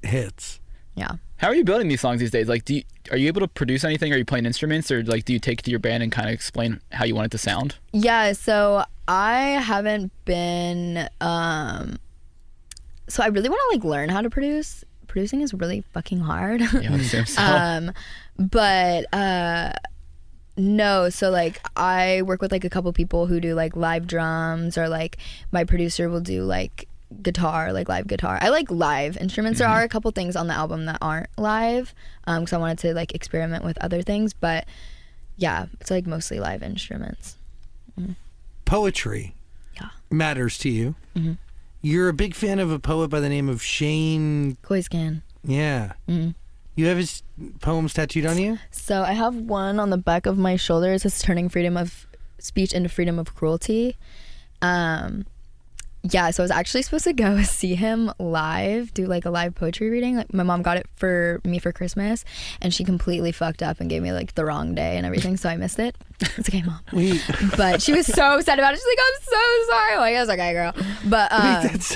Hits. 0.02 0.60
Yeah. 0.96 1.12
How 1.38 1.48
are 1.48 1.56
you 1.56 1.64
building 1.64 1.88
these 1.88 2.02
songs 2.02 2.20
these 2.20 2.32
days? 2.32 2.48
Like, 2.48 2.66
do 2.66 2.76
you, 2.76 2.84
are 3.12 3.18
you 3.18 3.28
able 3.28 3.42
to 3.42 3.48
produce 3.48 3.84
anything? 3.84 4.12
Are 4.14 4.18
you 4.18 4.26
playing 4.26 4.46
instruments, 4.46 4.92
or 4.92 5.04
like 5.04 5.26
do 5.26 5.34
you 5.34 5.40
take 5.40 5.60
it 5.60 5.64
to 5.64 5.72
your 5.72 5.80
band 5.80 6.04
and 6.04 6.12
kind 6.12 6.28
of 6.28 6.34
explain 6.34 6.82
how 6.92 7.06
you 7.06 7.14
want 7.14 7.28
it 7.28 7.32
to 7.32 7.38
sound? 7.38 7.76
Yeah, 7.92 8.34
so 8.34 8.84
I 9.08 9.42
haven't 9.42 10.12
been 10.26 11.10
um 11.20 11.98
so 13.08 13.24
I 13.24 13.28
really 13.28 13.50
want 13.50 13.62
to 13.72 13.78
like 13.78 13.84
learn 13.84 14.10
how 14.10 14.22
to 14.22 14.30
produce. 14.30 14.86
Producing 15.08 15.42
is 15.42 15.54
really 15.54 15.84
fucking 15.94 16.22
hard. 16.22 16.62
Yeah, 16.62 16.94
I 16.94 17.02
so. 17.02 17.42
um 17.42 17.92
but 18.38 19.14
uh 19.14 19.74
no 20.58 21.10
so 21.10 21.30
like 21.30 21.62
i 21.78 22.22
work 22.24 22.42
with 22.42 22.52
like 22.52 22.66
a 22.66 22.70
couple 22.70 22.92
people 22.92 23.26
who 23.26 23.40
do 23.40 23.56
like 23.56 23.76
live 23.76 24.06
drums 24.06 24.78
or 24.78 24.90
like 24.90 25.18
my 25.52 25.64
producer 25.64 26.10
will 26.10 26.20
do 26.20 26.44
like 26.44 26.88
guitar 27.22 27.74
like 27.74 27.90
live 27.90 28.08
guitar 28.08 28.38
i 28.42 28.50
like 28.50 28.70
live 28.72 29.18
instruments 29.18 29.60
there 29.60 29.68
are 29.68 29.82
a 29.84 29.90
couple 29.90 30.10
things 30.12 30.36
on 30.36 30.48
the 30.48 30.54
album 30.54 30.86
that 30.86 30.98
aren't 31.02 31.28
live 31.38 31.94
um 32.26 32.42
because 32.44 32.54
i 32.54 32.58
wanted 32.58 32.78
to 32.78 32.94
like 32.94 33.14
experiment 33.14 33.64
with 33.64 33.78
other 33.80 34.02
things 34.02 34.34
but 34.34 34.66
yeah 35.38 35.66
it's 35.80 35.92
like 35.92 36.06
mostly 36.08 36.40
live 36.40 36.64
instruments 36.64 37.36
Poetry 38.66 39.36
Yeah. 39.76 39.90
matters 40.10 40.58
to 40.60 40.70
you. 40.70 40.96
Mm-hmm. 41.16 41.34
You're 41.82 42.10
a 42.10 42.14
big 42.14 42.36
fan 42.36 42.60
of 42.60 42.72
a 42.72 42.80
poet 42.80 43.10
by 43.10 43.20
the 43.20 43.28
name 43.30 43.50
of 43.50 43.62
Shane. 43.62 44.58
Koyczan 44.64 45.22
Yeah. 45.44 45.94
Mm-hmm. 46.08 46.30
You 46.76 46.86
have 46.86 46.98
his 46.98 47.22
poems 47.60 47.94
tattooed 47.94 48.26
on 48.26 48.38
you? 48.38 48.60
So 48.72 49.04
I 49.04 49.12
have 49.12 49.36
one 49.36 49.80
on 49.80 49.90
the 49.90 49.98
back 49.98 50.26
of 50.26 50.38
my 50.38 50.56
shoulder. 50.56 50.94
It 50.94 51.02
says 51.02 51.22
"Turning 51.22 51.50
Freedom 51.50 51.76
of 51.76 52.08
speech 52.40 52.72
into 52.74 52.88
freedom 52.88 53.20
of 53.20 53.36
cruelty. 53.36 53.98
Um, 54.62 55.26
yeah, 56.04 56.32
so 56.32 56.42
I 56.42 56.46
was 56.46 56.52
actually 56.52 56.82
supposed 56.82 57.04
to 57.04 57.14
go 57.14 57.42
see 57.44 57.76
him 57.76 58.12
live, 58.20 58.94
do 58.94 59.06
like 59.06 59.26
a 59.26 59.30
live 59.30 59.56
poetry 59.56 59.90
reading. 59.90 60.18
Like 60.18 60.34
my 60.34 60.44
mom 60.44 60.62
got 60.62 60.78
it 60.78 60.88
for 60.96 61.42
me 61.44 61.60
for 61.60 61.72
Christmas, 61.72 62.26
and 62.62 62.74
she 62.74 62.84
completely 62.84 63.32
fucked 63.32 63.62
up 63.62 63.80
and 63.80 63.90
gave 63.90 64.02
me 64.02 64.12
like 64.12 64.34
the 64.36 64.46
wrong 64.46 64.74
day 64.76 64.98
and 64.98 65.06
everything, 65.06 65.38
so 65.38 65.50
I 65.50 65.58
missed 65.58 65.80
it. 65.80 65.96
It's 66.38 66.50
okay, 66.50 66.62
mom. 66.64 66.80
Wait, 66.94 67.24
But 67.58 67.82
she 67.82 67.94
was 67.94 68.08
so 68.08 68.38
upset 68.38 68.60
about 68.60 68.74
it. 68.74 68.78
She's 68.78 68.86
like, 68.86 69.00
"I'm 69.00 69.22
so 69.24 69.72
sorry." 69.72 69.94
I'm 69.94 70.00
like, 70.00 70.16
"It's 70.16 70.32
okay, 70.32 70.54
girl." 70.54 70.74
But 71.06 71.32
um, 71.32 71.66
it's 71.74 71.96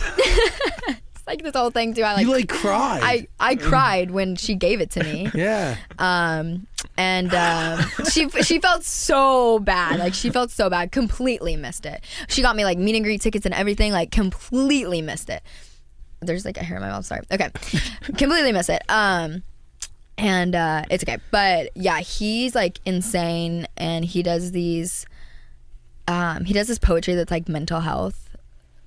like 1.28 1.44
this 1.44 1.56
whole 1.56 1.72
thing 1.72 1.94
too. 1.94 2.04
I 2.04 2.14
like, 2.14 2.26
you 2.26 2.32
like 2.32 2.50
cried. 2.50 3.02
I 3.04 3.28
I 3.40 3.56
cried 3.56 4.12
when 4.12 4.36
she 4.36 4.56
gave 4.56 4.82
it 4.82 4.92
to 4.92 5.04
me. 5.04 5.30
yeah. 5.36 5.78
Um, 5.98 6.68
and 6.98 7.34
um, 7.34 7.80
she 8.10 8.30
she 8.30 8.60
felt 8.60 8.84
so 8.84 9.60
bad. 9.60 10.00
Like 10.00 10.14
she 10.14 10.30
felt 10.30 10.52
so 10.52 10.70
bad. 10.70 10.92
Completely 10.92 11.56
missed 11.56 11.86
it. 11.86 12.02
She 12.28 12.42
got 12.42 12.56
me 12.56 12.64
like 12.64 12.78
meet 12.78 12.96
and 12.96 13.04
greet 13.04 13.22
tickets 13.22 13.46
and 13.46 13.54
everything. 13.54 13.92
Like 13.92 14.12
completely 14.12 15.02
missed 15.02 15.30
it. 15.30 15.42
There's 16.22 16.46
like 16.46 16.58
a 16.58 16.64
hair 16.64 16.78
in 16.78 16.84
my 16.84 16.90
mouth. 16.90 17.06
Sorry. 17.06 17.22
Okay, 17.32 17.50
completely 18.18 18.52
missed 18.52 18.70
it. 18.70 18.82
Um, 18.90 19.44
and 20.18 20.56
uh, 20.56 20.84
it's 20.90 21.04
okay. 21.04 21.18
But 21.32 21.72
yeah, 21.76 22.00
he's 22.00 22.56
like 22.56 22.80
insane, 22.86 23.68
and 23.78 24.06
he 24.06 24.24
does 24.24 24.52
these. 24.52 25.06
Um, 26.08 26.46
he 26.46 26.54
does 26.54 26.68
this 26.68 26.78
poetry 26.78 27.16
that's 27.16 27.32
like 27.32 27.50
mental 27.50 27.80
health 27.80 28.26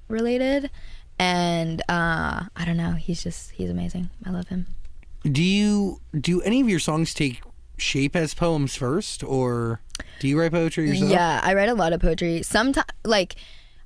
related, 0.09 0.71
and 1.19 1.81
uh, 1.89 2.45
I 2.57 2.65
don't 2.65 2.77
know. 2.77 2.93
He's 2.93 3.23
just 3.23 3.51
he's 3.53 3.71
amazing. 3.71 4.11
I 4.25 4.31
love 4.31 4.49
him. 4.49 4.67
Do 5.25 5.43
you 5.43 6.01
do 6.19 6.41
any 6.43 6.61
of 6.61 6.69
your 6.69 6.79
songs 6.79 7.13
take 7.13 7.43
shape 7.77 8.15
as 8.17 8.35
poems 8.35 8.77
first, 8.77 9.23
or 9.25 9.81
do 10.21 10.29
you 10.29 10.39
write 10.39 10.53
poetry 10.53 10.89
yourself? 10.89 11.11
Yeah, 11.11 11.41
I 11.43 11.55
write 11.55 11.69
a 11.69 11.75
lot 11.75 11.93
of 11.93 12.01
poetry. 12.01 12.43
Sometimes, 12.43 12.87
like, 13.05 13.37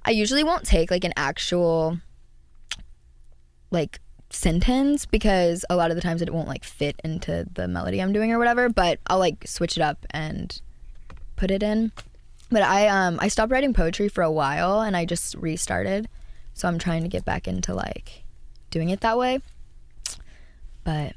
I 0.04 0.10
usually 0.10 0.44
won't 0.44 0.64
take 0.64 0.90
like 0.90 1.04
an 1.04 1.12
actual, 1.16 1.98
like, 3.70 4.00
sentence 4.30 5.04
because 5.04 5.64
a 5.68 5.76
lot 5.76 5.90
of 5.90 5.94
the 5.94 6.00
times 6.00 6.22
it 6.22 6.32
won't 6.32 6.48
like 6.48 6.64
fit 6.64 6.98
into 7.04 7.46
the 7.52 7.68
melody 7.68 8.00
I'm 8.00 8.12
doing 8.14 8.32
or 8.32 8.38
whatever. 8.38 8.68
But 8.68 8.98
I'll 9.06 9.18
like 9.18 9.46
switch 9.46 9.76
it 9.76 9.82
up 9.82 10.06
and 10.10 10.58
put 11.36 11.50
it 11.50 11.62
in. 11.62 11.92
But 12.50 12.62
I 12.62 12.88
um 12.88 13.18
I 13.20 13.28
stopped 13.28 13.52
writing 13.52 13.74
poetry 13.74 14.08
for 14.08 14.22
a 14.22 14.30
while 14.30 14.80
and 14.80 14.96
I 14.96 15.04
just 15.04 15.34
restarted, 15.34 16.08
so 16.54 16.68
I'm 16.68 16.78
trying 16.78 17.02
to 17.02 17.08
get 17.08 17.24
back 17.24 17.46
into 17.48 17.74
like 17.74 18.22
doing 18.70 18.90
it 18.90 19.00
that 19.00 19.18
way. 19.18 19.40
But 20.84 21.14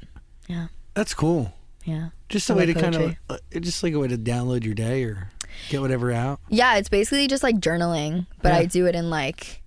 yeah, 0.48 0.68
That's 0.94 1.14
cool. 1.14 1.52
yeah. 1.84 2.10
Just 2.28 2.50
a 2.50 2.54
way 2.54 2.66
to 2.66 2.74
kind 2.74 2.94
of, 2.96 3.16
uh, 3.30 3.38
just 3.60 3.82
like 3.82 3.92
a 3.94 3.98
way 3.98 4.08
to 4.08 4.18
download 4.18 4.64
your 4.64 4.74
day 4.74 5.04
or 5.04 5.30
get 5.68 5.80
whatever 5.80 6.10
out. 6.12 6.40
Yeah, 6.48 6.76
it's 6.76 6.88
basically 6.88 7.26
just 7.28 7.42
like 7.42 7.56
journaling, 7.56 8.26
but 8.42 8.52
Yeah. 8.52 8.58
I 8.58 8.64
do 8.66 8.86
it 8.86 8.94
in 8.94 9.10
like 9.10 9.62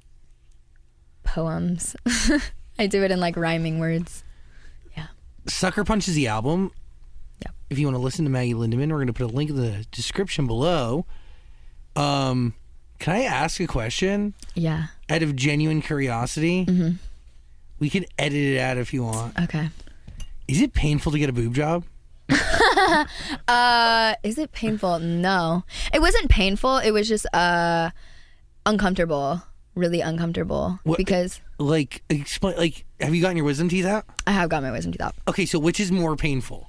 poems. 1.23 1.95
I 2.79 2.87
do 2.87 3.03
it 3.03 3.11
in 3.11 3.19
like 3.19 3.35
rhyming 3.37 3.79
words. 3.79 4.23
Yeah. 4.95 5.07
Sucker 5.47 5.83
Punch 5.83 6.07
is 6.07 6.15
the 6.15 6.27
album. 6.27 6.71
Yep. 7.45 7.55
If 7.69 7.79
you 7.79 7.85
want 7.87 7.95
to 7.95 8.01
listen 8.01 8.25
to 8.25 8.31
Maggie 8.31 8.53
Lindemann, 8.53 8.89
we're 8.89 8.97
going 8.97 9.07
to 9.07 9.13
put 9.13 9.25
a 9.31 9.35
link 9.35 9.49
in 9.49 9.55
the 9.57 9.85
description 9.91 10.47
below. 10.47 11.05
Um, 11.95 12.53
can 12.99 13.15
I 13.15 13.23
ask 13.23 13.59
a 13.59 13.67
question 13.67 14.33
Yeah. 14.55 14.87
Out 15.09 15.23
of 15.23 15.35
genuine 15.35 15.81
curiosity? 15.81 16.65
Mm-hmm. 16.65 16.89
We 17.79 17.89
can 17.89 18.05
edit 18.17 18.33
it 18.37 18.59
out 18.59 18.77
if 18.77 18.93
you 18.93 19.03
want. 19.03 19.37
Okay. 19.39 19.69
Is 20.47 20.61
it 20.61 20.73
painful 20.73 21.11
to 21.13 21.19
get 21.19 21.29
a 21.29 21.33
boob 21.33 21.53
job? 21.55 21.83
Uh, 23.47 24.15
is 24.23 24.37
it 24.37 24.51
painful? 24.51 24.99
No, 24.99 25.63
it 25.93 25.99
wasn't 26.01 26.29
painful. 26.29 26.77
It 26.77 26.91
was 26.91 27.07
just 27.07 27.25
uh, 27.33 27.91
uncomfortable. 28.65 29.41
Really 29.75 30.01
uncomfortable 30.01 30.79
What- 30.83 30.97
because 30.97 31.39
Like, 31.57 32.01
explain. 32.09 32.57
Like, 32.57 32.85
have 32.99 33.13
you 33.15 33.21
gotten 33.21 33.37
your 33.37 33.45
wisdom 33.45 33.69
teeth 33.69 33.85
out? 33.85 34.05
I 34.27 34.31
have 34.31 34.49
got 34.49 34.61
my 34.63 34.71
wisdom 34.71 34.91
teeth 34.91 35.01
out. 35.01 35.15
Okay, 35.27 35.45
so 35.45 35.59
which 35.59 35.79
is 35.79 35.91
more 35.91 36.15
painful, 36.15 36.68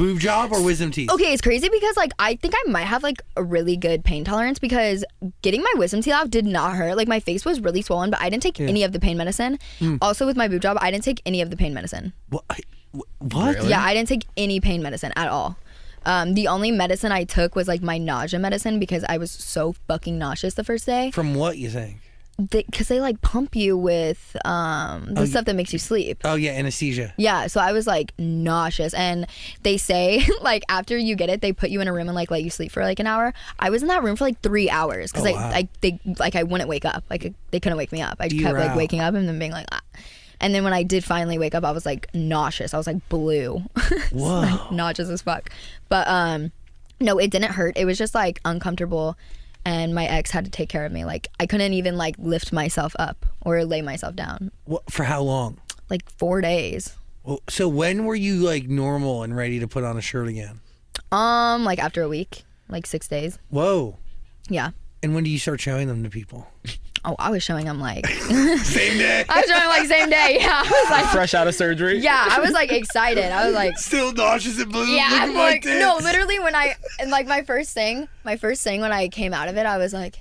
boob 0.00 0.18
job 0.20 0.52
or 0.52 0.62
wisdom 0.62 0.90
teeth? 0.90 1.10
Okay, 1.10 1.32
it's 1.32 1.42
crazy 1.42 1.68
because 1.68 1.96
like 1.96 2.12
I 2.18 2.36
think 2.36 2.54
I 2.56 2.70
might 2.70 2.84
have 2.86 3.02
like 3.02 3.20
a 3.36 3.42
really 3.42 3.76
good 3.76 4.04
pain 4.04 4.24
tolerance 4.24 4.58
because 4.58 5.04
getting 5.42 5.60
my 5.62 5.72
wisdom 5.76 6.00
teeth 6.02 6.14
out 6.14 6.30
did 6.30 6.46
not 6.46 6.74
hurt. 6.74 6.96
Like 6.96 7.08
my 7.08 7.20
face 7.20 7.44
was 7.44 7.60
really 7.60 7.82
swollen, 7.82 8.10
but 8.10 8.20
I 8.20 8.30
didn't 8.30 8.42
take 8.42 8.58
any 8.60 8.82
of 8.84 8.92
the 8.92 9.00
pain 9.00 9.16
medicine. 9.16 9.58
Hmm. 9.78 9.96
Also 10.02 10.26
with 10.26 10.36
my 10.36 10.48
boob 10.48 10.62
job, 10.62 10.78
I 10.80 10.90
didn't 10.90 11.04
take 11.04 11.20
any 11.26 11.40
of 11.42 11.50
the 11.50 11.56
pain 11.56 11.74
medicine. 11.74 12.12
What? 12.30 12.44
I- 12.50 12.60
wh- 12.96 13.22
What? 13.34 13.54
Really? 13.56 13.70
Yeah, 13.70 13.82
I 13.82 13.94
didn't 13.94 14.08
take 14.08 14.26
any 14.36 14.60
pain 14.60 14.82
medicine 14.82 15.12
at 15.16 15.28
all. 15.28 15.56
Um, 16.06 16.32
the 16.32 16.48
only 16.48 16.70
medicine 16.70 17.12
I 17.12 17.24
took 17.24 17.54
was 17.54 17.68
like 17.68 17.82
my 17.82 17.98
nausea 17.98 18.38
medicine 18.40 18.78
because 18.80 19.04
I 19.06 19.18
was 19.18 19.30
so 19.30 19.74
fucking 19.86 20.18
nauseous 20.18 20.54
the 20.54 20.64
first 20.64 20.86
day. 20.86 21.10
From 21.10 21.34
what 21.34 21.58
you 21.58 21.68
think? 21.68 21.98
Because 22.48 22.88
they, 22.88 23.00
like 23.00 23.20
pump 23.20 23.54
you 23.56 23.76
with 23.76 24.36
um, 24.44 25.14
the 25.14 25.22
Oh, 25.22 25.24
stuff 25.24 25.44
that 25.46 25.56
makes 25.56 25.72
you 25.72 25.78
sleep. 25.78 26.20
Oh 26.24 26.34
yeah, 26.34 26.52
anesthesia. 26.52 27.12
Yeah, 27.16 27.46
so 27.48 27.60
I 27.60 27.72
was 27.72 27.86
like 27.86 28.12
nauseous, 28.18 28.94
and 28.94 29.26
they 29.62 29.76
say 29.76 30.24
like 30.42 30.62
after 30.68 30.96
you 30.96 31.16
get 31.16 31.28
it, 31.28 31.40
they 31.40 31.52
put 31.52 31.70
you 31.70 31.80
in 31.80 31.88
a 31.88 31.92
room 31.92 32.08
and 32.08 32.14
like 32.14 32.30
let 32.30 32.42
you 32.42 32.50
sleep 32.50 32.72
for 32.72 32.82
like 32.82 33.00
an 33.00 33.06
hour. 33.06 33.34
I 33.58 33.70
was 33.70 33.82
in 33.82 33.88
that 33.88 34.02
room 34.02 34.16
for 34.16 34.24
like 34.24 34.40
three 34.40 34.70
hours 34.70 35.12
because 35.12 35.26
Oh, 35.26 35.30
I, 35.30 35.32
wow. 35.32 35.50
I 35.54 35.68
they 35.80 36.00
like 36.18 36.36
I 36.36 36.42
wouldn't 36.42 36.68
wake 36.68 36.84
up. 36.84 37.04
Like 37.10 37.32
they 37.50 37.60
couldn't 37.60 37.78
wake 37.78 37.92
me 37.92 38.00
up. 38.02 38.16
I 38.20 38.28
kept 38.28 38.56
like 38.56 38.76
waking 38.76 39.00
up 39.00 39.14
and 39.14 39.28
then 39.28 39.38
being 39.38 39.52
like, 39.52 39.66
ah. 39.72 39.80
and 40.40 40.54
then 40.54 40.64
when 40.64 40.72
I 40.72 40.82
did 40.82 41.04
finally 41.04 41.38
wake 41.38 41.54
up, 41.54 41.64
I 41.64 41.72
was 41.72 41.84
like 41.84 42.08
nauseous. 42.14 42.72
I 42.74 42.76
was 42.76 42.86
like 42.86 43.06
blue, 43.08 43.58
Whoa. 44.12 44.40
like 44.40 44.72
nauseous 44.72 45.08
as 45.08 45.22
fuck. 45.22 45.50
But 45.88 46.06
um, 46.08 46.52
no, 47.00 47.18
it 47.18 47.30
didn't 47.30 47.52
hurt. 47.52 47.76
It 47.76 47.84
was 47.84 47.98
just 47.98 48.14
like 48.14 48.40
uncomfortable. 48.44 49.16
And 49.64 49.94
my 49.94 50.06
ex 50.06 50.30
had 50.30 50.44
to 50.44 50.50
take 50.50 50.68
care 50.68 50.84
of 50.84 50.92
me. 50.92 51.04
Like 51.04 51.28
I 51.38 51.46
couldn't 51.46 51.74
even 51.74 51.96
like 51.96 52.16
lift 52.18 52.52
myself 52.52 52.94
up 52.98 53.26
or 53.42 53.64
lay 53.64 53.82
myself 53.82 54.16
down. 54.16 54.50
What, 54.64 54.90
for 54.90 55.04
how 55.04 55.22
long? 55.22 55.58
Like 55.88 56.08
four 56.18 56.40
days. 56.40 56.96
Well, 57.24 57.40
so 57.48 57.68
when 57.68 58.04
were 58.06 58.14
you 58.14 58.36
like 58.36 58.68
normal 58.68 59.22
and 59.22 59.36
ready 59.36 59.60
to 59.60 59.68
put 59.68 59.84
on 59.84 59.96
a 59.96 60.00
shirt 60.00 60.28
again? 60.28 60.60
Um, 61.12 61.64
like 61.64 61.78
after 61.78 62.02
a 62.02 62.08
week, 62.08 62.44
like 62.68 62.86
six 62.86 63.08
days. 63.08 63.38
Whoa. 63.50 63.98
Yeah. 64.48 64.70
And 65.02 65.14
when 65.14 65.24
do 65.24 65.30
you 65.30 65.38
start 65.38 65.60
showing 65.60 65.88
them 65.88 66.02
to 66.04 66.10
people? 66.10 66.46
Oh, 67.04 67.16
I 67.18 67.30
was 67.30 67.42
showing 67.42 67.64
them 67.64 67.80
like 67.80 68.06
Same 68.58 68.98
day. 68.98 69.24
I 69.28 69.40
was 69.40 69.46
showing 69.48 69.62
him 69.62 69.68
like 69.68 69.86
same 69.88 70.10
day. 70.10 70.36
Yeah, 70.40 70.62
I 70.62 70.70
was 70.70 70.90
like, 70.90 71.06
Fresh 71.06 71.32
out 71.32 71.48
of 71.48 71.54
surgery. 71.54 71.98
yeah, 71.98 72.26
I 72.30 72.40
was 72.40 72.50
like 72.50 72.70
excited. 72.70 73.24
I 73.32 73.46
was 73.46 73.54
like, 73.54 73.78
Still 73.78 74.12
nauseous 74.12 74.60
and 74.60 74.70
blue. 74.70 74.84
yeah, 74.86 75.08
I'm 75.10 75.32
my 75.34 75.40
like, 75.40 75.64
no, 75.64 75.98
literally 76.02 76.38
when 76.40 76.54
I 76.54 76.74
and 76.98 77.10
like 77.10 77.26
my 77.26 77.42
first 77.42 77.72
thing, 77.72 78.06
my 78.24 78.36
first 78.36 78.62
thing 78.62 78.82
when 78.82 78.92
I 78.92 79.08
came 79.08 79.32
out 79.32 79.48
of 79.48 79.56
it, 79.56 79.64
I 79.64 79.78
was 79.78 79.94
like, 79.94 80.20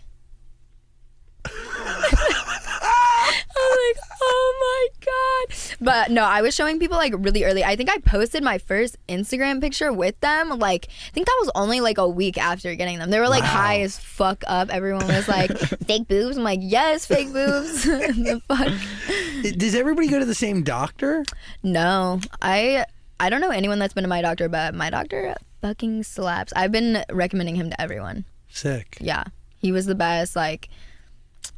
Like, 3.70 4.04
oh 4.22 4.90
my 5.00 5.06
god. 5.06 5.58
But 5.82 6.12
no, 6.12 6.24
I 6.24 6.42
was 6.42 6.56
showing 6.56 6.80
people 6.80 6.98
like 6.98 7.14
really 7.18 7.44
early. 7.44 7.64
I 7.64 7.76
think 7.76 7.90
I 7.90 7.98
posted 8.00 8.44
my 8.44 8.58
first 8.58 8.98
Instagram 9.08 9.62
picture 9.62 9.92
with 9.94 10.20
them. 10.22 10.50
Like, 10.60 10.88
I 11.08 11.12
think 11.14 11.28
that 11.28 11.38
was 11.40 11.52
only 11.56 11.80
like 11.82 11.98
a 11.98 12.08
week 12.08 12.38
after 12.38 12.74
getting 12.76 13.00
them. 13.00 13.10
They 13.10 13.20
were 13.20 13.30
like 13.30 13.44
Wow. 13.44 13.50
high 13.50 13.82
as 13.82 13.98
fuck 13.98 14.44
up. 14.48 14.70
Everyone 14.70 15.08
was 15.08 15.28
like, 15.28 15.56
fake 15.86 16.08
boobs. 16.08 16.38
I'm 16.38 16.44
like, 16.44 16.60
yes, 16.62 17.06
fake 17.06 17.32
boobs. 17.32 17.84
the 17.84 18.42
fuck. 18.48 19.54
Does 19.58 19.76
everybody 19.76 20.08
go 20.08 20.20
to 20.20 20.26
the 20.26 20.36
same 20.36 20.64
doctor? 20.64 21.24
No, 21.64 22.20
I 22.42 22.86
I 23.20 23.30
don't 23.30 23.42
know 23.42 23.52
anyone 23.52 23.80
that's 23.80 23.94
been 23.94 24.04
to 24.04 24.08
my 24.10 24.22
doctor, 24.22 24.50
but 24.50 24.74
my 24.74 24.90
doctor 24.90 25.36
fucking 25.62 26.04
slaps. 26.04 26.54
I've 26.56 26.72
been 26.72 27.04
recommending 27.12 27.56
him 27.56 27.70
to 27.70 27.82
everyone. 27.82 28.26
Sick. 28.50 28.98
Yeah, 29.00 29.24
he 29.58 29.72
was 29.72 29.86
the 29.86 29.96
best. 29.96 30.36
Like, 30.36 30.70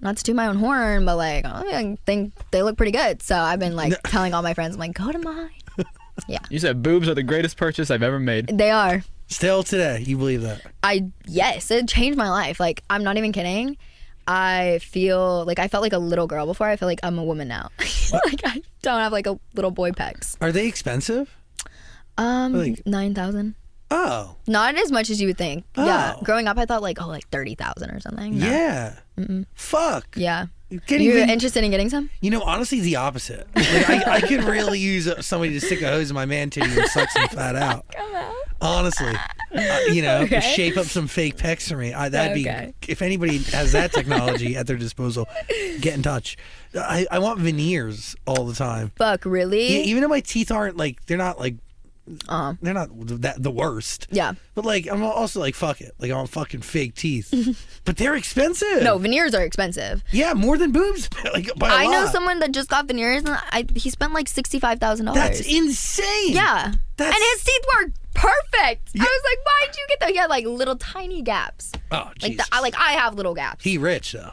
not 0.02 0.18
to 0.18 0.24
toot 0.24 0.36
my 0.36 0.48
own 0.48 0.58
horn, 0.58 1.06
but 1.06 1.16
like 1.18 1.46
I 1.46 1.98
think 2.06 2.34
they 2.52 2.64
look 2.64 2.78
pretty 2.78 2.92
good. 2.92 3.22
So 3.22 3.36
I've 3.38 3.60
been 3.60 3.76
like 3.76 3.94
telling 4.04 4.34
all 4.34 4.42
my 4.42 4.54
friends, 4.54 4.76
I'm 4.76 4.80
like, 4.80 4.94
go 4.94 5.12
to 5.12 5.20
mine. 5.20 5.50
Yeah. 6.28 6.40
You 6.50 6.60
said 6.60 6.84
boobs 6.84 7.08
are 7.08 7.16
the 7.16 7.24
greatest 7.24 7.56
purchase 7.58 7.90
I've 7.90 8.04
ever 8.04 8.20
made. 8.20 8.48
They 8.48 8.70
are. 8.70 9.02
Still 9.28 9.64
today, 9.64 10.02
you 10.06 10.18
believe 10.18 10.42
that? 10.42 10.62
I 10.84 11.10
yes, 11.26 11.72
it 11.72 11.88
changed 11.88 12.18
my 12.18 12.30
life. 12.30 12.60
Like 12.60 12.84
I'm 12.90 13.04
not 13.04 13.18
even 13.18 13.32
kidding. 13.32 13.78
I 14.28 14.80
feel 14.84 15.46
like 15.46 15.58
I 15.58 15.68
felt 15.70 15.82
like 15.82 15.94
a 15.94 15.98
little 15.98 16.28
girl 16.28 16.46
before. 16.46 16.68
I 16.68 16.76
feel 16.76 16.88
like 16.88 17.00
I'm 17.02 17.18
a 17.18 17.24
woman 17.24 17.48
now. 17.48 17.70
like 18.26 18.42
I 18.46 18.62
don't 18.84 19.00
have 19.00 19.12
like 19.14 19.26
a 19.26 19.40
little 19.56 19.72
boy 19.72 19.92
pecs. 19.92 20.36
Are 20.42 20.52
they 20.52 20.68
expensive? 20.68 21.36
Um, 22.18 22.54
Like- 22.54 22.86
nine 22.86 23.16
thousand. 23.16 23.56
Oh, 23.91 24.38
Not 24.47 24.75
as 24.75 24.91
much 24.91 25.10
as 25.10 25.19
you 25.21 25.27
would 25.27 25.38
think. 25.38 25.65
Yeah. 25.77 26.15
Oh. 26.17 26.21
Growing 26.23 26.47
up, 26.47 26.58
I 26.58 26.65
thought 26.65 26.82
like, 26.82 27.01
oh, 27.01 27.08
like 27.08 27.27
30,000 27.30 27.91
or 27.91 27.99
something. 27.99 28.39
No. 28.39 28.45
yeah. 28.47 28.95
Fuck. 29.54 30.15
Yeah. 30.15 30.47
Can't 30.88 31.01
You're 31.01 31.17
even- 31.17 31.30
interested 31.30 31.65
in 31.65 31.71
getting 31.71 31.89
some? 31.89 32.10
You 32.21 32.31
know, 32.31 32.42
honestly, 32.44 32.79
the 32.79 32.96
opposite. 32.96 33.46
Like, 33.56 34.08
I, 34.08 34.15
I 34.15 34.21
could 34.21 34.44
really 34.46 34.79
use 34.79 35.12
somebody 35.25 35.52
to 35.60 35.65
stick 35.65 35.81
a 35.81 35.87
hose 35.89 36.10
in 36.10 36.15
my 36.15 36.25
man 36.25 36.50
titty 36.50 36.71
and 36.79 36.87
suck 36.89 37.10
some 37.10 37.27
fat 37.27 37.58
out. 37.58 37.85
Come 37.94 38.15
out. 38.15 38.33
Honestly, 38.62 39.13
uh, 39.54 39.79
you 39.92 40.02
know, 40.04 40.21
Okay. 40.21 40.39
shape 40.39 40.77
up 40.77 40.85
some 40.85 41.08
fake 41.08 41.35
pecs 41.35 41.67
for 41.67 41.75
me. 41.75 41.94
I, 41.94 42.08
that'd 42.10 42.37
Okay. 42.37 42.73
be 42.79 42.92
if 42.92 43.02
anybody 43.02 43.39
has 43.39 43.71
that 43.73 43.92
technology 43.92 44.56
at 44.56 44.67
their 44.67 44.77
disposal, 44.77 45.27
get 45.81 45.96
in 45.96 46.04
touch. 46.04 46.37
I, 46.75 47.06
I 47.12 47.19
want 47.19 47.39
veneers 47.39 48.15
all 48.25 48.46
the 48.46 48.54
time. 48.54 48.92
Fuck, 48.96 49.25
really? 49.25 49.73
Yeah, 49.77 49.83
even 49.85 50.02
though 50.04 50.08
my 50.10 50.19
teeth 50.21 50.52
aren't 50.52 50.77
like 50.77 51.04
they're 51.08 51.17
not 51.17 51.37
like 51.39 51.56
Uh-huh. 52.27 52.54
they're 52.62 52.73
not 52.73 52.89
that 53.21 53.41
the 53.41 53.52
worst. 53.52 54.08
Yeah. 54.12 54.33
But 54.56 54.65
like, 54.65 54.87
I'm 54.87 55.04
also 55.04 55.39
like, 55.39 55.56
fuck 55.56 55.81
it. 55.81 55.93
Like, 55.99 56.12
I 56.12 56.15
want 56.15 56.29
fucking 56.29 56.62
fake 56.62 56.95
teeth. 56.95 57.31
but 57.85 57.97
they're 57.97 58.15
expensive. 58.15 58.81
No, 58.83 58.97
veneers 58.97 59.33
are 59.35 59.43
expensive. 59.43 60.04
Yeah, 60.12 60.33
more 60.33 60.58
than 60.58 60.71
boobs. 60.71 61.10
like, 61.33 61.49
by 61.58 61.69
a 61.69 61.75
I 61.75 61.87
know 61.87 62.08
someone 62.08 62.39
that 62.39 62.52
just 62.52 62.69
got 62.69 62.87
veneers 62.87 63.23
and 63.23 63.29
I, 63.29 63.65
he 63.75 63.89
spent 63.89 64.13
like 64.13 64.27
$65,000. 64.27 65.13
That's 65.13 65.41
insane. 65.41 66.33
Yeah. 66.33 66.73
That's- 66.97 67.15
and 67.15 67.23
his 67.33 67.43
teeth 67.43 67.65
were 67.75 67.93
perfect. 68.13 68.89
Yeah. 68.93 69.04
I 69.04 69.06
was 69.06 69.21
like, 69.29 69.45
why'd 69.45 69.77
you 69.77 69.85
get 69.89 69.99
that? 70.02 70.10
He 70.10 70.17
had 70.17 70.29
like 70.29 70.45
little 70.45 70.75
tiny 70.75 71.21
gaps. 71.21 71.71
Oh, 71.91 72.12
Like 72.21 72.37
the, 72.37 72.45
I 72.52 72.60
like 72.62 72.75
I 72.77 72.93
have 72.93 73.15
little 73.15 73.33
gaps. 73.35 73.63
he 73.63 73.77
rich 73.77 74.12
though, 74.13 74.31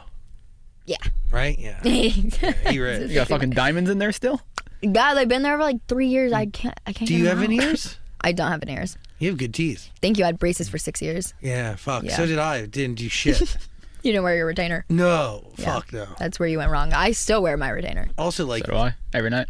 yeah. 0.85 0.97
right? 1.31 1.57
Yeah. 1.57 1.81
he 1.83 2.79
rich. 2.79 3.09
You 3.09 3.15
got 3.15 3.27
fucking 3.27 3.51
diamonds 3.51 3.89
in 3.89 3.99
there 3.99 4.11
still? 4.11 4.41
God, 4.81 5.17
I've 5.17 5.27
been 5.27 5.41
there 5.43 5.57
for 5.57 5.63
like 5.63 5.85
three 5.87 6.07
years. 6.07 6.31
I 6.33 6.45
can't. 6.47 6.77
I 6.87 6.93
can't. 6.93 7.07
Do 7.07 7.15
you 7.15 7.27
have 7.27 7.37
out. 7.37 7.41
veneers? 7.41 7.97
I 8.21 8.31
don't 8.31 8.49
have 8.51 8.59
veneers. 8.61 8.97
You 9.19 9.29
have 9.29 9.37
good 9.37 9.53
teeth. 9.53 9.89
Thank 10.01 10.17
you. 10.17 10.23
I 10.23 10.27
had 10.27 10.39
braces 10.39 10.69
for 10.69 10.77
six 10.77 11.01
years. 11.01 11.33
Yeah, 11.41 11.75
fuck. 11.75 12.03
Yeah. 12.03 12.15
So 12.15 12.25
did 12.25 12.39
I. 12.39 12.65
Didn't 12.65 12.95
do 12.97 13.09
shit. 13.09 13.57
You 14.01 14.13
didn't 14.13 14.23
wear 14.23 14.37
your 14.37 14.45
retainer. 14.45 14.85
no, 14.87 15.43
Yeah. 15.57 15.65
fuck 15.73 15.91
no. 15.91 16.07
That's 16.17 16.39
where 16.39 16.47
you 16.47 16.57
went 16.59 16.71
wrong. 16.71 16.93
I 16.93 17.11
still 17.11 17.43
wear 17.43 17.57
my 17.57 17.67
retainer. 17.69 18.07
Also, 18.17 18.45
like, 18.45 18.65
So 18.65 18.71
do 18.71 18.77
I. 18.77 18.95
Every 19.13 19.29
night. 19.29 19.49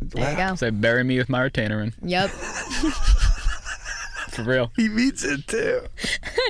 There 0.00 0.30
you 0.30 0.36
go. 0.36 0.54
Say, 0.54 0.70
bury 0.70 1.02
me 1.02 1.18
with 1.18 1.28
my 1.28 1.40
retainer 1.42 1.80
in. 1.82 1.92
Yep. 2.00 2.30
For 4.34 4.42
real. 4.42 4.72
he 4.76 4.88
means 4.88 5.24
it 5.24 5.46
too. 5.46 5.80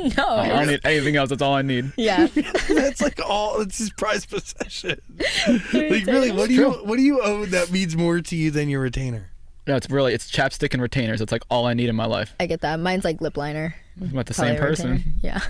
no. 0.16 0.26
I 0.28 0.49
don't 0.49 0.66
need 0.68 0.80
anything 0.85 1.16
else. 1.16 1.30
That's 1.30 1.43
all 1.43 1.55
I 1.55 1.62
need. 1.62 1.93
Yeah. 1.97 2.26
That's 2.68 3.01
like 3.01 3.20
all. 3.24 3.61
It's 3.61 3.78
his 3.78 3.91
prized 3.91 4.30
possession. 4.30 5.01
like, 5.72 6.07
really, 6.07 6.30
what 6.32 6.49
do 6.49 6.55
you 6.55 6.70
what 6.70 6.97
do 6.97 7.03
you 7.03 7.22
own 7.22 7.51
that 7.51 7.70
means 7.70 7.97
more 7.97 8.20
to 8.20 8.37
you 8.37 8.51
than 8.51 8.68
your 8.68 8.80
retainer? 8.80 9.30
No, 9.66 9.76
it's 9.76 9.89
really 9.89 10.12
it's 10.14 10.30
chapstick 10.30 10.72
and 10.74 10.82
retainers. 10.82 11.20
It's 11.20 11.32
like 11.32 11.43
all 11.51 11.66
I 11.66 11.74
need 11.74 11.89
in 11.89 11.97
my 11.97 12.07
life. 12.07 12.35
I 12.41 12.47
get 12.47 12.61
that. 12.62 12.80
Mine's 12.80 13.05
like 13.05 13.20
lip 13.20 13.37
liner. 13.37 13.74
I'm 14.01 14.11
about 14.11 14.26
the 14.26 14.35
Probably 14.35 14.57
same 14.57 14.62
a 14.62 14.68
retainer. 14.68 14.95
person. 14.99 15.14
Yeah. 15.22 15.41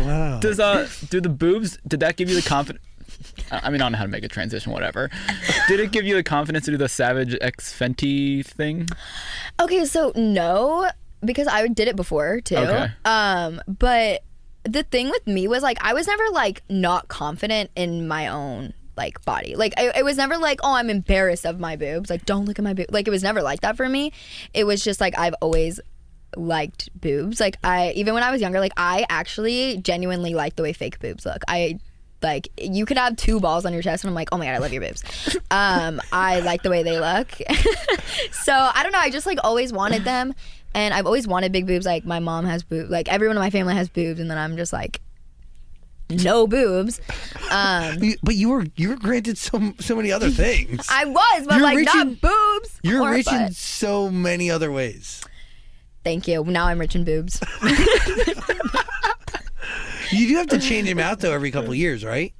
Wow. 0.00 0.40
Does 0.40 0.60
uh 0.60 0.88
do 1.10 1.20
the 1.20 1.28
boobs? 1.28 1.78
Did 1.86 2.00
that 2.00 2.16
give 2.16 2.28
you 2.28 2.36
the 2.40 2.48
confidence? 2.48 2.84
I 3.50 3.70
mean, 3.70 3.80
I 3.80 3.84
don't 3.84 3.92
know 3.92 3.98
how 3.98 4.04
to 4.04 4.10
make 4.10 4.24
a 4.24 4.28
transition. 4.28 4.72
Whatever. 4.72 5.10
Did 5.68 5.80
it 5.80 5.92
give 5.92 6.04
you 6.04 6.14
the 6.14 6.22
confidence 6.22 6.64
to 6.66 6.72
do 6.72 6.76
the 6.76 6.88
Savage 6.88 7.36
X 7.40 7.72
Fenty 7.76 8.44
thing? 8.44 8.88
Okay, 9.60 9.84
so 9.84 10.12
no, 10.16 10.90
because 11.26 11.48
I 11.48 11.66
did 11.68 11.88
it 11.88 11.96
before 11.96 12.40
too. 12.40 12.56
Okay. 12.56 12.88
Um, 13.04 13.60
but 13.66 14.22
the 14.64 14.82
thing 14.82 15.10
with 15.10 15.26
me 15.26 15.48
was 15.48 15.62
like 15.62 15.78
I 15.80 15.94
was 15.94 16.06
never 16.06 16.24
like 16.32 16.62
not 16.68 17.08
confident 17.08 17.70
in 17.76 18.08
my 18.08 18.28
own 18.28 18.72
like 18.96 19.24
body. 19.24 19.54
Like 19.54 19.74
I, 19.76 19.92
it 19.98 20.04
was 20.04 20.16
never 20.16 20.38
like 20.38 20.60
oh 20.62 20.74
I'm 20.74 20.90
embarrassed 20.90 21.46
of 21.46 21.60
my 21.60 21.76
boobs. 21.76 22.10
Like 22.10 22.24
don't 22.24 22.44
look 22.46 22.58
at 22.58 22.64
my 22.64 22.74
boobs. 22.74 22.90
Like 22.90 23.06
it 23.06 23.10
was 23.10 23.22
never 23.22 23.42
like 23.42 23.60
that 23.60 23.76
for 23.76 23.88
me. 23.88 24.12
It 24.54 24.64
was 24.64 24.82
just 24.82 25.00
like 25.00 25.18
I've 25.18 25.34
always 25.40 25.80
liked 26.36 26.88
boobs. 27.00 27.40
Like 27.40 27.58
I 27.62 27.92
even 27.92 28.14
when 28.14 28.22
I 28.22 28.30
was 28.30 28.40
younger, 28.40 28.60
like 28.60 28.72
I 28.76 29.06
actually 29.08 29.78
genuinely 29.78 30.34
like 30.34 30.56
the 30.56 30.62
way 30.62 30.72
fake 30.72 30.98
boobs 30.98 31.24
look. 31.24 31.42
I 31.46 31.78
like 32.22 32.48
you 32.58 32.86
could 32.86 32.96
have 32.96 33.16
two 33.16 33.40
balls 33.40 33.66
on 33.66 33.72
your 33.72 33.82
chest 33.82 34.04
and 34.04 34.08
I'm 34.08 34.14
like, 34.14 34.30
oh 34.32 34.38
my 34.38 34.46
god, 34.46 34.54
I 34.54 34.58
love 34.58 34.72
your 34.72 34.82
boobs. 34.82 35.04
Um, 35.50 36.00
I 36.12 36.40
like 36.40 36.62
the 36.62 36.70
way 36.70 36.82
they 36.82 36.98
look. 36.98 37.30
so 38.32 38.52
I 38.52 38.82
don't 38.82 38.92
know, 38.92 38.98
I 38.98 39.10
just 39.10 39.26
like 39.26 39.38
always 39.44 39.72
wanted 39.72 40.04
them 40.04 40.34
and 40.76 40.92
I've 40.92 41.06
always 41.06 41.26
wanted 41.26 41.50
big 41.52 41.66
boobs. 41.66 41.86
Like 41.86 42.04
my 42.04 42.20
mom 42.20 42.44
has 42.44 42.62
boobs 42.62 42.90
like 42.90 43.08
everyone 43.08 43.36
in 43.36 43.40
my 43.40 43.50
family 43.50 43.74
has 43.74 43.88
boobs 43.88 44.20
and 44.20 44.30
then 44.30 44.38
I'm 44.38 44.56
just 44.56 44.72
like 44.72 45.00
no 46.08 46.46
boobs. 46.46 47.00
Um 47.50 47.98
But 48.22 48.36
you 48.36 48.50
were 48.50 48.66
you 48.76 48.90
were 48.90 48.96
granted 48.96 49.38
so 49.38 49.72
so 49.80 49.96
many 49.96 50.12
other 50.12 50.30
things. 50.30 50.86
I 50.90 51.06
was, 51.06 51.46
but 51.46 51.54
You're 51.54 51.62
like 51.62 51.76
rich 51.78 51.86
not 51.86 52.20
boobs. 52.20 52.78
You're 52.82 53.02
or 53.02 53.10
rich 53.10 53.32
in 53.32 53.50
so 53.52 54.10
many 54.10 54.50
other 54.50 54.70
ways. 54.70 55.24
Thank 56.04 56.28
you. 56.28 56.44
Now 56.44 56.66
I'm 56.66 56.78
rich 56.78 56.94
in 56.94 57.04
boobs. 57.04 57.40
You 60.12 60.28
do 60.28 60.36
have 60.36 60.46
to 60.48 60.60
change 60.60 60.88
them 60.88 61.00
out 61.00 61.18
though 61.18 61.32
every 61.32 61.50
couple 61.50 61.70
of 61.70 61.76
years, 61.76 62.04
right? 62.04 62.32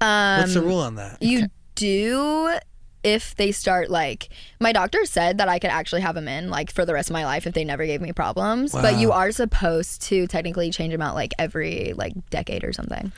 Um 0.00 0.40
What's 0.40 0.54
the 0.54 0.60
rule 0.62 0.80
on 0.80 0.96
that? 0.96 1.22
You 1.22 1.46
do 1.76 2.58
if 3.06 3.34
they 3.36 3.52
start 3.52 3.88
like 3.88 4.28
my 4.60 4.72
doctor 4.72 5.04
said 5.04 5.38
that 5.38 5.48
I 5.48 5.58
could 5.60 5.70
actually 5.70 6.00
have 6.02 6.14
them 6.16 6.26
in 6.28 6.50
like 6.50 6.72
for 6.72 6.84
the 6.84 6.92
rest 6.92 7.08
of 7.10 7.14
my 7.14 7.24
life 7.24 7.46
if 7.46 7.54
they 7.54 7.64
never 7.64 7.86
gave 7.86 8.00
me 8.00 8.12
problems. 8.12 8.72
But 8.72 8.98
you 8.98 9.12
are 9.12 9.30
supposed 9.32 10.02
to 10.02 10.26
technically 10.26 10.70
change 10.70 10.92
them 10.92 11.02
out 11.02 11.14
like 11.14 11.32
every 11.38 11.92
like 11.96 12.14
decade 12.30 12.64
or 12.64 12.72
something. 12.72 13.12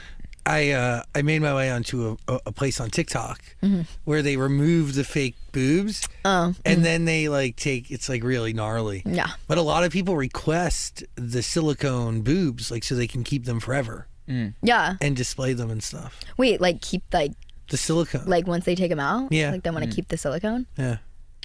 I 0.47 0.71
uh, 0.71 1.03
I 1.15 1.23
made 1.23 1.43
my 1.43 1.55
way 1.55 1.71
onto 1.71 2.17
a, 2.29 2.33
a- 2.35 2.41
a 2.47 2.53
place 2.53 2.81
on 2.81 2.91
TikTok 2.91 3.41
Mm-hmm. 3.63 3.83
where 4.05 4.23
they 4.23 4.37
remove 4.37 4.95
the 4.95 5.05
fake 5.05 5.35
boobs 5.53 6.09
Oh, 6.25 6.55
and 6.65 6.85
then 6.85 7.05
they 7.07 7.29
like 7.29 7.57
take 7.57 7.91
it's 7.91 8.09
like 8.09 8.23
really 8.23 8.53
gnarly. 8.53 9.03
yeah. 9.05 9.31
But 9.47 9.59
a 9.59 9.63
lot 9.63 9.85
of 9.85 9.93
people 9.93 10.17
request 10.17 11.03
the 11.17 11.43
silicone 11.43 12.23
boobs 12.23 12.71
like 12.71 12.85
so 12.85 12.95
they 12.95 13.07
can 13.09 13.25
keep 13.25 13.45
them 13.47 13.59
forever 13.61 14.07
Yeah. 14.63 14.97
and 15.01 15.17
display 15.17 15.53
them 15.55 15.71
and 15.71 15.83
stuff. 15.83 16.21
Wait, 16.37 16.61
like 16.61 16.81
keep 16.81 17.03
like 17.13 17.33
The 17.69 17.77
silicone. 17.77 18.25
like 18.27 18.47
once 18.47 18.65
they 18.65 18.75
take 18.75 18.91
them 18.91 19.01
out? 19.01 19.33
Yeah. 19.33 19.51
Like 19.51 19.63
they 19.63 19.71
want 19.71 19.85
to 19.85 19.91
mm. 19.91 19.95
keep 19.95 20.09
the 20.09 20.17
silicone? 20.17 20.67
yeah. 20.77 20.99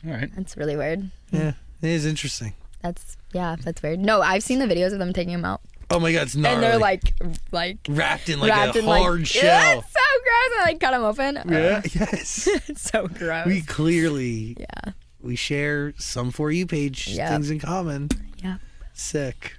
All 0.05 0.11
right. 0.11 0.29
That's 0.35 0.57
really 0.57 0.75
weird. 0.75 1.09
Yeah. 1.31 1.53
It 1.81 1.89
is 1.89 2.05
interesting. 2.05 2.53
That's 2.81 3.17
yeah, 3.33 3.55
that's 3.61 3.81
weird. 3.81 3.99
No, 3.99 4.21
I've 4.21 4.43
seen 4.43 4.59
the 4.59 4.65
videos 4.65 4.93
of 4.93 4.99
them 4.99 5.13
taking 5.13 5.33
them 5.33 5.45
out. 5.45 5.61
Oh 5.89 5.99
my 5.99 6.11
god, 6.11 6.23
it's 6.23 6.35
gnarly. 6.35 6.55
And 6.55 6.63
they're 6.63 6.79
like 6.79 7.13
like 7.51 7.77
wrapped 7.87 8.29
in 8.29 8.39
like 8.39 8.49
wrapped 8.49 8.75
a 8.75 8.79
in 8.79 8.85
hard 8.85 9.19
Ew, 9.19 9.25
shell. 9.25 9.79
it's 9.79 9.91
so 9.91 9.99
gross. 10.23 10.59
I 10.59 10.63
like 10.65 10.79
cut 10.79 10.91
them 10.91 11.03
open. 11.03 11.39
Yeah. 11.49 11.81
Yes. 11.93 12.47
it's 12.67 12.81
so 12.81 13.07
gross. 13.07 13.45
we 13.45 13.61
clearly 13.61 14.57
yeah. 14.59 14.91
we 15.21 15.35
share 15.35 15.93
some 15.97 16.31
for 16.31 16.51
you 16.51 16.65
page 16.65 17.07
Yep. 17.07 17.29
things 17.29 17.49
in 17.49 17.59
common. 17.59 18.09
Yeah. 18.43 18.57
Sick. 18.93 19.55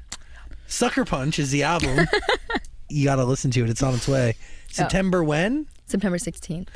Sucker 0.66 1.04
Punch 1.04 1.38
is 1.38 1.50
the 1.50 1.62
album. 1.62 2.06
you 2.88 3.04
got 3.04 3.16
to 3.16 3.24
listen 3.24 3.50
to 3.52 3.64
it. 3.64 3.70
It's 3.70 3.82
on 3.82 3.94
its 3.94 4.08
way. 4.08 4.34
September 4.68 5.22
when? 5.22 5.68
September 5.86 6.18
16th. 6.18 6.68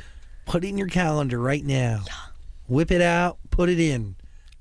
Put 0.45 0.63
it 0.63 0.67
in 0.69 0.77
your 0.77 0.87
calendar 0.87 1.39
right 1.39 1.63
now. 1.63 2.03
Whip 2.67 2.91
it 2.91 3.01
out, 3.01 3.37
put 3.51 3.69
it 3.69 3.79
in. 3.79 4.15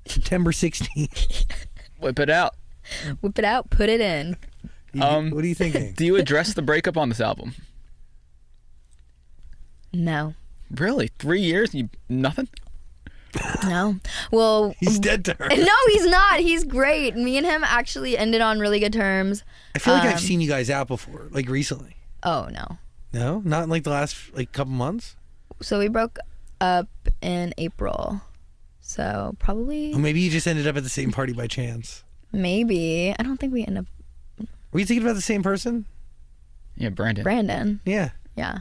September 0.07 0.53
16th. 0.53 1.45
Whip 2.01 2.19
it 2.19 2.31
out. 2.31 2.55
Whip 3.21 3.39
it 3.39 3.45
out, 3.45 3.71
put 3.71 3.89
it 3.89 4.01
in. 4.01 4.37
You- 4.93 5.03
Um, 5.03 5.31
what 5.31 5.45
are 5.45 5.47
you 5.49 5.55
thinking? 5.55 5.93
Do 5.97 6.05
you 6.07 6.17
address 6.17 6.55
the 6.55 6.63
breakup 6.63 6.97
on 6.97 7.09
this 7.09 7.21
album? 7.21 7.55
No. 9.93 10.35
Really? 10.71 11.11
Three 11.19 11.41
years? 11.41 11.75
You 11.75 11.89
nothing? 12.09 12.49
No. 13.65 13.97
Well, 14.31 14.75
He's 14.81 14.99
dead 14.99 15.25
to 15.27 15.35
her. 15.35 15.49
no, 15.49 15.75
he's 15.93 16.07
not. 16.07 16.41
He's 16.41 16.65
great. 16.65 17.15
Me 17.15 17.37
and 17.37 17.47
him 17.47 17.63
actually 17.65 18.17
ended 18.17 18.41
on 18.41 18.59
really 18.59 18.81
good 18.81 18.93
terms. 18.93 19.45
I 19.75 19.79
feel 19.79 19.95
like 19.95 20.05
I've 20.05 20.13
um, 20.15 20.19
seen 20.19 20.41
you 20.41 20.49
guys 20.49 20.71
out 20.71 20.89
before, 20.89 21.29
like 21.31 21.49
recently. 21.49 21.97
Oh, 22.23 22.49
no. 22.51 22.79
No, 23.13 23.41
not 23.45 23.65
in 23.65 23.71
like 23.71 23.85
the 23.85 23.91
last 23.91 24.17
like 24.35 24.53
couple 24.53 24.73
months. 24.73 25.17
So 25.61 25.79
we 25.79 25.89
broke 25.89 26.19
up 26.61 26.89
in 27.21 27.55
April. 27.59 28.21
So 28.81 29.35
probably, 29.39 29.93
Or 29.93 29.99
maybe 29.99 30.21
you 30.21 30.31
just 30.31 30.47
ended 30.47 30.67
up 30.67 30.77
at 30.77 30.83
the 30.83 30.89
same 30.89 31.13
party 31.13 31.33
by 31.33 31.47
chance. 31.47 32.05
maybe. 32.33 33.15
I 33.19 33.23
don't 33.23 33.39
think 33.39 33.53
we 33.53 33.65
end 33.65 33.79
up. 33.79 33.87
Were 34.73 34.81
you 34.81 34.87
thinking 34.87 35.05
about 35.07 35.15
the 35.17 35.23
same 35.23 35.43
person? 35.43 35.87
Yeah, 36.77 36.91
Brandon. 36.91 37.23
Brandon. 37.25 37.81
Yeah. 37.85 38.11
Yeah. 38.37 38.59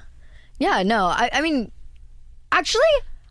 Yeah, 0.60 0.84
no. 0.84 1.06
I, 1.06 1.30
I 1.32 1.42
mean, 1.42 1.72
actually, 2.52 2.82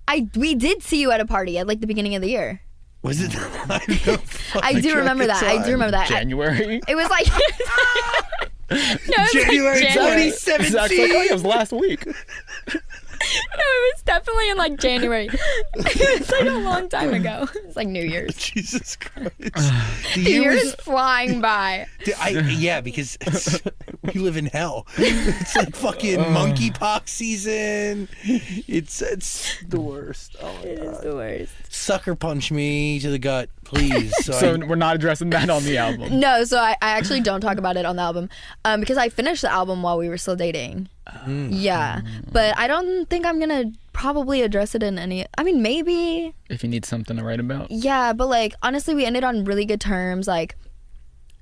I 0.09 0.29
we 0.37 0.55
did 0.55 0.83
see 0.83 1.01
you 1.01 1.11
at 1.11 1.21
a 1.21 1.27
party 1.27 1.59
at 1.59 1.67
like 1.67 1.81
the 1.81 1.87
beginning 1.87 2.15
of 2.15 2.23
the 2.23 2.29
year. 2.29 2.61
Was 3.03 3.21
it? 3.21 3.35
I, 3.37 4.21
I 4.63 4.81
do 4.81 4.97
remember 4.97 5.27
that. 5.27 5.43
I 5.43 5.65
do 5.65 5.73
remember 5.73 5.93
that. 5.93 6.07
I- 6.07 6.15
January. 6.15 6.81
it 6.89 6.95
was 6.95 7.09
like. 7.11 7.27
no, 8.71 8.77
it 8.77 9.01
was 9.15 9.33
January 9.33 9.81
like 9.81 9.95
January. 9.95 10.31
2017. 10.31 10.73
Zach's 10.73 10.99
like, 10.99 11.11
oh, 11.13 11.23
it 11.23 11.33
was 11.33 11.45
last 11.45 11.73
week. 11.73 12.07
No, 13.19 13.63
it 13.63 13.95
was 13.95 14.03
definitely 14.03 14.51
in 14.51 14.57
like 14.57 14.79
January. 14.79 15.29
it 15.75 16.21
was 16.21 16.31
like 16.31 16.47
a 16.47 16.59
long 16.59 16.89
time 16.89 17.15
ago. 17.15 17.49
It's 17.57 17.77
like 17.77 17.89
New 17.89 18.05
Year's. 18.05 18.37
Jesus 18.37 18.97
Christ. 18.97 19.33
the 19.39 19.51
The 20.15 20.21
year 20.21 20.43
year 20.43 20.53
is 20.53 20.75
flying 20.77 21.41
by. 21.41 21.87
I, 22.21 22.31
yeah, 22.31 22.81
because 22.81 23.17
it's, 23.21 23.61
we 24.03 24.21
live 24.21 24.37
in 24.37 24.47
hell. 24.47 24.87
It's 24.97 25.57
like 25.57 25.75
fucking 25.75 26.21
uh. 26.21 26.25
monkeypox 26.25 27.09
season. 27.09 28.09
It's 28.23 29.03
it's 29.03 29.63
the 29.65 29.81
worst. 29.81 30.37
Oh 30.41 30.53
my 30.63 30.75
god. 30.75 31.03
the 31.03 31.15
worst. 31.15 31.53
Sucker 31.69 32.15
punch 32.15 32.51
me 32.51 33.01
to 33.01 33.11
the 33.11 33.19
gut, 33.19 33.49
please. 33.67 34.13
So, 34.25 34.33
So 34.33 34.55
I- 34.55 34.67
we're 34.67 34.75
not 34.77 34.95
addressing 34.97 35.31
that 35.31 35.51
on 35.51 35.63
the 35.65 35.77
album. 35.79 36.19
No, 36.27 36.45
so 36.45 36.59
I, 36.59 36.73
I 36.83 36.91
actually 36.91 37.21
don't 37.21 37.41
talk 37.41 37.59
about 37.59 37.77
it 37.77 37.85
on 37.85 37.97
the 37.97 38.03
album 38.03 38.29
um, 38.65 38.81
because 38.81 38.97
I 38.97 39.09
finished 39.09 39.43
the 39.43 39.51
album 39.53 39.83
while 39.83 39.99
we 39.99 40.09
were 40.09 40.19
still 40.19 40.37
dating. 40.37 40.89
Yeah, 41.27 42.01
but 42.33 42.57
I 42.59 42.67
don't 42.67 43.09
think 43.09 43.27
I'm 43.27 43.39
gonna 43.39 43.73
probably 43.93 44.43
address 44.43 44.75
it 44.75 44.83
in 44.83 44.99
any. 44.99 45.25
I 45.39 45.45
mean, 45.45 45.63
maybe. 45.63 46.35
If 46.51 46.63
you 46.65 46.69
need 46.69 46.85
something 46.85 47.17
to 47.17 47.23
write 47.25 47.39
about. 47.41 47.71
Yeah, 47.71 48.13
but 48.13 48.29
like 48.29 48.55
honestly, 48.63 48.95
we 48.95 49.05
ended 49.05 49.23
on 49.25 49.45
really 49.45 49.65
good 49.65 49.81
terms. 49.81 50.27
Like, 50.27 50.57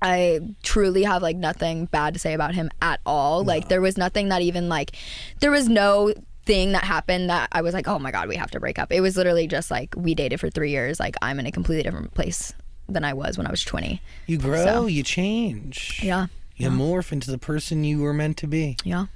I 0.01 0.39
truly 0.61 1.03
have 1.03 1.21
like 1.23 1.35
nothing 1.37 1.85
bad 1.85 2.13
to 2.13 2.19
say 2.19 2.33
about 2.33 2.53
him 2.53 2.69
at 2.81 2.99
all. 3.05 3.43
Like, 3.43 3.69
there 3.69 3.81
was 3.81 3.97
nothing 3.97 4.29
that 4.29 4.41
even 4.43 4.69
like, 4.69 4.91
there 5.39 5.51
was 5.51 5.67
no 5.67 6.13
thing 6.45 6.71
that 6.73 6.83
happened 6.83 7.29
that 7.29 7.49
I 7.51 7.61
was 7.61 7.73
like, 7.73 7.87
oh 7.87 7.99
my 7.99 8.11
god, 8.11 8.27
we 8.27 8.35
have 8.35 8.51
to 8.51 8.59
break 8.59 8.77
up. 8.79 8.91
It 8.91 9.01
was 9.01 9.17
literally 9.17 9.47
just 9.47 9.71
like 9.71 9.93
we 9.97 10.13
dated 10.15 10.39
for 10.39 10.49
three 10.49 10.71
years. 10.71 10.99
Like, 10.99 11.15
I'm 11.21 11.39
in 11.39 11.45
a 11.45 11.51
completely 11.51 11.83
different 11.83 12.13
place 12.13 12.53
than 12.87 13.03
I 13.03 13.13
was 13.13 13.37
when 13.37 13.47
I 13.47 13.51
was 13.51 13.63
20. 13.63 14.01
You 14.27 14.37
grow, 14.37 14.63
So- 14.63 14.85
you 14.87 15.03
change. 15.03 16.01
Yeah. 16.03 16.27
You 16.55 16.69
morph 16.69 17.11
into 17.11 17.31
the 17.31 17.37
person 17.37 17.83
you 17.83 17.99
were 18.01 18.13
meant 18.13 18.37
to 18.37 18.47
be. 18.47 18.77
Yeah. 18.85 19.07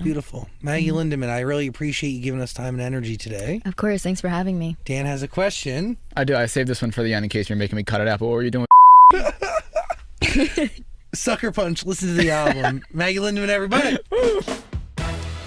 Beautiful. 0.00 0.48
Maggie 0.62 0.88
Mm-hmm. 0.90 1.12
Lindemann, 1.12 1.28
I 1.30 1.40
really 1.40 1.66
appreciate 1.66 2.10
you 2.10 2.20
giving 2.22 2.40
us 2.40 2.52
time 2.52 2.74
and 2.74 2.80
energy 2.82 3.16
today. 3.16 3.60
Of 3.64 3.74
course. 3.74 4.04
Thanks 4.04 4.20
for 4.20 4.28
having 4.28 4.56
me. 4.56 4.76
Dan 4.84 5.06
has 5.06 5.24
a 5.24 5.28
question. 5.28 5.96
I 6.16 6.22
do. 6.22 6.36
I 6.36 6.46
saved 6.46 6.68
this 6.68 6.80
one 6.80 6.92
for 6.92 7.02
the 7.02 7.12
end 7.14 7.24
in 7.24 7.28
case 7.30 7.48
you're 7.48 7.58
making 7.58 7.74
me 7.74 7.82
cut 7.82 8.00
it 8.00 8.06
out. 8.06 8.20
But 8.20 8.26
what 8.26 8.34
were 8.34 8.42
you 8.44 8.52
doing? 8.52 8.66
Sucker 11.14 11.50
Punch, 11.50 11.84
listen 11.84 12.08
to 12.08 12.14
the 12.14 12.30
album. 12.30 12.82
Maggie 12.92 13.18
Lindemann, 13.18 13.48
everybody. 13.48 13.98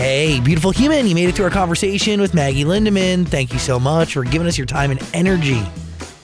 Hey, 0.02 0.40
beautiful 0.40 0.72
human, 0.72 1.06
you 1.06 1.14
made 1.14 1.30
it 1.30 1.36
to 1.36 1.44
our 1.44 1.52
conversation 1.52 2.20
with 2.20 2.34
Maggie 2.34 2.66
Lindemann. 2.66 3.28
Thank 3.28 3.54
you 3.54 3.60
so 3.60 3.80
much 3.80 4.14
for 4.14 4.24
giving 4.24 4.48
us 4.48 4.58
your 4.58 4.66
time 4.66 4.90
and 4.90 5.00
energy. 5.14 5.62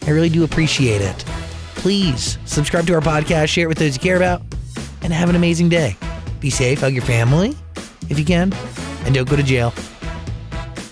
I 0.08 0.10
really 0.10 0.30
do 0.30 0.44
appreciate 0.44 1.00
it. 1.00 1.16
Please 1.76 2.40
subscribe 2.46 2.88
to 2.88 2.96
our 2.96 3.02
podcast, 3.02 3.50
share 3.50 3.66
it 3.66 3.68
with 3.68 3.78
those 3.78 3.94
you 3.94 4.00
care 4.00 4.16
about, 4.16 4.42
and 5.04 5.14
have 5.14 5.30
an 5.30 5.36
amazing 5.36 5.70
day. 5.70 5.96
Be 6.40 6.50
safe, 6.50 6.80
hug 6.80 6.94
your 6.94 7.04
family 7.04 7.56
if 8.10 8.18
you 8.18 8.26
can, 8.26 8.52
and 9.06 9.14
don't 9.14 9.30
go 9.30 9.36
to 9.36 9.44
jail. 9.44 9.72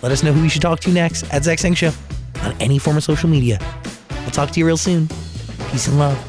Let 0.04 0.12
us 0.12 0.22
know 0.22 0.32
who 0.32 0.44
you 0.44 0.50
should 0.50 0.62
talk 0.62 0.80
to 0.82 0.92
next 0.92 1.24
at 1.34 1.44
Zach 1.44 1.58
Sang 1.58 1.74
Show 1.74 1.92
on 2.44 2.56
any 2.60 2.78
form 2.78 2.98
of 2.98 3.04
social 3.04 3.28
media. 3.28 3.58
We'll 4.12 4.30
talk 4.30 4.52
to 4.52 4.60
you 4.60 4.66
real 4.68 4.78
soon. 4.78 5.08
Peace 5.72 5.88
and 5.88 5.98
love. 5.98 6.24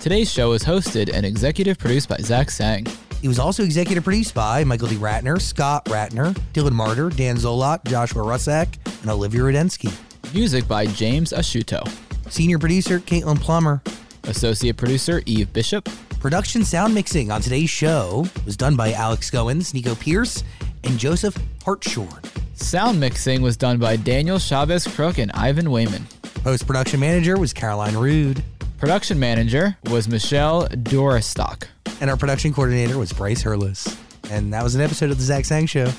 Today's 0.00 0.32
show 0.32 0.52
is 0.52 0.64
hosted 0.64 1.10
and 1.12 1.26
executive 1.26 1.76
produced 1.76 2.08
by 2.08 2.16
Zach 2.16 2.50
Sang. 2.50 2.86
It 3.24 3.28
was 3.28 3.38
also 3.38 3.64
executive 3.64 4.04
produced 4.04 4.34
by 4.34 4.64
Michael 4.64 4.86
D. 4.86 4.96
Ratner, 4.96 5.40
Scott 5.40 5.86
Ratner, 5.86 6.34
Dylan 6.52 6.72
Martyr, 6.72 7.08
Dan 7.08 7.36
Zolot, 7.36 7.82
Joshua 7.86 8.22
Rusak, 8.22 8.76
and 9.00 9.10
Olivia 9.10 9.40
Rudensky. 9.40 9.90
Music 10.34 10.68
by 10.68 10.84
James 10.84 11.32
Ashuto. 11.32 11.88
Senior 12.30 12.58
producer 12.58 13.00
Caitlin 13.00 13.40
Plummer. 13.40 13.80
Associate 14.24 14.76
producer 14.76 15.22
Eve 15.24 15.50
Bishop. 15.54 15.88
Production 16.20 16.66
sound 16.66 16.94
mixing 16.94 17.30
on 17.30 17.40
today's 17.40 17.70
show 17.70 18.26
was 18.44 18.58
done 18.58 18.76
by 18.76 18.92
Alex 18.92 19.30
Goins, 19.30 19.72
Nico 19.72 19.94
Pierce, 19.94 20.44
and 20.82 20.98
Joseph 20.98 21.34
Hartshorn. 21.64 22.20
Sound 22.52 23.00
mixing 23.00 23.40
was 23.40 23.56
done 23.56 23.78
by 23.78 23.96
Daniel 23.96 24.38
Chavez 24.38 24.86
Crook 24.86 25.16
and 25.16 25.32
Ivan 25.32 25.70
Wayman. 25.70 26.04
Post 26.42 26.66
production 26.66 27.00
manager 27.00 27.38
was 27.38 27.54
Caroline 27.54 27.96
Rude. 27.96 28.44
Production 28.76 29.18
manager 29.18 29.78
was 29.86 30.08
Michelle 30.08 30.68
Doristock. 30.68 31.68
And 32.04 32.10
our 32.10 32.18
production 32.18 32.52
coordinator 32.52 32.98
was 32.98 33.14
Bryce 33.14 33.42
Hurlis. 33.42 33.98
And 34.30 34.52
that 34.52 34.62
was 34.62 34.74
an 34.74 34.82
episode 34.82 35.10
of 35.10 35.16
The 35.16 35.22
Zach 35.22 35.46
Sang 35.46 35.64
Show. 35.64 35.90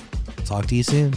Talk 0.44 0.66
to 0.66 0.76
you 0.76 0.84
soon. 0.84 1.14